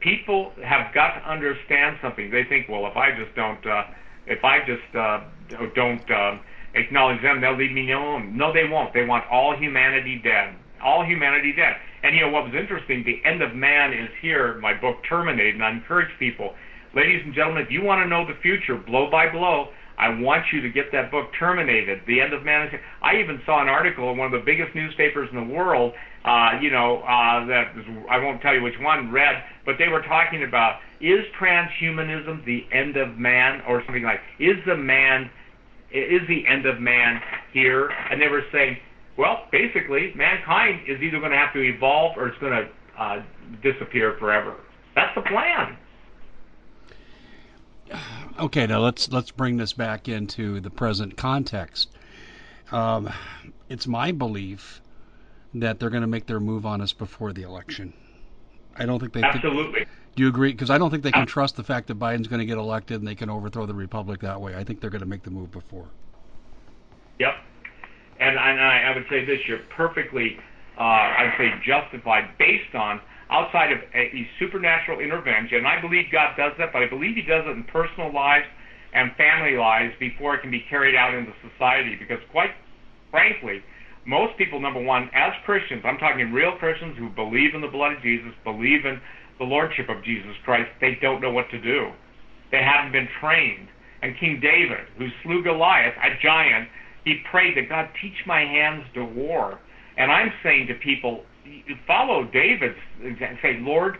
People 0.00 0.52
have 0.64 0.92
got 0.94 1.14
to 1.20 1.30
understand 1.30 1.98
something. 2.02 2.30
They 2.30 2.44
think, 2.44 2.68
well, 2.68 2.86
if 2.86 2.96
I 2.96 3.10
just 3.12 3.34
don't, 3.36 3.64
uh, 3.66 3.84
if 4.26 4.44
I 4.44 4.60
just 4.60 4.96
uh, 4.96 5.20
don't 5.74 6.10
uh, 6.10 6.38
acknowledge 6.74 7.20
them, 7.22 7.40
they'll 7.40 7.56
leave 7.56 7.72
me 7.72 7.92
alone. 7.92 8.36
No, 8.36 8.52
they 8.52 8.64
won't. 8.64 8.94
They 8.94 9.04
want 9.04 9.24
all 9.30 9.56
humanity 9.56 10.20
dead. 10.22 10.54
All 10.82 11.04
humanity 11.04 11.52
dead. 11.52 11.76
And 12.02 12.14
you 12.14 12.22
know 12.22 12.30
what 12.30 12.44
was 12.44 12.54
interesting? 12.54 13.04
The 13.04 13.20
end 13.28 13.42
of 13.42 13.54
man 13.54 13.92
is 13.92 14.08
here. 14.22 14.58
My 14.58 14.72
book 14.72 14.96
Terminated, 15.06 15.54
and 15.54 15.64
I 15.64 15.70
encourage 15.70 16.08
people, 16.18 16.54
ladies 16.94 17.20
and 17.24 17.34
gentlemen, 17.34 17.62
if 17.62 17.70
you 17.70 17.82
want 17.82 18.02
to 18.02 18.08
know 18.08 18.26
the 18.26 18.40
future, 18.40 18.76
blow 18.76 19.10
by 19.10 19.30
blow, 19.30 19.68
I 19.98 20.08
want 20.18 20.46
you 20.50 20.62
to 20.62 20.70
get 20.70 20.90
that 20.92 21.10
book 21.10 21.28
terminated. 21.38 22.00
The 22.06 22.22
end 22.22 22.32
of 22.32 22.42
man. 22.42 22.64
is 22.64 22.70
here. 22.70 22.80
I 23.02 23.20
even 23.20 23.42
saw 23.44 23.60
an 23.60 23.68
article 23.68 24.10
in 24.10 24.16
one 24.16 24.32
of 24.32 24.40
the 24.40 24.44
biggest 24.44 24.74
newspapers 24.74 25.28
in 25.30 25.36
the 25.36 25.54
world. 25.54 25.92
Uh, 26.24 26.58
you 26.60 26.70
know 26.70 26.98
uh, 26.98 27.46
that 27.46 27.72
I 28.10 28.18
won't 28.18 28.42
tell 28.42 28.54
you 28.54 28.62
which 28.62 28.78
one 28.78 29.10
read, 29.10 29.42
but 29.64 29.76
they 29.78 29.88
were 29.88 30.02
talking 30.02 30.44
about 30.44 30.80
is 31.00 31.24
transhumanism 31.40 32.44
the 32.44 32.66
end 32.72 32.98
of 32.98 33.16
man 33.16 33.62
or 33.66 33.82
something 33.86 34.02
like 34.02 34.20
is 34.38 34.56
the 34.66 34.76
man 34.76 35.30
is 35.90 36.20
the 36.28 36.46
end 36.46 36.66
of 36.66 36.78
man 36.78 37.20
here? 37.52 37.88
And 38.10 38.20
they 38.20 38.28
were 38.28 38.44
saying, 38.52 38.76
well, 39.16 39.46
basically, 39.50 40.12
mankind 40.14 40.82
is 40.86 41.00
either 41.00 41.18
going 41.18 41.32
to 41.32 41.38
have 41.38 41.52
to 41.54 41.62
evolve 41.62 42.16
or 42.16 42.28
it's 42.28 42.38
going 42.38 42.52
to 42.52 43.02
uh, 43.02 43.22
disappear 43.62 44.16
forever. 44.18 44.56
That's 44.94 45.14
the 45.14 45.22
plan 45.22 45.78
okay, 48.38 48.66
now 48.66 48.80
let's 48.80 49.10
let's 49.10 49.30
bring 49.30 49.56
this 49.56 49.72
back 49.72 50.08
into 50.08 50.60
the 50.60 50.70
present 50.70 51.16
context. 51.16 51.88
Um, 52.72 53.10
it's 53.68 53.86
my 53.86 54.12
belief 54.12 54.80
that 55.54 55.80
they're 55.80 55.90
going 55.90 56.02
to 56.02 56.06
make 56.06 56.26
their 56.26 56.40
move 56.40 56.64
on 56.64 56.80
us 56.80 56.92
before 56.92 57.32
the 57.32 57.42
election. 57.42 57.92
I 58.76 58.86
don't 58.86 59.00
think 59.00 59.12
they 59.12 59.22
absolutely. 59.22 59.80
Could, 59.80 59.88
do 60.16 60.22
you 60.22 60.28
agree? 60.28 60.52
Because 60.52 60.70
I 60.70 60.78
don't 60.78 60.90
think 60.90 61.02
they 61.02 61.12
can 61.12 61.26
trust 61.26 61.56
the 61.56 61.64
fact 61.64 61.88
that 61.88 61.98
Biden's 61.98 62.28
going 62.28 62.40
to 62.40 62.46
get 62.46 62.58
elected 62.58 63.00
and 63.00 63.06
they 63.06 63.14
can 63.14 63.30
overthrow 63.30 63.66
the 63.66 63.74
republic 63.74 64.20
that 64.20 64.40
way. 64.40 64.54
I 64.54 64.64
think 64.64 64.80
they're 64.80 64.90
going 64.90 65.02
to 65.02 65.08
make 65.08 65.22
the 65.22 65.30
move 65.30 65.50
before. 65.50 65.88
Yep, 67.18 67.34
and, 68.20 68.38
and 68.38 68.60
I, 68.60 68.92
I 68.92 68.94
would 68.94 69.06
say 69.10 69.24
this: 69.24 69.40
you're 69.46 69.60
perfectly, 69.76 70.38
uh, 70.78 70.82
I'd 70.82 71.34
say, 71.36 71.52
justified 71.64 72.30
based 72.38 72.74
on 72.74 73.00
outside 73.30 73.72
of 73.72 73.78
a, 73.94 74.28
supernatural 74.38 75.00
intervention. 75.00 75.58
And 75.58 75.68
I 75.68 75.80
believe 75.80 76.06
God 76.10 76.36
does 76.36 76.52
that, 76.58 76.72
but 76.72 76.82
I 76.82 76.88
believe 76.88 77.16
He 77.16 77.22
does 77.22 77.44
it 77.46 77.50
in 77.50 77.64
personal 77.64 78.12
lives 78.12 78.46
and 78.92 79.14
family 79.16 79.56
lives 79.56 79.94
before 80.00 80.34
it 80.34 80.42
can 80.42 80.50
be 80.50 80.64
carried 80.68 80.96
out 80.96 81.14
into 81.14 81.32
society. 81.52 81.96
Because 81.96 82.18
quite 82.30 82.50
frankly, 83.10 83.62
most 84.06 84.36
people, 84.38 84.60
number 84.60 84.82
one, 84.82 85.10
as 85.14 85.32
Christians, 85.44 85.82
I'm 85.84 85.98
talking 85.98 86.32
real 86.32 86.56
Christians 86.58 86.96
who 86.98 87.10
believe 87.10 87.54
in 87.54 87.60
the 87.60 87.68
blood 87.68 87.92
of 87.92 88.02
Jesus, 88.02 88.32
believe 88.44 88.86
in 88.86 89.00
the 89.38 89.44
lordship 89.44 89.88
of 89.88 90.04
Jesus 90.04 90.36
Christ, 90.44 90.70
they 90.80 90.98
don't 91.00 91.20
know 91.20 91.30
what 91.30 91.50
to 91.50 91.60
do. 91.60 91.90
They 92.50 92.62
haven't 92.62 92.92
been 92.92 93.08
trained. 93.20 93.68
And 94.02 94.18
King 94.18 94.40
David, 94.40 94.86
who 94.96 95.08
slew 95.22 95.42
Goliath, 95.42 95.94
a 95.96 96.16
giant, 96.22 96.68
he 97.04 97.22
prayed 97.30 97.56
that 97.56 97.68
God 97.68 97.88
teach 98.00 98.26
my 98.26 98.40
hands 98.40 98.84
to 98.94 99.04
war. 99.04 99.58
And 99.96 100.10
I'm 100.10 100.32
saying 100.42 100.68
to 100.68 100.74
people, 100.74 101.24
follow 101.86 102.24
David 102.32 102.72
and 103.02 103.16
say, 103.42 103.58
Lord, 103.60 103.96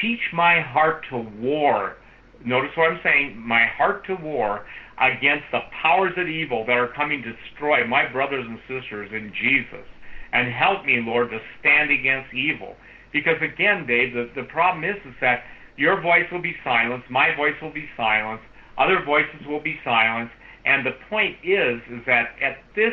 teach 0.00 0.20
my 0.32 0.60
heart 0.60 1.04
to 1.10 1.18
war. 1.40 1.96
Notice 2.44 2.70
what 2.76 2.92
I'm 2.92 3.00
saying, 3.02 3.36
my 3.36 3.66
heart 3.66 4.06
to 4.06 4.14
war 4.14 4.64
against 5.00 5.44
the 5.50 5.60
powers 5.82 6.12
of 6.16 6.28
evil 6.28 6.64
that 6.66 6.76
are 6.76 6.92
coming 6.94 7.22
to 7.22 7.32
destroy 7.32 7.86
my 7.86 8.10
brothers 8.12 8.44
and 8.46 8.58
sisters 8.68 9.10
in 9.12 9.32
Jesus. 9.32 9.86
And 10.32 10.52
help 10.52 10.84
me, 10.84 11.02
Lord, 11.04 11.30
to 11.30 11.38
stand 11.58 11.90
against 11.90 12.32
evil. 12.34 12.76
Because 13.12 13.40
again, 13.42 13.86
Dave, 13.86 14.14
the, 14.14 14.30
the 14.36 14.46
problem 14.46 14.84
is, 14.84 14.96
is 15.04 15.14
that 15.20 15.42
your 15.76 16.00
voice 16.00 16.28
will 16.30 16.42
be 16.42 16.54
silenced, 16.62 17.10
my 17.10 17.34
voice 17.34 17.56
will 17.60 17.72
be 17.72 17.88
silenced, 17.96 18.44
other 18.78 19.02
voices 19.04 19.40
will 19.48 19.62
be 19.62 19.80
silenced, 19.82 20.34
and 20.64 20.84
the 20.84 20.92
point 21.08 21.36
is, 21.42 21.80
is 21.90 22.04
that 22.06 22.36
at 22.42 22.58
this 22.76 22.92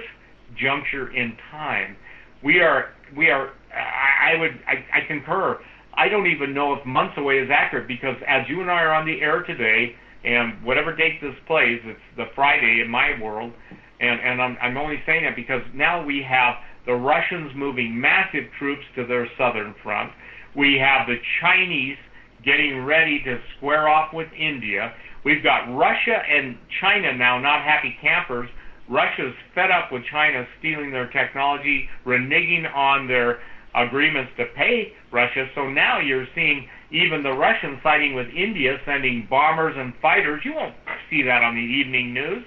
juncture 0.56 1.14
in 1.14 1.36
time, 1.52 1.98
we 2.44 2.60
are 2.62 2.90
we 3.16 3.30
are 3.30 3.52
I, 3.74 4.34
I 4.34 4.40
would 4.40 4.52
I, 4.66 5.00
I 5.00 5.08
concur. 5.08 5.60
I 5.94 6.10
don't 6.10 6.28
even 6.28 6.54
know 6.54 6.74
if 6.74 6.86
months 6.86 7.16
away 7.18 7.40
is 7.40 7.50
accurate 7.52 7.88
because 7.88 8.16
as 8.28 8.48
you 8.48 8.62
and 8.62 8.70
I 8.70 8.82
are 8.82 8.94
on 8.94 9.06
the 9.06 9.20
air 9.22 9.44
today, 9.44 9.96
and 10.24 10.64
whatever 10.64 10.96
date 10.96 11.22
this 11.22 11.36
plays, 11.46 11.80
it's 11.86 12.00
the 12.16 12.26
Friday 12.36 12.82
in 12.84 12.90
my 12.90 13.20
world, 13.22 13.54
and 14.00 14.20
and 14.20 14.42
I'm 14.42 14.58
I'm 14.62 14.78
only 14.78 15.02
saying 15.06 15.24
that 15.24 15.36
because 15.36 15.62
now 15.74 16.04
we 16.04 16.26
have 16.28 16.56
the 16.86 16.94
Russians 16.94 17.52
moving 17.56 18.00
massive 18.00 18.46
troops 18.58 18.84
to 18.96 19.06
their 19.06 19.28
southern 19.38 19.76
front. 19.84 20.12
We 20.56 20.80
have 20.82 21.08
the 21.08 21.18
Chinese 21.42 21.98
getting 22.44 22.86
ready 22.86 23.22
to 23.26 23.40
square 23.58 23.88
off 23.90 24.14
with 24.14 24.28
India. 24.34 24.94
We've 25.26 25.44
got 25.44 25.68
Russia 25.76 26.16
and 26.16 26.58
China 26.82 27.14
now 27.16 27.40
not 27.40 27.64
happy 27.64 27.96
campers. 28.02 28.50
Russia's 28.90 29.34
fed 29.54 29.70
up 29.70 29.92
with 29.92 30.04
China 30.10 30.46
stealing 30.60 30.92
their 30.92 31.10
technology, 31.12 31.90
reneging 32.06 32.74
on 32.74 33.08
their 33.08 33.40
agreements 33.76 34.32
to 34.38 34.46
pay 34.56 34.94
Russia. 35.12 35.48
So 35.56 35.70
now 35.70 36.00
you're 36.00 36.28
seeing 36.34 36.68
even 36.92 37.24
the 37.24 37.34
Russians 37.34 37.80
siding 37.84 38.16
with 38.16 38.28
India, 38.28 38.78
sending 38.86 39.28
bombers 39.30 39.76
and 39.78 39.94
fighters. 40.02 40.42
You 40.46 40.54
won't 40.56 40.76
see 41.10 41.24
that 41.24 41.44
on 41.44 41.56
the 41.56 41.62
evening 41.62 42.14
news. 42.14 42.44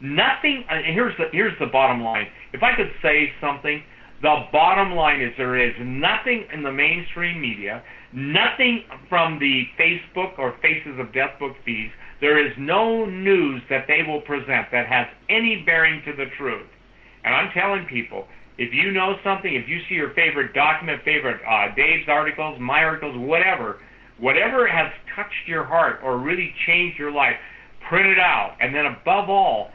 Nothing. 0.00 0.64
And 0.70 0.84
here's 0.94 1.16
the 1.18 1.26
here's 1.32 1.58
the 1.58 1.66
bottom 1.66 2.02
line. 2.02 2.26
If 2.52 2.62
I 2.62 2.74
could 2.76 2.90
say 3.02 3.32
something, 3.40 3.82
the 4.22 4.44
bottom 4.52 4.92
line 4.92 5.20
is 5.20 5.32
there 5.36 5.58
is 5.58 5.74
nothing 5.80 6.46
in 6.52 6.62
the 6.62 6.72
mainstream 6.72 7.40
media, 7.40 7.82
nothing 8.12 8.84
from 9.08 9.38
the 9.38 9.64
Facebook 9.78 10.38
or 10.38 10.56
Faces 10.62 10.98
of 10.98 11.12
Death 11.12 11.38
book 11.38 11.56
feeds. 11.64 11.92
There 12.20 12.38
is 12.38 12.52
no 12.58 13.06
news 13.06 13.62
that 13.70 13.86
they 13.88 14.02
will 14.06 14.20
present 14.20 14.68
that 14.72 14.86
has 14.86 15.06
any 15.30 15.62
bearing 15.64 16.02
to 16.04 16.12
the 16.12 16.26
truth. 16.36 16.68
And 17.24 17.34
I'm 17.34 17.50
telling 17.52 17.86
people, 17.86 18.26
if 18.60 18.74
you 18.74 18.92
know 18.92 19.16
something, 19.24 19.54
if 19.54 19.66
you 19.70 19.80
see 19.88 19.94
your 19.94 20.10
favorite 20.10 20.52
document, 20.52 21.02
favorite 21.02 21.40
uh, 21.48 21.74
Dave's 21.74 22.10
articles, 22.10 22.60
my 22.60 22.84
articles, 22.84 23.16
whatever, 23.16 23.80
whatever 24.18 24.68
has 24.68 24.92
touched 25.16 25.48
your 25.48 25.64
heart 25.64 26.00
or 26.04 26.18
really 26.18 26.52
changed 26.66 26.98
your 26.98 27.10
life, 27.10 27.36
print 27.88 28.06
it 28.06 28.18
out. 28.18 28.56
And 28.60 28.74
then 28.74 28.84
above 28.84 29.30
all, 29.30 29.70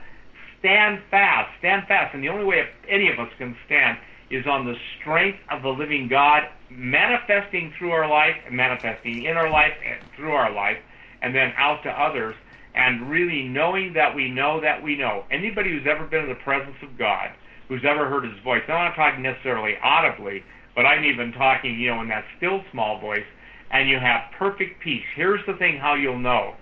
stand 0.59 1.01
fast. 1.09 1.49
Stand 1.57 1.87
fast. 1.87 2.13
And 2.13 2.23
the 2.23 2.29
only 2.29 2.45
way 2.45 2.69
any 2.87 3.11
of 3.11 3.17
us 3.17 3.33
can 3.39 3.57
stand 3.65 3.97
is 4.29 4.45
on 4.45 4.67
the 4.67 4.75
strength 4.99 5.39
of 5.49 5.63
the 5.63 5.69
living 5.69 6.07
God 6.07 6.43
manifesting 6.69 7.73
through 7.79 7.89
our 7.89 8.07
life, 8.07 8.35
manifesting 8.51 9.23
in 9.23 9.35
our 9.35 9.49
life 9.49 9.73
and 9.83 9.99
through 10.15 10.33
our 10.33 10.53
life, 10.53 10.77
and 11.23 11.33
then 11.33 11.53
out 11.57 11.81
to 11.81 11.89
others, 11.89 12.35
and 12.75 13.09
really 13.09 13.47
knowing 13.47 13.93
that 13.93 14.13
we 14.13 14.29
know 14.29 14.61
that 14.61 14.83
we 14.83 14.95
know. 14.95 15.23
Anybody 15.31 15.71
who's 15.71 15.87
ever 15.87 16.05
been 16.05 16.25
in 16.25 16.29
the 16.29 16.35
presence 16.35 16.77
of 16.83 16.99
God, 16.99 17.31
who's 17.67 17.83
ever 17.87 18.07
heard 18.09 18.23
his 18.23 18.39
voice, 18.43 18.61
I'm 18.67 18.73
not 18.73 18.95
talking 18.95 19.23
necessarily 19.23 19.73
audibly, 19.83 20.43
but 20.75 20.85
I'm 20.85 21.03
even 21.03 21.31
talking, 21.31 21.79
you 21.79 21.89
know, 21.89 22.01
in 22.01 22.09
that 22.09 22.25
still 22.37 22.61
small 22.71 22.99
voice, 22.99 23.25
and 23.71 23.89
you 23.89 23.97
have 23.99 24.31
perfect 24.37 24.81
peace. 24.83 25.03
Here's 25.15 25.45
the 25.47 25.55
thing 25.55 25.77
how 25.77 25.95
you'll 25.95 26.19
know. 26.19 26.55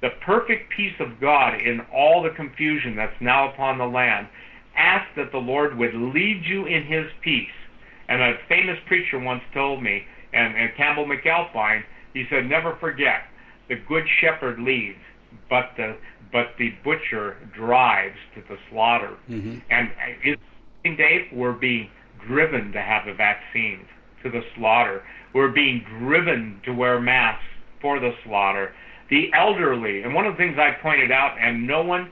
The 0.00 0.10
perfect 0.26 0.72
peace 0.76 0.94
of 1.00 1.20
God 1.20 1.54
in 1.54 1.80
all 1.94 2.22
the 2.22 2.34
confusion 2.36 2.96
that's 2.96 3.20
now 3.20 3.52
upon 3.52 3.78
the 3.78 3.86
land. 3.86 4.26
Ask 4.76 5.06
that 5.16 5.30
the 5.32 5.38
Lord 5.38 5.78
would 5.78 5.94
lead 5.94 6.42
you 6.44 6.66
in 6.66 6.84
his 6.84 7.06
peace. 7.22 7.46
And 8.08 8.20
a 8.20 8.34
famous 8.48 8.78
preacher 8.88 9.18
once 9.18 9.42
told 9.54 9.82
me, 9.82 10.02
and, 10.32 10.56
and 10.56 10.76
Campbell 10.76 11.06
McAlpine, 11.06 11.82
he 12.14 12.24
said, 12.28 12.46
never 12.48 12.76
forget, 12.80 13.22
the 13.68 13.76
good 13.88 14.04
shepherd 14.20 14.58
leads, 14.58 14.98
but 15.48 15.70
the 15.76 15.96
but 16.32 16.46
the 16.58 16.70
butcher 16.82 17.36
drives 17.54 18.16
to 18.34 18.42
the 18.48 18.56
slaughter. 18.70 19.16
Mm-hmm. 19.30 19.58
And 19.70 19.88
uh, 19.90 20.96
Dave, 20.96 21.26
we're 21.32 21.52
being 21.52 21.90
driven 22.26 22.72
to 22.72 22.80
have 22.80 23.06
the 23.06 23.14
vaccines 23.14 23.86
to 24.22 24.30
the 24.30 24.40
slaughter. 24.56 25.02
We're 25.34 25.52
being 25.52 25.84
driven 26.00 26.60
to 26.64 26.72
wear 26.72 27.00
masks 27.00 27.44
for 27.80 28.00
the 28.00 28.12
slaughter. 28.24 28.72
The 29.10 29.30
elderly, 29.34 30.02
and 30.02 30.14
one 30.14 30.26
of 30.26 30.34
the 30.34 30.38
things 30.38 30.56
I 30.58 30.80
pointed 30.82 31.12
out, 31.12 31.36
and 31.38 31.66
no 31.66 31.82
one 31.82 32.10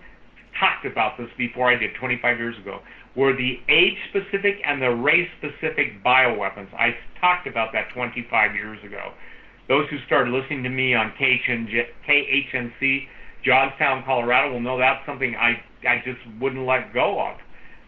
talked 0.59 0.85
about 0.85 1.17
this 1.17 1.29
before 1.39 1.71
I 1.71 1.77
did 1.77 1.95
25 1.99 2.39
years 2.39 2.59
ago, 2.59 2.81
were 3.17 3.35
the 3.35 3.59
age-specific 3.69 4.57
and 4.67 4.83
the 4.83 4.91
race-specific 4.91 6.05
bioweapons. 6.05 6.73
I 6.75 6.95
talked 7.21 7.47
about 7.47 7.73
that 7.73 7.89
25 7.95 8.55
years 8.55 8.79
ago. 8.85 9.13
Those 9.69 9.89
who 9.89 9.99
started 10.07 10.33
listening 10.33 10.63
to 10.65 10.69
me 10.69 10.95
on 10.95 11.13
KHNC 11.19 13.07
Johnstown, 13.45 14.05
Colorado 14.05 14.53
will 14.53 14.61
know 14.61 14.79
that's 14.79 15.05
something 15.07 15.35
I 15.35 15.61
I 15.87 16.03
just 16.05 16.21
wouldn't 16.41 16.67
let 16.67 16.93
go 16.93 17.21
of. 17.21 17.37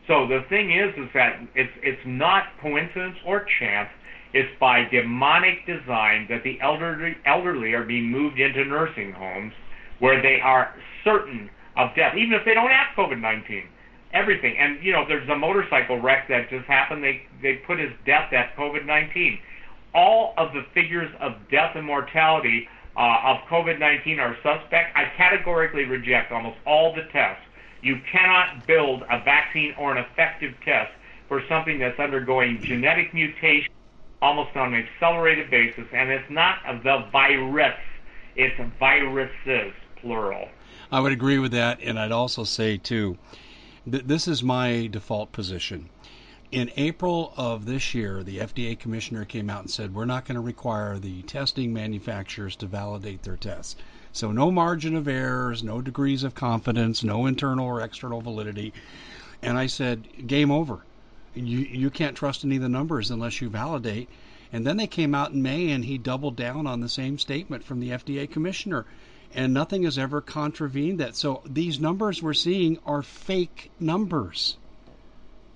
So 0.08 0.26
the 0.26 0.40
thing 0.48 0.72
is, 0.72 0.90
is 0.96 1.10
that 1.14 1.40
it's 1.54 1.72
it's 1.82 2.00
not 2.06 2.44
coincidence 2.60 3.16
or 3.26 3.46
chance. 3.60 3.88
It's 4.34 4.48
by 4.58 4.84
demonic 4.90 5.66
design 5.66 6.26
that 6.30 6.42
the 6.42 6.58
elderly 6.60 7.16
elderly 7.26 7.74
are 7.74 7.84
being 7.84 8.10
moved 8.10 8.40
into 8.40 8.64
nursing 8.64 9.12
homes 9.12 9.52
where 10.00 10.22
they 10.22 10.40
are 10.42 10.74
certain 11.04 11.50
of 11.76 11.90
death, 11.94 12.14
even 12.16 12.32
if 12.34 12.44
they 12.44 12.54
don't 12.54 12.70
have 12.70 12.96
COVID-19. 12.96 13.62
Everything, 14.12 14.56
and 14.58 14.82
you 14.84 14.92
know, 14.92 15.04
there's 15.08 15.28
a 15.30 15.36
motorcycle 15.36 16.00
wreck 16.00 16.28
that 16.28 16.50
just 16.50 16.66
happened. 16.66 17.02
They 17.02 17.22
they 17.40 17.60
put 17.66 17.78
his 17.78 17.90
death 18.04 18.32
at 18.32 18.56
COVID-19. 18.56 19.38
All 19.94 20.34
of 20.36 20.52
the 20.52 20.62
figures 20.74 21.10
of 21.20 21.32
death 21.50 21.72
and 21.76 21.86
mortality 21.86 22.68
uh, 22.96 23.20
of 23.24 23.38
COVID-19 23.48 24.18
are 24.18 24.36
suspect, 24.42 24.96
I 24.96 25.10
categorically 25.16 25.84
reject 25.84 26.32
almost 26.32 26.58
all 26.66 26.94
the 26.94 27.04
tests. 27.12 27.44
You 27.82 28.00
cannot 28.10 28.66
build 28.66 29.02
a 29.10 29.18
vaccine 29.24 29.74
or 29.78 29.92
an 29.92 29.98
effective 29.98 30.54
test 30.64 30.92
for 31.28 31.42
something 31.48 31.78
that's 31.78 31.98
undergoing 31.98 32.60
genetic 32.62 33.14
mutation 33.14 33.72
almost 34.20 34.56
on 34.56 34.74
an 34.74 34.86
accelerated 34.86 35.50
basis, 35.50 35.84
and 35.92 36.10
it's 36.10 36.30
not 36.30 36.58
the 36.84 37.04
virus, 37.10 37.74
it's 38.36 38.54
viruses, 38.78 39.72
plural. 39.96 40.48
I 40.92 41.00
would 41.00 41.12
agree 41.12 41.38
with 41.38 41.52
that, 41.52 41.80
and 41.82 41.98
I'd 41.98 42.12
also 42.12 42.44
say, 42.44 42.76
too, 42.76 43.18
that 43.86 44.06
this 44.06 44.28
is 44.28 44.42
my 44.42 44.86
default 44.86 45.32
position 45.32 45.88
in 46.52 46.70
April 46.76 47.32
of 47.38 47.64
this 47.64 47.94
year, 47.94 48.22
the 48.22 48.40
FDA 48.40 48.78
commissioner 48.78 49.24
came 49.24 49.48
out 49.48 49.62
and 49.62 49.70
said, 49.70 49.94
we're 49.94 50.04
not 50.04 50.26
going 50.26 50.34
to 50.34 50.42
require 50.42 50.98
the 50.98 51.22
testing 51.22 51.72
manufacturers 51.72 52.56
to 52.56 52.66
validate 52.66 53.22
their 53.22 53.38
tests. 53.38 53.74
So, 54.12 54.32
no 54.32 54.50
margin 54.50 54.94
of 54.94 55.08
errors, 55.08 55.64
no 55.64 55.80
degrees 55.80 56.24
of 56.24 56.34
confidence, 56.34 57.02
no 57.02 57.24
internal 57.24 57.64
or 57.64 57.80
external 57.80 58.20
validity. 58.20 58.74
And 59.40 59.56
I 59.56 59.66
said, 59.66 60.26
game 60.26 60.50
over. 60.50 60.84
You, 61.34 61.60
you 61.60 61.88
can't 61.88 62.18
trust 62.18 62.44
any 62.44 62.56
of 62.56 62.62
the 62.62 62.68
numbers 62.68 63.10
unless 63.10 63.40
you 63.40 63.48
validate. 63.48 64.10
And 64.52 64.66
then 64.66 64.76
they 64.76 64.86
came 64.86 65.14
out 65.14 65.32
in 65.32 65.40
May 65.40 65.70
and 65.70 65.82
he 65.82 65.96
doubled 65.96 66.36
down 66.36 66.66
on 66.66 66.80
the 66.80 66.88
same 66.90 67.18
statement 67.18 67.64
from 67.64 67.80
the 67.80 67.92
FDA 67.92 68.30
commissioner. 68.30 68.84
And 69.34 69.54
nothing 69.54 69.84
has 69.84 69.96
ever 69.96 70.20
contravened 70.20 71.00
that. 71.00 71.16
So, 71.16 71.40
these 71.46 71.80
numbers 71.80 72.22
we're 72.22 72.34
seeing 72.34 72.76
are 72.84 73.02
fake 73.02 73.70
numbers 73.80 74.58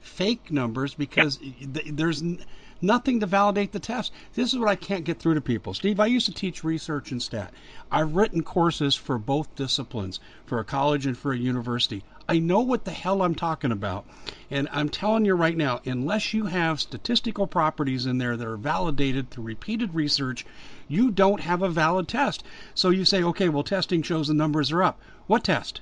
fake 0.06 0.50
numbers 0.50 0.94
because 0.94 1.36
th- 1.36 1.86
there's 1.92 2.22
n- 2.22 2.44
nothing 2.80 3.20
to 3.20 3.26
validate 3.26 3.72
the 3.72 3.78
test. 3.78 4.12
This 4.34 4.52
is 4.52 4.58
what 4.58 4.68
I 4.68 4.76
can't 4.76 5.04
get 5.04 5.18
through 5.18 5.34
to 5.34 5.40
people. 5.40 5.74
Steve, 5.74 5.98
I 5.98 6.06
used 6.06 6.26
to 6.26 6.34
teach 6.34 6.64
research 6.64 7.10
and 7.10 7.22
stat. 7.22 7.52
I've 7.90 8.14
written 8.14 8.42
courses 8.42 8.94
for 8.94 9.18
both 9.18 9.54
disciplines, 9.54 10.20
for 10.44 10.58
a 10.58 10.64
college 10.64 11.06
and 11.06 11.16
for 11.16 11.32
a 11.32 11.38
university. 11.38 12.04
I 12.28 12.38
know 12.40 12.60
what 12.60 12.84
the 12.84 12.90
hell 12.90 13.22
I'm 13.22 13.34
talking 13.34 13.72
about. 13.72 14.04
And 14.50 14.68
I'm 14.72 14.88
telling 14.88 15.24
you 15.24 15.34
right 15.34 15.56
now, 15.56 15.80
unless 15.84 16.34
you 16.34 16.46
have 16.46 16.80
statistical 16.80 17.46
properties 17.46 18.04
in 18.04 18.18
there 18.18 18.36
that 18.36 18.46
are 18.46 18.56
validated 18.56 19.30
through 19.30 19.44
repeated 19.44 19.94
research, 19.94 20.44
you 20.88 21.10
don't 21.10 21.40
have 21.40 21.62
a 21.62 21.68
valid 21.68 22.08
test. 22.08 22.42
So 22.74 22.90
you 22.90 23.04
say, 23.04 23.22
okay, 23.22 23.48
well, 23.48 23.62
testing 23.62 24.02
shows 24.02 24.28
the 24.28 24.34
numbers 24.34 24.72
are 24.72 24.82
up. 24.82 25.00
What 25.26 25.44
test? 25.44 25.80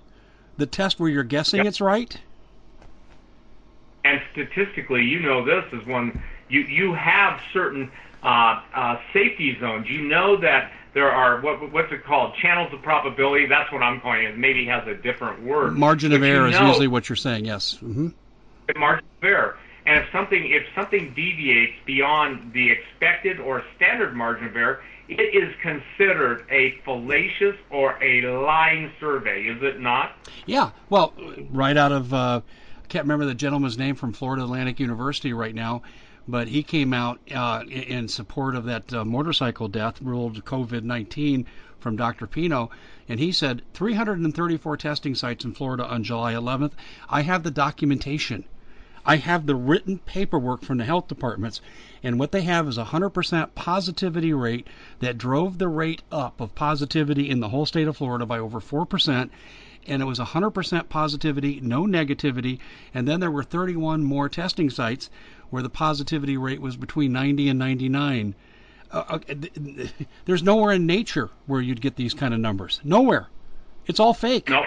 The 0.57 0.67
test 0.67 1.01
where 1.01 1.11
you're 1.11 1.25
guessing 1.25 1.59
yep. 1.59 1.67
it's 1.67 1.81
right? 1.81 2.21
And 4.05 4.21
statistically, 4.33 5.03
you 5.03 5.21
know 5.21 5.45
this 5.45 5.65
is 5.73 5.87
when 5.87 6.23
you 6.49 6.61
you 6.61 6.95
have 6.95 7.41
certain 7.53 7.91
uh, 8.23 8.61
uh, 8.75 8.97
safety 9.13 9.59
zones. 9.59 9.89
You 9.89 10.03
know 10.03 10.37
that 10.37 10.73
there 10.93 11.11
are 11.11 11.41
what 11.41 11.73
what's 11.73 11.93
it 11.93 12.05
called 12.05 12.35
channels 12.37 12.73
of 12.73 12.83
probability. 12.83 13.47
That's 13.47 13.73
what 13.73 13.83
I'm 13.83 14.01
calling 14.01 14.25
it. 14.25 14.39
Maybe 14.39 14.67
has 14.67 14.87
a 14.87 14.95
different 14.95 15.43
word. 15.43 15.77
Margin 15.77 16.13
of 16.13 16.23
error 16.23 16.49
is 16.49 16.59
usually 16.59 16.89
what 16.89 17.09
you're 17.09 17.17
saying. 17.17 17.45
Yes. 17.45 17.79
Mm-hmm. 17.83 18.09
Margin 18.79 19.05
of 19.19 19.25
error. 19.25 19.57
And 19.87 20.03
if 20.03 20.11
something 20.13 20.51
if 20.51 20.65
something 20.75 21.13
deviates 21.15 21.75
beyond 21.85 22.53
the 22.53 22.71
expected 22.71 23.41
or 23.41 23.63
standard 23.77 24.15
margin 24.15 24.47
of 24.47 24.57
error, 24.57 24.83
it 25.09 25.35
is 25.35 25.55
considered 25.61 26.47
a 26.51 26.79
fallacious 26.85 27.57
or 27.71 28.03
a 28.03 28.23
lying 28.23 28.91
survey, 28.99 29.45
is 29.45 29.63
it 29.63 29.81
not? 29.81 30.13
Yeah. 30.47 30.71
Well, 30.89 31.13
right 31.51 31.77
out 31.77 31.93
of 31.93 32.15
uh, 32.15 32.41
can't 32.89 33.05
remember 33.05 33.27
the 33.27 33.35
gentleman's 33.35 33.79
name 33.79 33.95
from 33.95 34.13
Florida 34.13 34.45
Atlantic 34.45 34.81
University 34.81 35.33
right 35.33 35.55
now, 35.55 35.83
but 36.27 36.49
he 36.49 36.63
came 36.63 36.93
out 36.93 37.21
uh, 37.35 37.63
in 37.69 38.09
support 38.09 38.55
of 38.55 38.65
that 38.65 38.93
uh, 38.93 39.05
motorcycle 39.05 39.69
death 39.69 40.01
ruled 40.01 40.45
COVID 40.45 40.83
19 40.83 41.47
from 41.79 41.97
Dr. 41.97 42.27
Pino, 42.27 42.71
and 43.09 43.21
he 43.21 43.31
said 43.31 43.63
334 43.75 44.77
testing 44.79 45.15
sites 45.15 45.45
in 45.45 45.53
Florida 45.53 45.87
on 45.87 46.03
July 46.03 46.33
11th. 46.33 46.73
I 47.11 47.23
have 47.23 47.43
the 47.43 47.51
documentation. 47.51 48.45
I 49.07 49.17
have 49.17 49.45
the 49.45 49.55
written 49.55 49.99
paperwork 49.99 50.63
from 50.63 50.79
the 50.79 50.87
health 50.87 51.09
departments, 51.09 51.61
and 52.03 52.19
what 52.19 52.33
they 52.33 52.41
have 52.43 52.67
is 52.69 52.79
a 52.79 52.87
100% 52.87 53.55
positivity 53.55 54.33
rate 54.33 54.67
that 55.01 55.19
drove 55.19 55.59
the 55.59 55.69
rate 55.69 56.03
up 56.11 56.41
of 56.41 56.55
positivity 56.55 57.29
in 57.29 57.41
the 57.41 57.51
whole 57.51 57.67
state 57.67 57.87
of 57.87 57.99
Florida 57.99 58.25
by 58.25 58.39
over 58.39 58.61
4%. 58.61 59.29
And 59.87 60.01
it 60.01 60.05
was 60.05 60.19
100% 60.19 60.89
positivity, 60.89 61.61
no 61.61 61.85
negativity. 61.85 62.59
And 62.93 63.07
then 63.07 63.21
there 63.21 63.31
were 63.31 63.43
31 63.43 64.03
more 64.03 64.29
testing 64.29 64.71
sites 64.71 65.11
where 65.51 65.63
the 65.63 65.71
positivity 65.71 66.37
rate 66.37 66.61
was 66.61 66.77
between 66.77 67.13
90 67.13 67.49
and 67.49 67.59
99. 67.59 68.35
Uh, 68.91 69.19
uh 69.31 69.35
there's 70.25 70.43
nowhere 70.43 70.73
in 70.73 70.87
nature 70.87 71.31
where 71.47 71.61
you'd 71.61 71.81
get 71.81 71.97
these 71.97 72.15
kind 72.15 72.33
of 72.33 72.41
numbers. 72.41 72.81
Nowhere. 72.85 73.29
It's 73.87 74.01
all 74.01 74.15
fake. 74.15 74.49
No. 74.49 74.65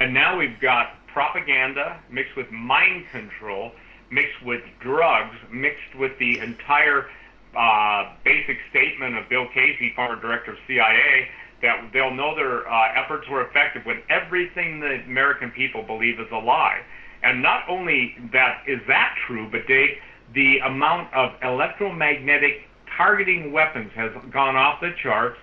And 0.00 0.14
now 0.14 0.38
we've 0.38 0.60
got 0.60 0.90
propaganda 1.06 1.98
mixed 2.10 2.36
with 2.36 2.50
mind 2.50 3.06
control, 3.10 3.72
mixed 4.10 4.42
with 4.44 4.62
drugs, 4.80 5.36
mixed 5.50 5.94
with 5.98 6.12
the 6.18 6.38
entire 6.38 7.08
uh, 7.56 8.12
basic 8.22 8.58
statement 8.70 9.16
of 9.16 9.28
Bill 9.28 9.46
Casey, 9.48 9.92
former 9.96 10.20
director 10.20 10.52
of 10.52 10.58
CIA, 10.66 11.28
that 11.62 11.90
they'll 11.92 12.14
know 12.14 12.34
their 12.34 12.68
uh, 12.68 13.02
efforts 13.02 13.28
were 13.28 13.46
effective 13.46 13.82
when 13.84 14.02
everything 14.10 14.80
the 14.80 15.00
American 15.06 15.50
people 15.50 15.82
believe 15.82 16.20
is 16.20 16.26
a 16.32 16.36
lie. 16.36 16.80
And 17.22 17.42
not 17.42 17.62
only 17.68 18.14
that 18.32 18.62
is 18.66 18.80
that 18.88 19.14
true, 19.26 19.48
but 19.50 19.66
Dave, 19.66 19.96
the 20.34 20.58
amount 20.58 21.12
of 21.14 21.32
electromagnetic 21.42 22.68
targeting 22.96 23.52
weapons 23.52 23.90
has 23.94 24.10
gone 24.32 24.56
off 24.56 24.80
the 24.80 24.92
charts 25.02 25.38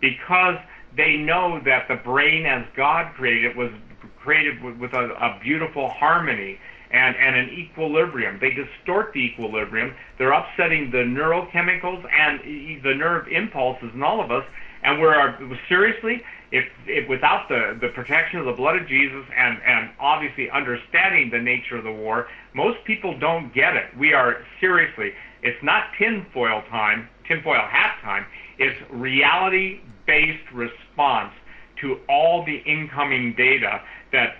because 0.00 0.56
they 0.96 1.16
know 1.16 1.60
that 1.64 1.86
the 1.88 1.96
brain 1.96 2.46
as 2.46 2.64
God 2.76 3.14
created 3.14 3.50
it 3.50 3.56
was 3.56 3.70
created 4.18 4.62
with, 4.62 4.76
with 4.78 4.92
a, 4.92 5.10
a 5.14 5.38
beautiful 5.42 5.88
harmony 5.88 6.58
and, 6.90 7.16
and 7.16 7.36
an 7.36 7.50
equilibrium. 7.50 8.38
They 8.40 8.50
distort 8.50 9.12
the 9.12 9.20
equilibrium. 9.20 9.94
They're 10.18 10.32
upsetting 10.32 10.90
the 10.90 10.98
neurochemicals 10.98 12.04
and 12.10 12.82
the 12.82 12.94
nerve 12.94 13.28
impulses 13.28 13.90
in 13.94 14.02
all 14.02 14.22
of 14.22 14.30
us. 14.30 14.44
And 14.88 14.98
we're 14.98 15.20
uh, 15.20 15.36
seriously, 15.68 16.22
if, 16.50 16.64
if 16.86 17.06
without 17.10 17.46
the, 17.50 17.76
the 17.78 17.88
protection 17.88 18.38
of 18.40 18.46
the 18.46 18.52
blood 18.52 18.80
of 18.80 18.88
Jesus 18.88 19.22
and, 19.36 19.58
and 19.62 19.90
obviously 20.00 20.48
understanding 20.50 21.28
the 21.30 21.38
nature 21.38 21.76
of 21.76 21.84
the 21.84 21.92
war, 21.92 22.26
most 22.54 22.78
people 22.86 23.18
don't 23.18 23.52
get 23.52 23.76
it. 23.76 23.84
We 23.98 24.14
are 24.14 24.38
seriously, 24.60 25.12
it's 25.42 25.62
not 25.62 25.90
tinfoil 25.98 26.62
time, 26.70 27.06
tinfoil 27.26 27.60
hat 27.68 27.98
time. 28.02 28.24
It's 28.58 28.80
reality 28.90 29.80
based 30.06 30.50
response 30.54 31.34
to 31.82 31.98
all 32.08 32.46
the 32.46 32.56
incoming 32.64 33.34
data 33.36 33.82
that 34.12 34.36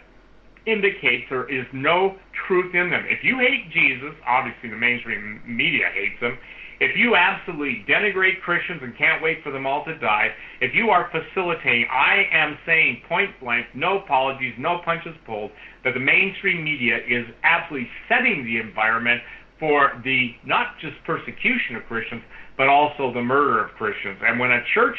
indicates 0.65 1.27
there 1.29 1.49
is 1.51 1.67
no 1.75 2.17
truth 2.47 2.75
in 2.75 2.89
them. 2.89 3.05
If 3.07 3.23
you 3.23 3.37
hate 3.39 3.71
Jesus, 3.71 4.15
obviously 4.27 4.71
the 4.71 4.77
mainstream 4.77 5.43
media 5.47 5.91
hates 5.93 6.19
him. 6.21 6.39
If 6.81 6.97
you 6.97 7.16
absolutely 7.16 7.85
denigrate 7.89 8.41
Christians 8.43 8.81
and 8.83 8.97
can't 8.97 9.20
wait 9.20 9.43
for 9.43 9.51
them 9.51 9.66
all 9.66 9.85
to 9.85 9.99
die, 9.99 10.29
if 10.61 10.74
you 10.74 10.91
are 10.91 11.11
facilitating, 11.11 11.87
I 11.91 12.22
am 12.33 12.57
saying 12.64 13.03
point 13.09 13.31
blank, 13.41 13.66
no 13.74 13.99
apologies, 13.99 14.55
no 14.59 14.79
punches 14.85 15.16
pulled, 15.26 15.51
that 15.83 15.95
the 15.95 16.01
mainstream 16.01 16.62
media 16.62 16.99
is 16.99 17.26
absolutely 17.43 17.89
setting 18.09 18.45
the 18.45 18.61
environment 18.61 19.20
for 19.59 20.01
the 20.05 20.31
not 20.47 20.79
just 20.81 20.95
persecution 21.05 21.74
of 21.74 21.83
Christians, 21.89 22.22
but 22.57 22.68
also 22.68 23.12
the 23.12 23.22
murder 23.22 23.64
of 23.64 23.74
Christians. 23.74 24.18
And 24.22 24.39
when 24.39 24.53
a 24.53 24.62
church 24.72 24.97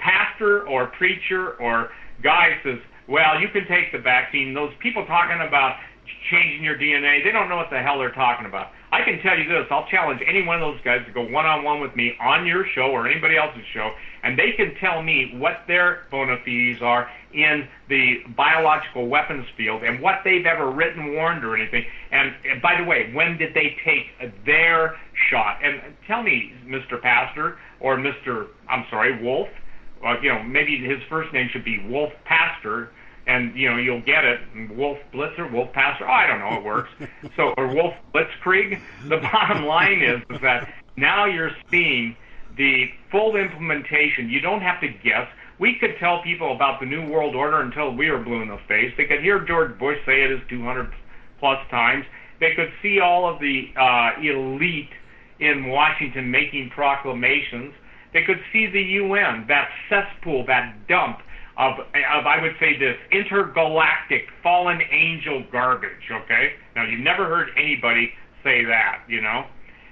pastor 0.00 0.66
or 0.66 0.88
preacher 0.98 1.54
or 1.60 1.90
guy 2.24 2.58
says, 2.64 2.78
well, 3.08 3.40
you 3.40 3.48
can 3.52 3.66
take 3.68 3.92
the 3.92 3.98
vaccine, 3.98 4.52
those 4.52 4.72
people 4.82 5.06
talking 5.06 5.46
about 5.46 5.76
changing 6.30 6.64
your 6.64 6.76
DNA, 6.76 7.22
they 7.22 7.30
don't 7.30 7.48
know 7.48 7.56
what 7.56 7.70
the 7.70 7.78
hell 7.78 7.98
they're 7.98 8.14
talking 8.14 8.46
about. 8.46 8.68
I 8.92 9.04
can 9.04 9.20
tell 9.22 9.38
you 9.38 9.48
this, 9.48 9.66
I'll 9.70 9.86
challenge 9.86 10.20
any 10.26 10.44
one 10.44 10.60
of 10.60 10.62
those 10.62 10.82
guys 10.84 11.06
to 11.06 11.12
go 11.12 11.22
one 11.22 11.46
on 11.46 11.62
one 11.62 11.80
with 11.80 11.94
me 11.94 12.12
on 12.20 12.44
your 12.44 12.64
show 12.74 12.90
or 12.90 13.08
anybody 13.08 13.36
else's 13.36 13.62
show, 13.72 13.90
and 14.24 14.36
they 14.36 14.52
can 14.56 14.74
tell 14.80 15.00
me 15.02 15.34
what 15.38 15.62
their 15.68 16.06
bona 16.10 16.38
fides 16.44 16.82
are 16.82 17.08
in 17.32 17.68
the 17.88 18.16
biological 18.36 19.06
weapons 19.06 19.46
field 19.56 19.84
and 19.84 20.02
what 20.02 20.16
they've 20.24 20.44
ever 20.44 20.72
written, 20.72 21.14
warned, 21.14 21.44
or 21.44 21.56
anything. 21.56 21.84
And, 22.10 22.34
and 22.50 22.60
by 22.60 22.76
the 22.78 22.84
way, 22.84 23.12
when 23.14 23.38
did 23.38 23.54
they 23.54 23.76
take 23.84 24.10
their 24.44 24.96
shot? 25.30 25.58
And 25.62 25.94
tell 26.08 26.22
me, 26.24 26.52
Mr. 26.66 27.00
Pastor 27.00 27.58
or 27.78 27.96
Mr. 27.96 28.48
I'm 28.68 28.84
sorry, 28.90 29.22
Wolf, 29.22 29.48
uh, 30.04 30.14
you 30.20 30.30
know, 30.30 30.42
maybe 30.42 30.78
his 30.78 30.98
first 31.08 31.32
name 31.32 31.48
should 31.52 31.64
be 31.64 31.78
Wolf 31.88 32.10
Pastor, 32.24 32.90
and 33.30 33.56
you 33.56 33.70
know 33.70 33.76
you'll 33.76 34.02
get 34.02 34.24
it. 34.24 34.40
Wolf 34.74 34.98
Blitzer, 35.14 35.50
Wolf 35.50 35.72
Pastor. 35.72 36.06
Oh, 36.06 36.12
I 36.12 36.26
don't 36.26 36.40
know. 36.40 36.58
It 36.58 36.64
works. 36.64 36.90
so 37.36 37.54
or 37.56 37.72
Wolf 37.72 37.94
Blitzkrieg. 38.12 38.80
The 39.08 39.16
bottom 39.32 39.64
line 39.64 40.02
is, 40.02 40.20
is 40.30 40.40
that 40.42 40.72
now 40.96 41.26
you're 41.26 41.52
seeing 41.70 42.16
the 42.56 42.90
full 43.10 43.36
implementation. 43.36 44.28
You 44.28 44.40
don't 44.40 44.62
have 44.62 44.80
to 44.80 44.88
guess. 44.88 45.28
We 45.60 45.76
could 45.78 45.96
tell 45.98 46.22
people 46.22 46.54
about 46.54 46.80
the 46.80 46.86
New 46.86 47.08
World 47.08 47.36
Order 47.36 47.60
until 47.60 47.94
we 47.94 48.10
were 48.10 48.18
blue 48.18 48.42
in 48.42 48.48
the 48.48 48.58
face. 48.66 48.92
They 48.96 49.04
could 49.04 49.20
hear 49.20 49.38
George 49.40 49.78
Bush 49.78 49.98
say 50.06 50.22
it 50.22 50.32
is 50.32 50.40
200 50.48 50.90
plus 51.38 51.58
times. 51.70 52.06
They 52.40 52.54
could 52.54 52.72
see 52.82 52.98
all 52.98 53.28
of 53.28 53.40
the 53.40 53.68
uh, 53.76 54.12
elite 54.20 54.90
in 55.38 55.68
Washington 55.68 56.30
making 56.30 56.70
proclamations. 56.70 57.74
They 58.12 58.24
could 58.24 58.40
see 58.52 58.66
the 58.66 58.82
UN, 58.82 59.44
that 59.48 59.68
cesspool, 59.88 60.46
that 60.46 60.88
dump 60.88 61.20
of, 61.56 61.78
of 61.78 62.26
I 62.26 62.40
would 62.40 62.54
say 62.60 62.78
this 62.78 62.96
intergalactic 63.12 64.22
fallen 64.42 64.80
angel 64.90 65.44
garbage. 65.52 66.10
Okay, 66.10 66.52
now 66.76 66.84
you've 66.84 67.00
never 67.00 67.26
heard 67.26 67.48
anybody 67.56 68.10
say 68.42 68.64
that, 68.64 69.02
you 69.08 69.20
know, 69.20 69.44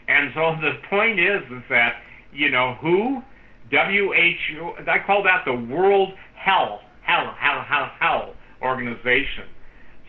and 0.08 0.30
so 0.34 0.56
the 0.60 0.72
point 0.88 1.20
is, 1.20 1.42
is 1.50 1.64
that 1.70 2.00
you 2.32 2.50
know 2.50 2.76
who 2.80 3.22
WHO. 3.70 4.72
I 4.88 4.98
call 5.06 5.22
that 5.24 5.44
the 5.44 5.54
World 5.54 6.10
Hell 6.34 6.80
Hell 7.02 7.34
Hell 7.38 7.64
Hell 7.68 7.90
Hell 8.00 8.34
organization. 8.62 9.44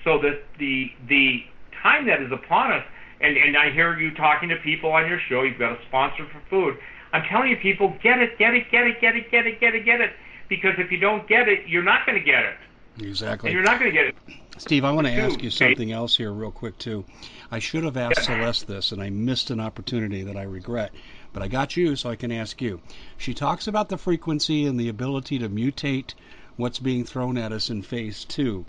So 0.04 0.18
that 0.22 0.43
the 0.60 0.88
the 1.10 1.39
time 1.84 2.08
that 2.08 2.22
is 2.22 2.32
upon 2.32 2.72
us, 2.72 2.84
and 3.20 3.36
and 3.36 3.58
I 3.58 3.72
hear 3.72 4.00
you 4.00 4.16
talking 4.16 4.50
to 4.50 4.56
people 4.64 4.91
on 4.91 5.08
your 5.08 5.20
show. 5.28 5.43
You've 5.43 5.60
got 5.60 5.74
a 5.74 5.80
sponsor 5.88 6.26
for 6.32 6.41
food 6.50 6.80
I'm 7.12 7.24
telling 7.30 7.50
you, 7.50 7.58
people, 7.58 7.93
get 8.04 8.20
it, 8.20 8.38
get 8.38 8.54
it, 8.54 8.70
get 8.70 8.86
it, 8.86 9.02
get 9.02 9.16
it, 9.16 9.32
get 9.32 9.45
it, 9.45 9.60
get 9.60 9.74
it, 9.74 9.86
get 9.86 10.02
it. 10.02 10.12
Because 10.50 10.74
if 10.78 10.91
you 10.91 10.97
don't 10.97 11.28
get 11.28 11.47
it, 11.47 11.68
you're 11.68 11.84
not 11.84 12.06
going 12.06 12.18
to 12.18 12.24
get 12.24 12.43
it. 12.43 12.58
Exactly. 13.00 13.50
And 13.50 13.56
you're 13.56 13.64
not 13.64 13.80
going 13.80 13.91
to 13.91 13.97
get 13.97 14.08
it. 14.08 14.16
Steve, 14.58 14.84
I 14.84 14.91
want 14.91 15.08
to 15.08 15.14
ask 15.14 15.41
you 15.41 15.50
something 15.50 15.91
else 15.91 16.18
here, 16.18 16.34
real 16.34 16.52
quick, 16.52 16.78
too. 16.78 17.06
I 17.50 17.60
should 17.60 17.86
have 17.86 17.95
asked 17.95 18.26
Celeste 18.26 18.68
this, 18.68 18.91
and 18.91 19.02
I 19.02 19.10
missed 19.10 19.52
an 19.52 19.62
opportunity 19.62 20.24
that 20.24 20.36
I 20.36 20.43
regret. 20.43 20.91
But 21.32 21.43
I 21.43 21.47
got 21.47 21.78
you, 21.78 21.95
so 21.95 22.10
I 22.10 22.18
can 22.18 22.32
ask 22.32 22.62
you. 22.62 22.82
She 23.18 23.34
talks 23.34 23.68
about 23.68 23.88
the 23.88 23.97
frequency 23.97 24.66
and 24.66 24.78
the 24.78 24.89
ability 24.89 25.39
to 25.39 25.50
mutate 25.50 26.14
what's 26.58 26.80
being 26.80 27.06
thrown 27.06 27.38
at 27.38 27.54
us 27.54 27.70
in 27.70 27.84
phase 27.84 28.26
two. 28.26 28.66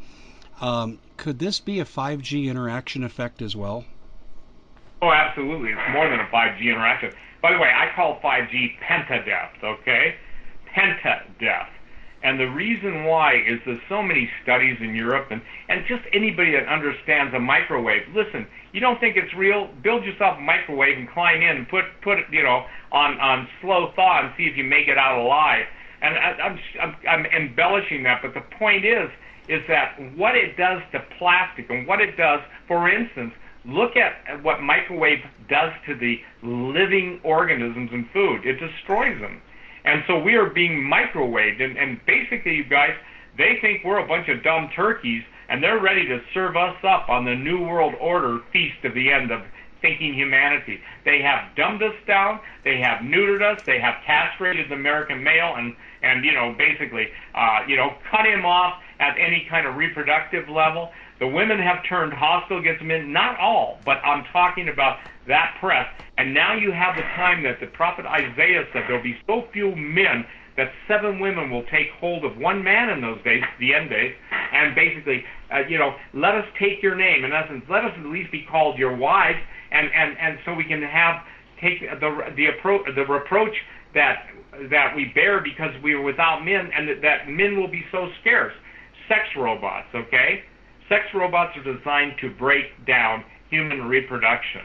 Um, 0.60 1.00
could 1.16 1.38
this 1.38 1.58
be 1.58 1.80
a 1.80 1.84
5G 1.84 2.46
interaction 2.46 3.02
effect 3.02 3.42
as 3.42 3.56
well? 3.56 3.84
Oh, 5.02 5.10
absolutely. 5.10 5.72
It's 5.72 5.92
more 5.92 6.08
than 6.08 6.20
a 6.20 6.26
5G 6.26 6.60
interaction. 6.66 7.12
By 7.42 7.52
the 7.52 7.58
way, 7.58 7.72
I 7.74 7.90
call 7.96 8.20
5G 8.20 8.78
penta-death, 8.78 9.64
okay? 9.64 10.16
Penta-death. 10.74 11.68
And 12.22 12.38
the 12.38 12.50
reason 12.50 13.04
why 13.04 13.36
is 13.36 13.60
there's 13.64 13.80
so 13.88 14.02
many 14.02 14.28
studies 14.42 14.76
in 14.80 14.94
Europe 14.94 15.28
and, 15.30 15.40
and 15.68 15.86
just 15.88 16.02
anybody 16.12 16.52
that 16.52 16.68
understands 16.68 17.32
a 17.34 17.40
microwave. 17.40 18.02
Listen, 18.14 18.46
you 18.72 18.80
don't 18.80 19.00
think 19.00 19.16
it's 19.16 19.32
real? 19.34 19.70
Build 19.82 20.04
yourself 20.04 20.36
a 20.36 20.40
microwave 20.40 20.98
and 20.98 21.08
climb 21.08 21.40
in 21.40 21.56
and 21.56 21.68
put, 21.68 21.84
put 22.02 22.18
it, 22.18 22.26
you 22.30 22.42
know, 22.42 22.66
on, 22.92 23.18
on 23.20 23.48
slow 23.62 23.92
thaw 23.96 24.20
and 24.20 24.34
see 24.36 24.44
if 24.44 24.56
you 24.56 24.64
make 24.64 24.86
it 24.86 24.98
out 24.98 25.18
alive. 25.18 25.64
And 26.02 26.14
I, 26.14 26.30
I'm, 26.42 26.58
I'm, 26.82 26.96
I'm 27.08 27.26
embellishing 27.26 28.02
that, 28.02 28.20
but 28.22 28.34
the 28.34 28.44
point 28.58 28.84
is, 28.84 29.08
is 29.48 29.62
that 29.68 29.96
what 30.14 30.36
it 30.36 30.58
does 30.58 30.82
to 30.92 31.02
plastic 31.18 31.70
and 31.70 31.86
what 31.86 32.00
it 32.02 32.16
does, 32.18 32.40
for 32.68 32.90
instance, 32.90 33.32
Look 33.64 33.92
at 33.96 34.42
what 34.42 34.62
microwave 34.62 35.18
does 35.48 35.72
to 35.86 35.94
the 35.94 36.20
living 36.42 37.20
organisms 37.22 37.90
in 37.92 38.08
food. 38.12 38.46
It 38.46 38.58
destroys 38.58 39.20
them. 39.20 39.42
And 39.84 40.02
so 40.06 40.18
we 40.18 40.34
are 40.34 40.50
being 40.50 40.90
microwaved. 40.90 41.62
And, 41.62 41.76
and 41.78 42.00
basically, 42.06 42.56
you 42.56 42.64
guys, 42.64 42.94
they 43.36 43.58
think 43.60 43.84
we're 43.84 43.98
a 43.98 44.06
bunch 44.06 44.28
of 44.28 44.42
dumb 44.42 44.70
turkeys, 44.74 45.22
and 45.48 45.62
they're 45.62 45.80
ready 45.80 46.06
to 46.06 46.20
serve 46.34 46.56
us 46.56 46.76
up 46.84 47.08
on 47.08 47.24
the 47.24 47.34
New 47.34 47.64
World 47.66 47.94
Order 48.00 48.40
feast 48.52 48.84
of 48.84 48.94
the 48.94 49.10
end 49.10 49.30
of 49.30 49.42
thinking 49.80 50.14
humanity. 50.14 50.80
They 51.04 51.22
have 51.22 51.54
dumbed 51.56 51.82
us 51.82 51.94
down. 52.06 52.40
They 52.64 52.78
have 52.80 53.00
neutered 53.00 53.42
us. 53.42 53.62
They 53.64 53.80
have 53.80 53.94
castrated 54.04 54.68
the 54.70 54.74
American 54.74 55.22
male 55.22 55.54
and, 55.56 55.74
and 56.02 56.24
you 56.24 56.32
know, 56.32 56.54
basically, 56.56 57.08
uh, 57.34 57.60
you 57.66 57.76
know, 57.76 57.94
cut 58.10 58.26
him 58.26 58.44
off 58.44 58.74
at 58.98 59.16
any 59.18 59.46
kind 59.48 59.66
of 59.66 59.76
reproductive 59.76 60.48
level. 60.48 60.92
The 61.20 61.28
women 61.28 61.58
have 61.58 61.84
turned 61.86 62.14
hostile 62.14 62.58
against 62.58 62.82
men, 62.82 63.12
not 63.12 63.38
all, 63.38 63.78
but 63.84 63.98
I'm 63.98 64.24
talking 64.32 64.70
about 64.70 64.98
that 65.28 65.56
press. 65.60 65.86
And 66.16 66.32
now 66.32 66.54
you 66.54 66.72
have 66.72 66.96
the 66.96 67.02
time 67.02 67.42
that 67.44 67.60
the 67.60 67.66
prophet 67.66 68.06
Isaiah 68.06 68.64
said 68.72 68.84
there'll 68.88 69.02
be 69.02 69.18
so 69.26 69.44
few 69.52 69.76
men 69.76 70.24
that 70.56 70.72
seven 70.88 71.20
women 71.20 71.50
will 71.50 71.64
take 71.64 71.90
hold 72.00 72.24
of 72.24 72.36
one 72.38 72.64
man 72.64 72.88
in 72.90 73.00
those 73.00 73.22
days, 73.22 73.42
the 73.60 73.74
end 73.74 73.90
days, 73.90 74.14
and 74.52 74.74
basically, 74.74 75.24
uh, 75.52 75.60
you 75.68 75.78
know, 75.78 75.94
let 76.12 76.34
us 76.34 76.44
take 76.58 76.82
your 76.82 76.96
name. 76.96 77.24
In 77.24 77.32
essence, 77.32 77.64
let 77.68 77.84
us 77.84 77.92
at 77.96 78.06
least 78.06 78.32
be 78.32 78.46
called 78.50 78.78
your 78.78 78.96
wives, 78.96 79.38
and 79.70 79.88
and 79.94 80.16
and 80.18 80.38
so 80.44 80.54
we 80.54 80.64
can 80.64 80.82
have 80.82 81.22
take 81.60 81.80
the 81.80 82.32
the 82.36 82.46
approach 82.46 82.82
the 82.94 83.04
reproach 83.06 83.54
that 83.94 84.26
that 84.70 84.94
we 84.96 85.12
bear 85.14 85.40
because 85.40 85.70
we 85.82 85.94
are 85.94 86.02
without 86.02 86.44
men, 86.44 86.70
and 86.76 86.88
that, 86.88 87.02
that 87.02 87.28
men 87.28 87.58
will 87.58 87.70
be 87.70 87.84
so 87.92 88.08
scarce. 88.20 88.52
Sex 89.08 89.22
robots, 89.36 89.88
okay? 89.94 90.44
Sex 90.90 91.04
robots 91.14 91.56
are 91.56 91.62
designed 91.62 92.14
to 92.20 92.34
break 92.34 92.66
down 92.84 93.24
human 93.48 93.86
reproduction. 93.86 94.62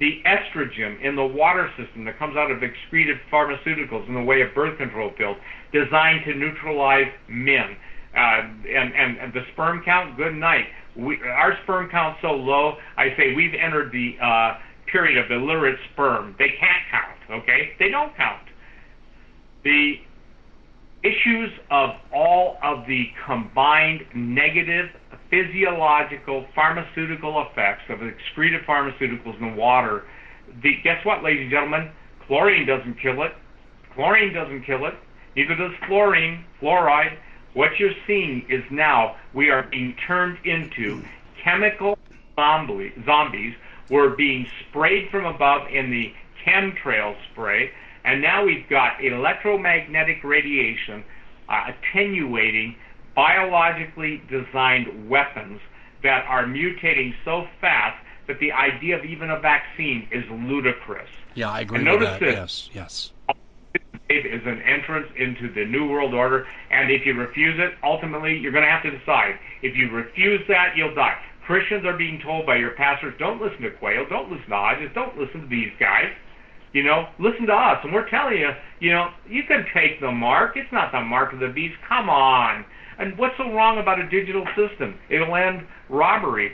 The 0.00 0.20
estrogen 0.26 1.00
in 1.02 1.14
the 1.14 1.24
water 1.24 1.70
system 1.78 2.04
that 2.04 2.18
comes 2.18 2.36
out 2.36 2.50
of 2.50 2.62
excreted 2.62 3.16
pharmaceuticals 3.32 4.06
in 4.08 4.14
the 4.14 4.22
way 4.22 4.42
of 4.42 4.54
birth 4.54 4.76
control 4.76 5.10
pills, 5.16 5.36
designed 5.72 6.24
to 6.26 6.34
neutralize 6.34 7.06
men. 7.28 7.76
Uh, 8.16 8.40
and, 8.66 8.92
and, 8.92 9.18
and 9.18 9.32
the 9.32 9.42
sperm 9.52 9.82
count, 9.84 10.16
good 10.16 10.34
night. 10.34 10.64
We, 10.96 11.18
our 11.22 11.56
sperm 11.62 11.88
count's 11.90 12.18
so 12.22 12.32
low, 12.32 12.74
I 12.96 13.14
say 13.16 13.34
we've 13.34 13.54
entered 13.54 13.92
the 13.92 14.16
uh, 14.20 14.58
period 14.90 15.24
of 15.24 15.30
illiterate 15.30 15.78
sperm. 15.92 16.34
They 16.38 16.50
can't 16.58 16.84
count, 16.90 17.42
okay? 17.42 17.70
They 17.78 17.90
don't 17.90 18.16
count. 18.16 18.42
The 19.62 19.94
issues 21.04 21.50
of 21.70 21.90
all 22.12 22.58
of 22.64 22.86
the 22.88 23.04
combined 23.26 24.02
negative 24.14 24.86
physiological 25.30 26.46
pharmaceutical 26.54 27.42
effects 27.42 27.82
of 27.88 28.02
excreted 28.02 28.62
pharmaceuticals 28.66 29.38
in 29.40 29.50
the 29.50 29.56
water. 29.56 30.04
The, 30.62 30.76
guess 30.82 31.04
what, 31.04 31.22
ladies 31.22 31.42
and 31.42 31.50
gentlemen? 31.50 31.90
Chlorine 32.26 32.66
doesn't 32.66 33.00
kill 33.00 33.22
it. 33.22 33.32
Chlorine 33.94 34.32
doesn't 34.32 34.64
kill 34.64 34.86
it. 34.86 34.94
Neither 35.36 35.54
does 35.54 35.72
fluorine, 35.86 36.44
fluoride. 36.60 37.16
What 37.54 37.78
you're 37.78 37.92
seeing 38.06 38.46
is 38.48 38.62
now 38.70 39.16
we 39.34 39.50
are 39.50 39.64
being 39.64 39.96
turned 40.06 40.38
into 40.44 41.02
chemical 41.42 41.98
zombie, 42.36 42.92
zombies. 43.04 43.54
We're 43.90 44.10
being 44.10 44.46
sprayed 44.68 45.10
from 45.10 45.24
above 45.24 45.68
in 45.68 45.90
the 45.90 46.12
chemtrail 46.44 47.16
spray 47.30 47.72
and 48.08 48.22
now 48.22 48.42
we've 48.42 48.66
got 48.70 49.04
electromagnetic 49.04 50.24
radiation 50.24 51.04
uh, 51.48 51.66
attenuating 51.68 52.74
biologically 53.18 54.22
designed 54.30 55.10
weapons 55.10 55.60
that 56.04 56.24
are 56.28 56.44
mutating 56.44 57.12
so 57.24 57.48
fast 57.60 57.98
that 58.28 58.38
the 58.38 58.52
idea 58.52 58.96
of 58.96 59.04
even 59.04 59.28
a 59.28 59.40
vaccine 59.40 60.06
is 60.12 60.22
ludicrous. 60.30 61.08
Yeah, 61.34 61.50
I 61.50 61.62
agree 61.62 61.80
and 61.80 61.88
with 61.88 62.00
notice 62.00 62.20
that. 62.20 62.20
This, 62.20 62.70
yes, 62.72 63.10
yes. 63.10 63.12
Is 64.08 64.46
an 64.46 64.62
entrance 64.62 65.08
into 65.16 65.52
the 65.52 65.64
New 65.64 65.90
World 65.90 66.14
Order, 66.14 66.46
and 66.70 66.92
if 66.92 67.04
you 67.04 67.14
refuse 67.14 67.58
it, 67.58 67.74
ultimately 67.82 68.38
you're 68.38 68.52
going 68.52 68.64
to 68.64 68.70
have 68.70 68.84
to 68.84 68.96
decide. 68.96 69.34
If 69.62 69.76
you 69.76 69.90
refuse 69.90 70.40
that, 70.46 70.76
you'll 70.76 70.94
die. 70.94 71.18
Christians 71.44 71.84
are 71.84 71.96
being 71.96 72.20
told 72.20 72.46
by 72.46 72.56
your 72.56 72.70
pastors, 72.70 73.14
don't 73.18 73.42
listen 73.42 73.62
to 73.62 73.70
Quayle, 73.72 74.06
don't 74.08 74.30
listen 74.30 74.48
to 74.48 74.56
Hodges, 74.56 74.90
don't 74.94 75.18
listen 75.18 75.42
to 75.42 75.48
these 75.48 75.72
guys. 75.80 76.12
You 76.72 76.84
know, 76.84 77.08
listen 77.18 77.46
to 77.46 77.52
us, 77.52 77.80
and 77.82 77.92
we're 77.92 78.08
telling 78.08 78.38
you, 78.38 78.50
you 78.78 78.92
know, 78.92 79.10
you 79.28 79.42
can 79.42 79.66
take 79.74 80.00
the 80.00 80.12
mark. 80.12 80.56
It's 80.56 80.70
not 80.72 80.92
the 80.92 81.00
mark 81.00 81.32
of 81.32 81.40
the 81.40 81.48
beast. 81.48 81.74
Come 81.88 82.08
on. 82.08 82.64
And 82.98 83.16
what's 83.16 83.36
so 83.38 83.52
wrong 83.52 83.78
about 83.78 84.00
a 84.00 84.08
digital 84.10 84.44
system? 84.56 84.98
It'll 85.08 85.34
end 85.34 85.62
robbery. 85.88 86.52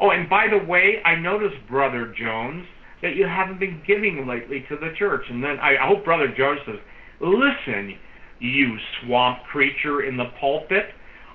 Oh, 0.00 0.10
and 0.10 0.28
by 0.28 0.46
the 0.50 0.64
way, 0.66 1.00
I 1.04 1.16
noticed, 1.16 1.56
Brother 1.68 2.12
Jones, 2.18 2.66
that 3.02 3.16
you 3.16 3.26
haven't 3.26 3.60
been 3.60 3.80
giving 3.86 4.26
lately 4.28 4.64
to 4.68 4.76
the 4.76 4.92
church. 4.98 5.24
And 5.30 5.42
then 5.42 5.58
I, 5.58 5.74
hope 5.80 6.04
Brother 6.04 6.28
Jones 6.36 6.60
says, 6.66 6.76
listen, 7.20 7.96
you 8.40 8.76
swamp 9.02 9.38
creature 9.50 10.04
in 10.04 10.16
the 10.16 10.26
pulpit, 10.38 10.84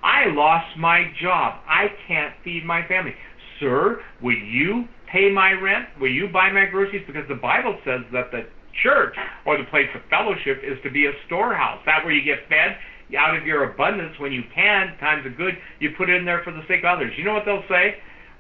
I 0.04 0.30
lost 0.30 0.78
my 0.78 1.06
job. 1.22 1.62
I 1.68 1.88
can't 2.08 2.34
feed 2.44 2.66
my 2.66 2.88
family. 2.88 3.14
Sir, 3.60 4.02
would 4.22 4.42
you 4.46 4.86
pay 5.12 5.32
my 5.32 5.52
rent? 5.54 5.90
Will 6.00 6.12
you 6.12 6.28
buy 6.32 6.52
my 6.52 6.66
groceries? 6.66 7.04
Because 7.06 7.28
the 7.30 7.36
Bible 7.36 7.78
says 7.86 8.02
that 8.12 8.32
the 8.32 8.46
church 8.84 9.14
or 9.46 9.58
the 9.58 9.66
place 9.70 9.90
of 9.94 10.02
fellowship 10.10 10.64
is 10.64 10.78
to 10.84 10.90
be 10.90 11.06
a 11.06 11.12
storehouse. 11.28 11.80
That 11.86 12.04
where 12.04 12.14
you 12.14 12.24
get 12.26 12.48
fed 12.50 12.78
out 13.18 13.36
of 13.36 13.46
your 13.46 13.72
abundance 13.72 14.18
when 14.20 14.32
you 14.32 14.44
can, 14.54 14.98
times 15.00 15.26
of 15.26 15.38
good, 15.38 15.54
you 15.80 15.92
put 15.98 16.10
it 16.10 16.18
in 16.18 16.26
there 16.26 16.42
for 16.44 16.52
the 16.52 16.62
sake 16.68 16.80
of 16.84 16.98
others. 16.98 17.14
You 17.18 17.24
know 17.24 17.34
what 17.34 17.46
they'll 17.46 17.68
say? 17.70 17.96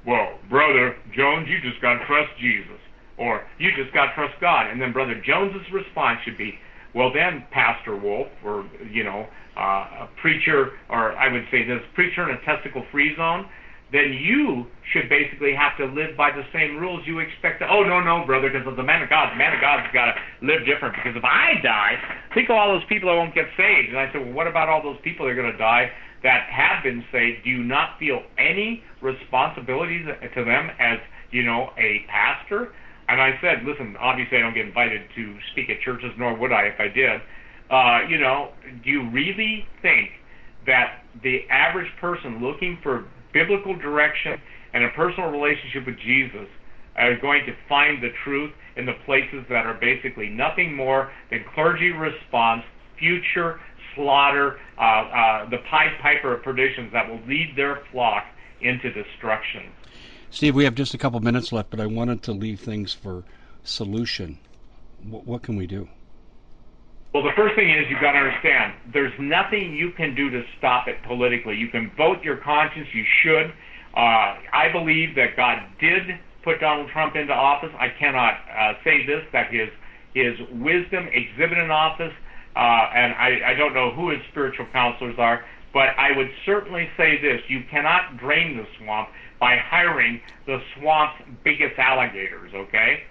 Well, 0.05 0.39
brother 0.49 0.95
Jones, 1.15 1.47
you 1.49 1.61
just 1.61 1.81
got 1.81 1.99
to 1.99 2.05
trust 2.05 2.31
Jesus, 2.39 2.79
or 3.17 3.45
you 3.59 3.69
just 3.77 3.93
got 3.93 4.07
to 4.07 4.13
trust 4.15 4.33
God. 4.41 4.71
And 4.71 4.81
then 4.81 4.91
brother 4.91 5.21
Jones's 5.25 5.67
response 5.71 6.19
should 6.25 6.37
be, 6.37 6.55
well 6.93 7.13
then, 7.13 7.45
Pastor 7.51 7.95
Wolf, 7.95 8.27
or 8.43 8.67
you 8.89 9.03
know, 9.03 9.27
uh, 9.55 10.07
a 10.07 10.09
preacher, 10.21 10.71
or 10.89 11.13
I 11.13 11.31
would 11.31 11.43
say 11.51 11.63
this 11.63 11.81
preacher 11.93 12.29
in 12.29 12.35
a 12.35 12.41
testicle-free 12.45 13.15
zone 13.15 13.45
then 13.91 14.15
you 14.15 14.65
should 14.93 15.11
basically 15.11 15.51
have 15.51 15.75
to 15.75 15.83
live 15.83 16.15
by 16.15 16.31
the 16.31 16.47
same 16.55 16.79
rules 16.79 17.03
you 17.03 17.19
expect 17.19 17.59
to. 17.59 17.67
Oh, 17.67 17.83
no, 17.83 17.99
no, 17.99 18.23
brother, 18.25 18.47
because 18.47 18.63
of 18.63 18.79
the 18.79 18.83
man 18.83 19.03
of 19.03 19.09
God. 19.11 19.35
The 19.35 19.39
man 19.39 19.51
of 19.51 19.59
God's 19.59 19.91
got 19.91 20.15
to 20.15 20.15
live 20.39 20.63
different. 20.63 20.95
Because 20.95 21.19
if 21.19 21.27
I 21.27 21.59
die, 21.59 21.99
think 22.33 22.47
of 22.49 22.55
all 22.55 22.71
those 22.71 22.87
people 22.87 23.11
that 23.11 23.19
won't 23.19 23.35
get 23.35 23.51
saved. 23.59 23.91
And 23.91 23.99
I 23.99 24.07
said, 24.11 24.23
well, 24.23 24.31
what 24.33 24.47
about 24.47 24.71
all 24.71 24.81
those 24.81 24.99
people 25.03 25.27
that 25.27 25.35
are 25.35 25.39
going 25.39 25.51
to 25.51 25.59
die 25.59 25.91
that 26.23 26.47
have 26.47 26.87
been 26.87 27.03
saved? 27.11 27.43
Do 27.43 27.51
you 27.51 27.67
not 27.67 27.99
feel 27.99 28.23
any 28.39 28.79
responsibilities 29.03 30.07
to 30.07 30.41
them 30.45 30.71
as, 30.79 30.99
you 31.31 31.43
know, 31.43 31.75
a 31.75 32.07
pastor? 32.07 32.71
And 33.11 33.19
I 33.19 33.35
said, 33.43 33.67
listen, 33.67 33.99
obviously 33.99 34.39
I 34.39 34.41
don't 34.41 34.55
get 34.55 34.71
invited 34.71 35.03
to 35.19 35.35
speak 35.51 35.67
at 35.67 35.83
churches, 35.83 36.15
nor 36.15 36.31
would 36.39 36.55
I 36.55 36.71
if 36.71 36.79
I 36.79 36.87
did. 36.87 37.19
Uh, 37.67 38.07
you 38.07 38.19
know, 38.19 38.55
do 38.83 38.89
you 38.89 39.09
really 39.11 39.67
think 39.81 40.15
that 40.65 41.03
the 41.23 41.43
average 41.49 41.91
person 41.99 42.39
looking 42.39 42.79
for 42.83 43.03
biblical 43.33 43.75
direction 43.75 44.39
and 44.73 44.83
a 44.83 44.89
personal 44.89 45.29
relationship 45.29 45.85
with 45.85 45.97
Jesus 45.99 46.47
are 46.95 47.17
going 47.17 47.45
to 47.45 47.53
find 47.67 48.03
the 48.03 48.11
truth 48.23 48.51
in 48.75 48.85
the 48.85 48.93
places 49.05 49.45
that 49.49 49.65
are 49.65 49.73
basically 49.75 50.29
nothing 50.29 50.75
more 50.75 51.11
than 51.29 51.43
clergy 51.53 51.91
response, 51.91 52.63
future 52.97 53.59
slaughter, 53.95 54.59
uh, 54.77 54.81
uh, 54.81 55.49
the 55.49 55.57
Pied 55.69 55.99
Piper 56.01 56.33
of 56.33 56.43
perditions 56.43 56.91
that 56.93 57.09
will 57.09 57.21
lead 57.27 57.53
their 57.55 57.81
flock 57.91 58.25
into 58.61 58.91
destruction. 58.91 59.63
Steve, 60.29 60.55
we 60.55 60.63
have 60.63 60.75
just 60.75 60.93
a 60.93 60.97
couple 60.97 61.19
minutes 61.19 61.51
left, 61.51 61.69
but 61.69 61.79
I 61.79 61.87
wanted 61.87 62.23
to 62.23 62.31
leave 62.31 62.59
things 62.59 62.93
for 62.93 63.23
solution. 63.63 64.37
What, 65.03 65.25
what 65.25 65.41
can 65.41 65.55
we 65.55 65.67
do? 65.67 65.89
Well, 67.13 67.23
the 67.23 67.35
first 67.35 67.55
thing 67.55 67.69
is 67.69 67.89
you've 67.89 67.99
got 67.99 68.13
to 68.13 68.19
understand 68.19 68.73
there's 68.93 69.11
nothing 69.19 69.75
you 69.75 69.91
can 69.91 70.15
do 70.15 70.29
to 70.29 70.43
stop 70.57 70.87
it 70.87 70.95
politically. 71.05 71.55
You 71.57 71.67
can 71.67 71.91
vote 71.97 72.23
your 72.23 72.37
conscience, 72.37 72.87
you 72.93 73.03
should. 73.21 73.51
Uh, 73.93 74.39
I 74.55 74.71
believe 74.71 75.15
that 75.15 75.35
God 75.35 75.59
did 75.77 76.03
put 76.41 76.61
Donald 76.61 76.89
Trump 76.91 77.17
into 77.17 77.33
office. 77.33 77.71
I 77.77 77.89
cannot 77.99 78.39
uh, 78.47 78.73
say 78.85 79.05
this 79.05 79.23
that 79.33 79.51
his 79.51 79.67
his 80.13 80.39
wisdom 80.51 81.07
exhibited 81.11 81.63
in 81.63 81.71
office, 81.71 82.13
uh, 82.55 82.59
and 82.95 83.13
I, 83.15 83.51
I 83.51 83.53
don't 83.55 83.73
know 83.73 83.91
who 83.91 84.09
his 84.11 84.19
spiritual 84.31 84.67
counselors 84.71 85.15
are, 85.17 85.43
but 85.73 85.89
I 85.97 86.15
would 86.15 86.29
certainly 86.45 86.87
say 86.95 87.19
this: 87.21 87.41
you 87.49 87.63
cannot 87.69 88.17
drain 88.17 88.55
the 88.55 88.65
swamp 88.79 89.09
by 89.37 89.57
hiring 89.57 90.21
the 90.45 90.59
swamp's 90.77 91.21
biggest 91.43 91.77
alligators. 91.77 92.53
Okay, 92.55 93.03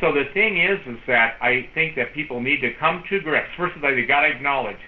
so 0.00 0.12
the 0.12 0.24
thing 0.32 0.62
is, 0.62 0.80
is 0.86 0.98
that 1.06 1.36
I 1.40 1.68
think 1.74 1.96
that 1.96 2.14
people 2.14 2.40
need 2.40 2.60
to 2.60 2.72
come 2.80 3.04
to 3.10 3.20
grips. 3.20 3.48
First 3.56 3.76
of 3.76 3.84
all, 3.84 3.94
they 3.94 4.06
got 4.06 4.22
to 4.22 4.28
acknowledge: 4.28 4.80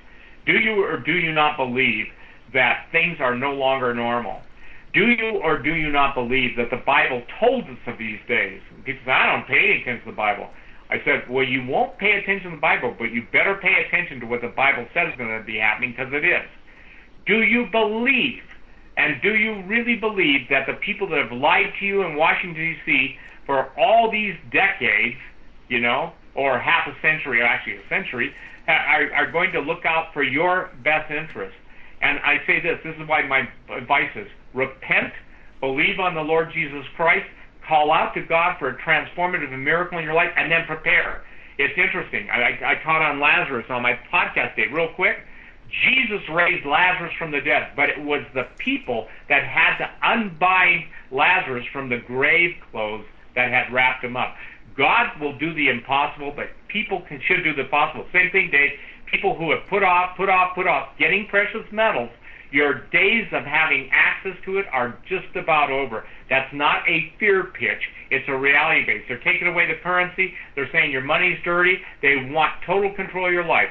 do 0.46 0.52
you 0.52 0.84
or 0.84 0.98
do 0.98 1.12
you 1.12 1.32
not 1.32 1.56
believe 1.56 2.06
that 2.54 2.86
things 2.92 3.18
are 3.20 3.36
no 3.36 3.52
longer 3.52 3.94
normal? 3.94 4.40
Do 4.94 5.08
you 5.08 5.40
or 5.44 5.58
do 5.58 5.74
you 5.74 5.92
not 5.92 6.14
believe 6.14 6.56
that 6.56 6.70
the 6.70 6.80
Bible 6.86 7.22
told 7.38 7.64
us 7.64 7.76
of 7.86 7.98
these 7.98 8.20
days? 8.26 8.62
Say, 8.86 8.96
I 9.10 9.36
don't 9.36 9.46
pay 9.46 9.58
any 9.58 9.82
attention 9.82 10.04
to 10.06 10.10
the 10.12 10.16
Bible. 10.16 10.48
I 10.88 10.96
said, 11.04 11.28
well, 11.28 11.44
you 11.44 11.66
won't 11.66 11.98
pay 11.98 12.12
attention 12.12 12.50
to 12.52 12.56
the 12.56 12.60
Bible, 12.62 12.94
but 12.96 13.10
you 13.10 13.26
better 13.32 13.58
pay 13.60 13.84
attention 13.86 14.20
to 14.20 14.26
what 14.26 14.40
the 14.40 14.54
Bible 14.56 14.86
says 14.94 15.12
is 15.12 15.18
going 15.18 15.36
to 15.36 15.44
be 15.44 15.58
happening 15.58 15.90
because 15.90 16.12
it 16.14 16.24
is. 16.24 16.48
Do 17.26 17.42
you 17.42 17.66
believe, 17.72 18.40
and 18.96 19.20
do 19.20 19.34
you 19.34 19.64
really 19.66 19.96
believe 19.96 20.48
that 20.48 20.64
the 20.66 20.78
people 20.80 21.08
that 21.10 21.18
have 21.18 21.36
lied 21.36 21.74
to 21.80 21.84
you 21.84 22.02
in 22.02 22.14
Washington, 22.14 22.54
D.C., 22.54 23.18
for 23.46 23.70
all 23.78 24.10
these 24.10 24.34
decades, 24.50 25.16
you 25.68 25.80
know, 25.80 26.12
or 26.34 26.58
half 26.58 26.86
a 26.86 27.00
century, 27.00 27.40
or 27.40 27.44
actually 27.44 27.76
a 27.76 27.88
century, 27.88 28.34
are, 28.68 29.12
are 29.14 29.30
going 29.30 29.52
to 29.52 29.60
look 29.60 29.86
out 29.86 30.12
for 30.12 30.22
your 30.22 30.70
best 30.82 31.10
interest. 31.10 31.56
And 32.02 32.18
I 32.18 32.44
say 32.46 32.60
this, 32.60 32.78
this 32.84 32.94
is 32.96 33.08
why 33.08 33.22
my 33.22 33.48
advice 33.74 34.10
is 34.16 34.28
repent, 34.52 35.12
believe 35.60 35.98
on 35.98 36.14
the 36.14 36.22
Lord 36.22 36.52
Jesus 36.52 36.84
Christ, 36.96 37.26
call 37.66 37.90
out 37.90 38.14
to 38.14 38.22
God 38.22 38.58
for 38.58 38.68
a 38.68 38.76
transformative 38.76 39.56
miracle 39.58 39.98
in 39.98 40.04
your 40.04 40.14
life, 40.14 40.32
and 40.36 40.50
then 40.50 40.66
prepare. 40.66 41.24
It's 41.58 41.76
interesting. 41.78 42.28
I, 42.30 42.58
I, 42.62 42.74
taught 42.84 43.00
on 43.00 43.18
Lazarus 43.18 43.66
on 43.70 43.82
my 43.82 43.98
podcast 44.12 44.56
day, 44.56 44.66
real 44.70 44.92
quick. 44.94 45.16
Jesus 45.68 46.20
raised 46.30 46.64
Lazarus 46.64 47.12
from 47.18 47.32
the 47.32 47.40
dead, 47.40 47.70
but 47.74 47.88
it 47.88 48.00
was 48.00 48.22
the 48.34 48.46
people 48.58 49.08
that 49.28 49.42
had 49.42 49.78
to 49.78 49.90
unbind 50.02 50.84
Lazarus 51.10 51.66
from 51.72 51.88
the 51.88 51.98
grave 51.98 52.56
clothes 52.70 53.06
that 53.36 53.52
had 53.52 53.72
wrapped 53.72 54.02
him 54.02 54.16
up. 54.16 54.34
God 54.76 55.20
will 55.20 55.38
do 55.38 55.54
the 55.54 55.68
impossible, 55.68 56.32
but 56.34 56.46
people 56.68 57.02
can, 57.08 57.20
should 57.26 57.44
do 57.44 57.54
the 57.54 57.64
possible. 57.70 58.04
Same 58.12 58.30
thing, 58.30 58.50
Dave. 58.50 58.72
people 59.10 59.36
who 59.36 59.50
have 59.52 59.60
put 59.70 59.82
off, 59.82 60.16
put 60.16 60.28
off, 60.28 60.54
put 60.54 60.66
off 60.66 60.88
getting 60.98 61.26
precious 61.28 61.64
metals, 61.70 62.10
your 62.50 62.86
days 62.92 63.26
of 63.32 63.44
having 63.44 63.90
access 63.92 64.36
to 64.44 64.58
it 64.58 64.66
are 64.72 64.98
just 65.08 65.34
about 65.34 65.70
over. 65.70 66.04
That's 66.28 66.52
not 66.54 66.88
a 66.88 67.12
fear 67.18 67.44
pitch. 67.44 67.82
It's 68.10 68.28
a 68.28 68.36
reality 68.36 68.86
base. 68.86 69.02
They're 69.08 69.18
taking 69.18 69.48
away 69.48 69.66
the 69.66 69.80
currency. 69.82 70.32
They're 70.54 70.70
saying 70.72 70.90
your 70.90 71.02
money's 71.02 71.38
dirty. 71.44 71.78
They 72.02 72.30
want 72.30 72.52
total 72.64 72.92
control 72.94 73.26
of 73.26 73.32
your 73.32 73.44
life. 73.44 73.68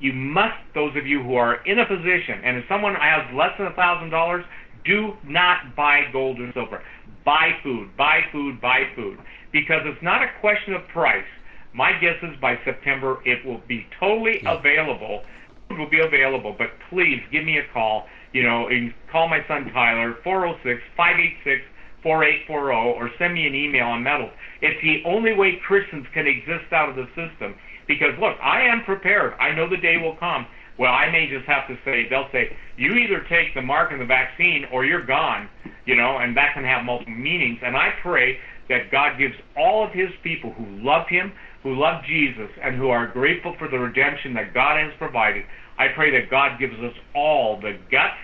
You 0.00 0.12
must, 0.12 0.56
those 0.74 0.94
of 0.96 1.06
you 1.06 1.22
who 1.22 1.36
are 1.36 1.64
in 1.64 1.78
a 1.78 1.86
position, 1.86 2.42
and 2.44 2.58
if 2.58 2.64
someone 2.68 2.94
has 2.94 3.32
less 3.34 3.56
than 3.58 3.68
a 3.68 3.72
thousand 3.72 4.10
dollars, 4.10 4.44
do 4.84 5.14
not 5.24 5.74
buy 5.74 6.02
gold 6.12 6.40
or 6.40 6.52
silver. 6.52 6.82
Buy 7.26 7.50
food, 7.62 7.90
buy 7.98 8.20
food, 8.30 8.60
buy 8.60 8.84
food. 8.94 9.18
Because 9.52 9.82
it's 9.84 10.02
not 10.02 10.22
a 10.22 10.28
question 10.40 10.74
of 10.74 10.86
price. 10.88 11.26
My 11.74 11.92
guess 12.00 12.16
is 12.22 12.40
by 12.40 12.56
September 12.64 13.18
it 13.26 13.44
will 13.44 13.60
be 13.68 13.86
totally 14.00 14.40
yeah. 14.42 14.58
available. 14.58 15.22
It 15.68 15.76
will 15.76 15.90
be 15.90 16.00
available, 16.00 16.54
but 16.56 16.68
please 16.88 17.20
give 17.32 17.44
me 17.44 17.58
a 17.58 17.64
call. 17.74 18.06
You 18.32 18.44
know, 18.44 18.70
you 18.70 18.92
call 19.10 19.28
my 19.28 19.40
son 19.48 19.68
Tyler, 19.74 20.16
406 20.22 20.80
586 20.96 21.62
4840, 22.02 22.94
or 22.94 23.10
send 23.18 23.34
me 23.34 23.48
an 23.48 23.54
email 23.54 23.86
on 23.86 24.02
metals. 24.04 24.30
It's 24.62 24.80
the 24.80 25.02
only 25.04 25.34
way 25.34 25.58
Christians 25.66 26.06
can 26.14 26.26
exist 26.26 26.72
out 26.72 26.88
of 26.88 26.94
the 26.94 27.06
system. 27.18 27.56
Because, 27.88 28.14
look, 28.20 28.38
I 28.40 28.62
am 28.62 28.84
prepared. 28.84 29.34
I 29.40 29.50
know 29.50 29.68
the 29.68 29.76
day 29.76 29.96
will 29.96 30.14
come. 30.16 30.46
Well, 30.78 30.92
I 30.92 31.10
may 31.10 31.28
just 31.28 31.46
have 31.46 31.66
to 31.68 31.78
say, 31.84 32.08
they'll 32.08 32.28
say, 32.32 32.54
you 32.76 32.92
either 32.94 33.24
take 33.28 33.54
the 33.54 33.62
mark 33.62 33.92
and 33.92 34.00
the 34.00 34.06
vaccine 34.06 34.66
or 34.72 34.84
you're 34.84 35.04
gone, 35.04 35.48
you 35.86 35.96
know, 35.96 36.18
and 36.18 36.36
that 36.36 36.52
can 36.54 36.64
have 36.64 36.84
multiple 36.84 37.14
meanings. 37.14 37.58
And 37.62 37.76
I 37.76 37.94
pray 38.02 38.38
that 38.68 38.90
God 38.90 39.18
gives 39.18 39.34
all 39.56 39.86
of 39.86 39.92
his 39.92 40.10
people 40.22 40.52
who 40.52 40.66
love 40.84 41.06
him, 41.08 41.32
who 41.62 41.74
love 41.74 42.04
Jesus, 42.04 42.50
and 42.62 42.76
who 42.76 42.90
are 42.90 43.06
grateful 43.06 43.54
for 43.58 43.68
the 43.68 43.78
redemption 43.78 44.34
that 44.34 44.52
God 44.52 44.78
has 44.78 44.92
provided. 44.98 45.44
I 45.78 45.88
pray 45.94 46.10
that 46.20 46.30
God 46.30 46.58
gives 46.58 46.78
us 46.80 46.94
all 47.14 47.60
the 47.60 47.78
guts, 47.90 48.18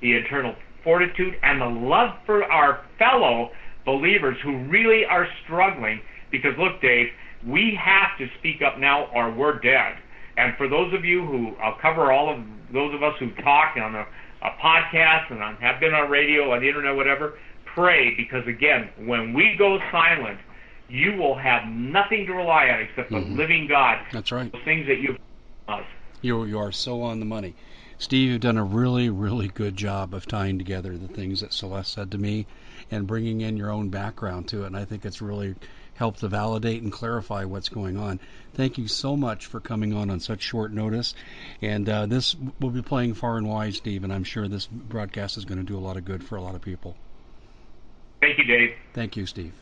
the 0.00 0.12
eternal 0.12 0.54
fortitude, 0.84 1.34
and 1.42 1.60
the 1.60 1.66
love 1.88 2.10
for 2.24 2.44
our 2.44 2.84
fellow 2.98 3.50
believers 3.84 4.36
who 4.42 4.64
really 4.68 5.04
are 5.04 5.26
struggling. 5.44 6.00
Because, 6.30 6.52
look, 6.58 6.80
Dave, 6.80 7.08
we 7.46 7.78
have 7.82 8.16
to 8.18 8.26
speak 8.38 8.62
up 8.62 8.78
now 8.78 9.06
or 9.14 9.32
we're 9.32 9.58
dead. 9.58 9.96
And 10.38 10.56
for 10.56 10.68
those 10.68 10.94
of 10.94 11.04
you 11.04 11.26
who, 11.26 11.56
I'll 11.60 11.76
cover 11.82 12.12
all 12.12 12.32
of 12.32 12.38
those 12.72 12.94
of 12.94 13.02
us 13.02 13.14
who 13.18 13.30
talk 13.42 13.76
on 13.76 13.94
a, 13.94 14.06
a 14.42 14.50
podcast 14.62 15.32
and 15.32 15.42
on, 15.42 15.56
have 15.56 15.80
been 15.80 15.92
on 15.94 16.08
radio, 16.08 16.52
on 16.52 16.60
the 16.60 16.68
internet, 16.68 16.94
whatever, 16.94 17.38
pray 17.74 18.14
because 18.16 18.46
again, 18.46 18.88
when 19.04 19.34
we 19.34 19.56
go 19.58 19.78
silent, 19.90 20.38
you 20.88 21.16
will 21.16 21.36
have 21.36 21.66
nothing 21.68 22.24
to 22.26 22.32
rely 22.32 22.68
on 22.68 22.80
except 22.80 23.10
mm-hmm. 23.10 23.32
the 23.32 23.36
living 23.36 23.66
God. 23.66 23.98
That's 24.12 24.30
right. 24.30 24.50
The 24.50 24.60
things 24.64 24.86
that 24.86 25.00
you've 25.00 25.18
us. 25.68 25.84
You 26.22 26.44
you 26.44 26.58
are 26.58 26.72
so 26.72 27.02
on 27.02 27.20
the 27.20 27.26
money. 27.26 27.54
Steve, 27.98 28.30
you've 28.30 28.40
done 28.40 28.56
a 28.56 28.64
really, 28.64 29.10
really 29.10 29.48
good 29.48 29.76
job 29.76 30.14
of 30.14 30.24
tying 30.24 30.56
together 30.56 30.96
the 30.96 31.08
things 31.08 31.40
that 31.40 31.52
Celeste 31.52 31.92
said 31.92 32.12
to 32.12 32.18
me 32.18 32.46
and 32.92 33.08
bringing 33.08 33.40
in 33.40 33.56
your 33.56 33.72
own 33.72 33.88
background 33.88 34.46
to 34.48 34.62
it. 34.62 34.68
And 34.68 34.76
I 34.76 34.84
think 34.84 35.04
it's 35.04 35.20
really 35.20 35.56
helped 35.98 36.20
to 36.20 36.28
validate 36.28 36.82
and 36.82 36.92
clarify 36.92 37.44
what's 37.44 37.68
going 37.68 37.96
on. 37.96 38.20
Thank 38.54 38.78
you 38.78 38.86
so 38.86 39.16
much 39.16 39.46
for 39.46 39.58
coming 39.58 39.92
on 39.92 40.10
on 40.10 40.20
such 40.20 40.42
short 40.42 40.72
notice. 40.72 41.14
And 41.60 41.88
uh, 41.88 42.06
this 42.06 42.36
will 42.60 42.70
be 42.70 42.82
playing 42.82 43.14
far 43.14 43.36
and 43.36 43.48
wide, 43.48 43.74
Steve, 43.74 44.04
and 44.04 44.12
I'm 44.12 44.24
sure 44.24 44.46
this 44.46 44.66
broadcast 44.66 45.36
is 45.36 45.44
going 45.44 45.58
to 45.58 45.64
do 45.64 45.76
a 45.76 45.80
lot 45.80 45.96
of 45.96 46.04
good 46.04 46.22
for 46.22 46.36
a 46.36 46.42
lot 46.42 46.54
of 46.54 46.62
people. 46.62 46.96
Thank 48.20 48.38
you, 48.38 48.44
Dave. 48.44 48.74
Thank 48.94 49.16
you, 49.16 49.26
Steve. 49.26 49.52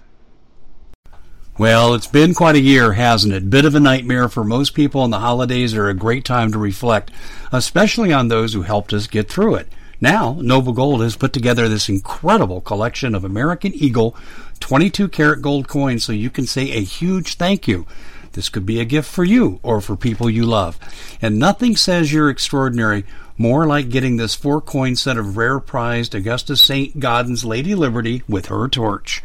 Well, 1.59 1.95
it's 1.95 2.07
been 2.07 2.35
quite 2.35 2.55
a 2.55 2.61
year, 2.61 2.93
hasn't 2.93 3.33
it? 3.33 3.49
Bit 3.49 3.65
of 3.65 3.75
a 3.75 3.81
nightmare 3.81 4.29
for 4.29 4.45
most 4.45 4.75
people, 4.75 5.05
and 5.05 5.13
the 5.13 5.21
holidays 5.21 5.75
are 5.75 5.89
a 5.89 5.95
great 5.95 6.27
time 6.27 6.53
to 6.53 6.59
reflect, 6.59 7.11
especially 7.51 8.13
on 8.13 8.29
those 8.29 8.53
who 8.53 8.61
helped 8.61 8.93
us 8.93 9.07
get 9.07 9.31
through 9.31 9.55
it. 9.55 9.69
Now, 9.99 10.37
Noble 10.43 10.75
Gold 10.75 11.01
has 11.01 11.17
put 11.17 11.33
together 11.33 11.69
this 11.69 11.89
incredible 11.89 12.61
collection 12.61 13.15
of 13.15 13.25
American 13.25 13.73
Eagle 13.75 14.15
22 14.61 15.09
karat 15.09 15.43
gold 15.43 15.69
coins 15.69 16.05
so 16.05 16.13
you 16.13 16.31
can 16.31 16.47
say 16.47 16.73
a 16.73 16.83
huge 16.83 17.35
thank 17.37 17.69
you. 17.69 17.87
This 18.33 18.49
could 18.49 18.67
be 18.67 18.81
a 18.81 18.85
gift 18.85 19.11
for 19.11 19.25
you 19.25 19.61
or 19.63 19.81
for 19.81 19.97
people 19.97 20.29
you 20.29 20.45
love. 20.45 20.79
And 21.23 21.39
nothing 21.39 21.75
says 21.77 22.13
you're 22.13 22.29
extraordinary 22.29 23.05
more 23.39 23.67
like 23.67 23.89
getting 23.89 24.17
this 24.17 24.35
four 24.35 24.61
coin 24.61 24.97
set 24.97 25.17
of 25.17 25.37
rare 25.37 25.61
prized 25.61 26.15
Augusta 26.15 26.57
St. 26.57 26.99
Gaudens 26.99 27.45
Lady 27.45 27.75
Liberty 27.75 28.23
with 28.29 28.47
her 28.47 28.69
torch. 28.69 29.23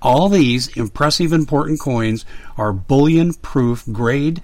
All 0.00 0.28
these 0.28 0.68
impressive 0.76 1.32
important 1.32 1.80
coins 1.80 2.24
are 2.56 2.72
bullion 2.72 3.34
proof 3.34 3.84
grade, 3.90 4.40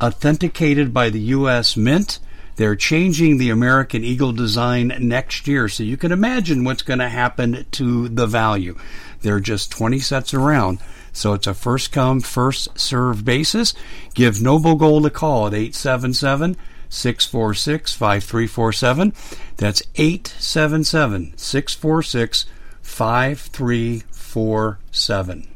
authenticated 0.00 0.94
by 0.94 1.10
the 1.10 1.20
U.S. 1.20 1.76
Mint. 1.76 2.20
They're 2.56 2.76
changing 2.76 3.36
the 3.36 3.50
American 3.50 4.04
Eagle 4.04 4.32
design 4.32 4.94
next 5.00 5.46
year, 5.48 5.68
so 5.68 5.82
you 5.82 5.96
can 5.96 6.12
imagine 6.12 6.64
what's 6.64 6.82
going 6.82 7.00
to 7.00 7.08
happen 7.08 7.66
to 7.72 8.08
the 8.08 8.26
value. 8.26 8.78
There 9.24 9.34
are 9.36 9.40
just 9.40 9.72
20 9.72 10.00
sets 10.00 10.34
around, 10.34 10.80
so 11.14 11.32
it's 11.32 11.46
a 11.46 11.54
first 11.54 11.92
come, 11.92 12.20
first 12.20 12.78
serve 12.78 13.24
basis. 13.24 13.72
Give 14.12 14.42
Noble 14.42 14.76
Gold 14.76 15.06
a 15.06 15.10
call 15.10 15.46
at 15.46 15.54
877 15.54 16.58
646 16.90 17.94
5347. 17.94 19.14
That's 19.56 19.82
877 19.96 21.38
646 21.38 22.44
5347. 22.82 25.53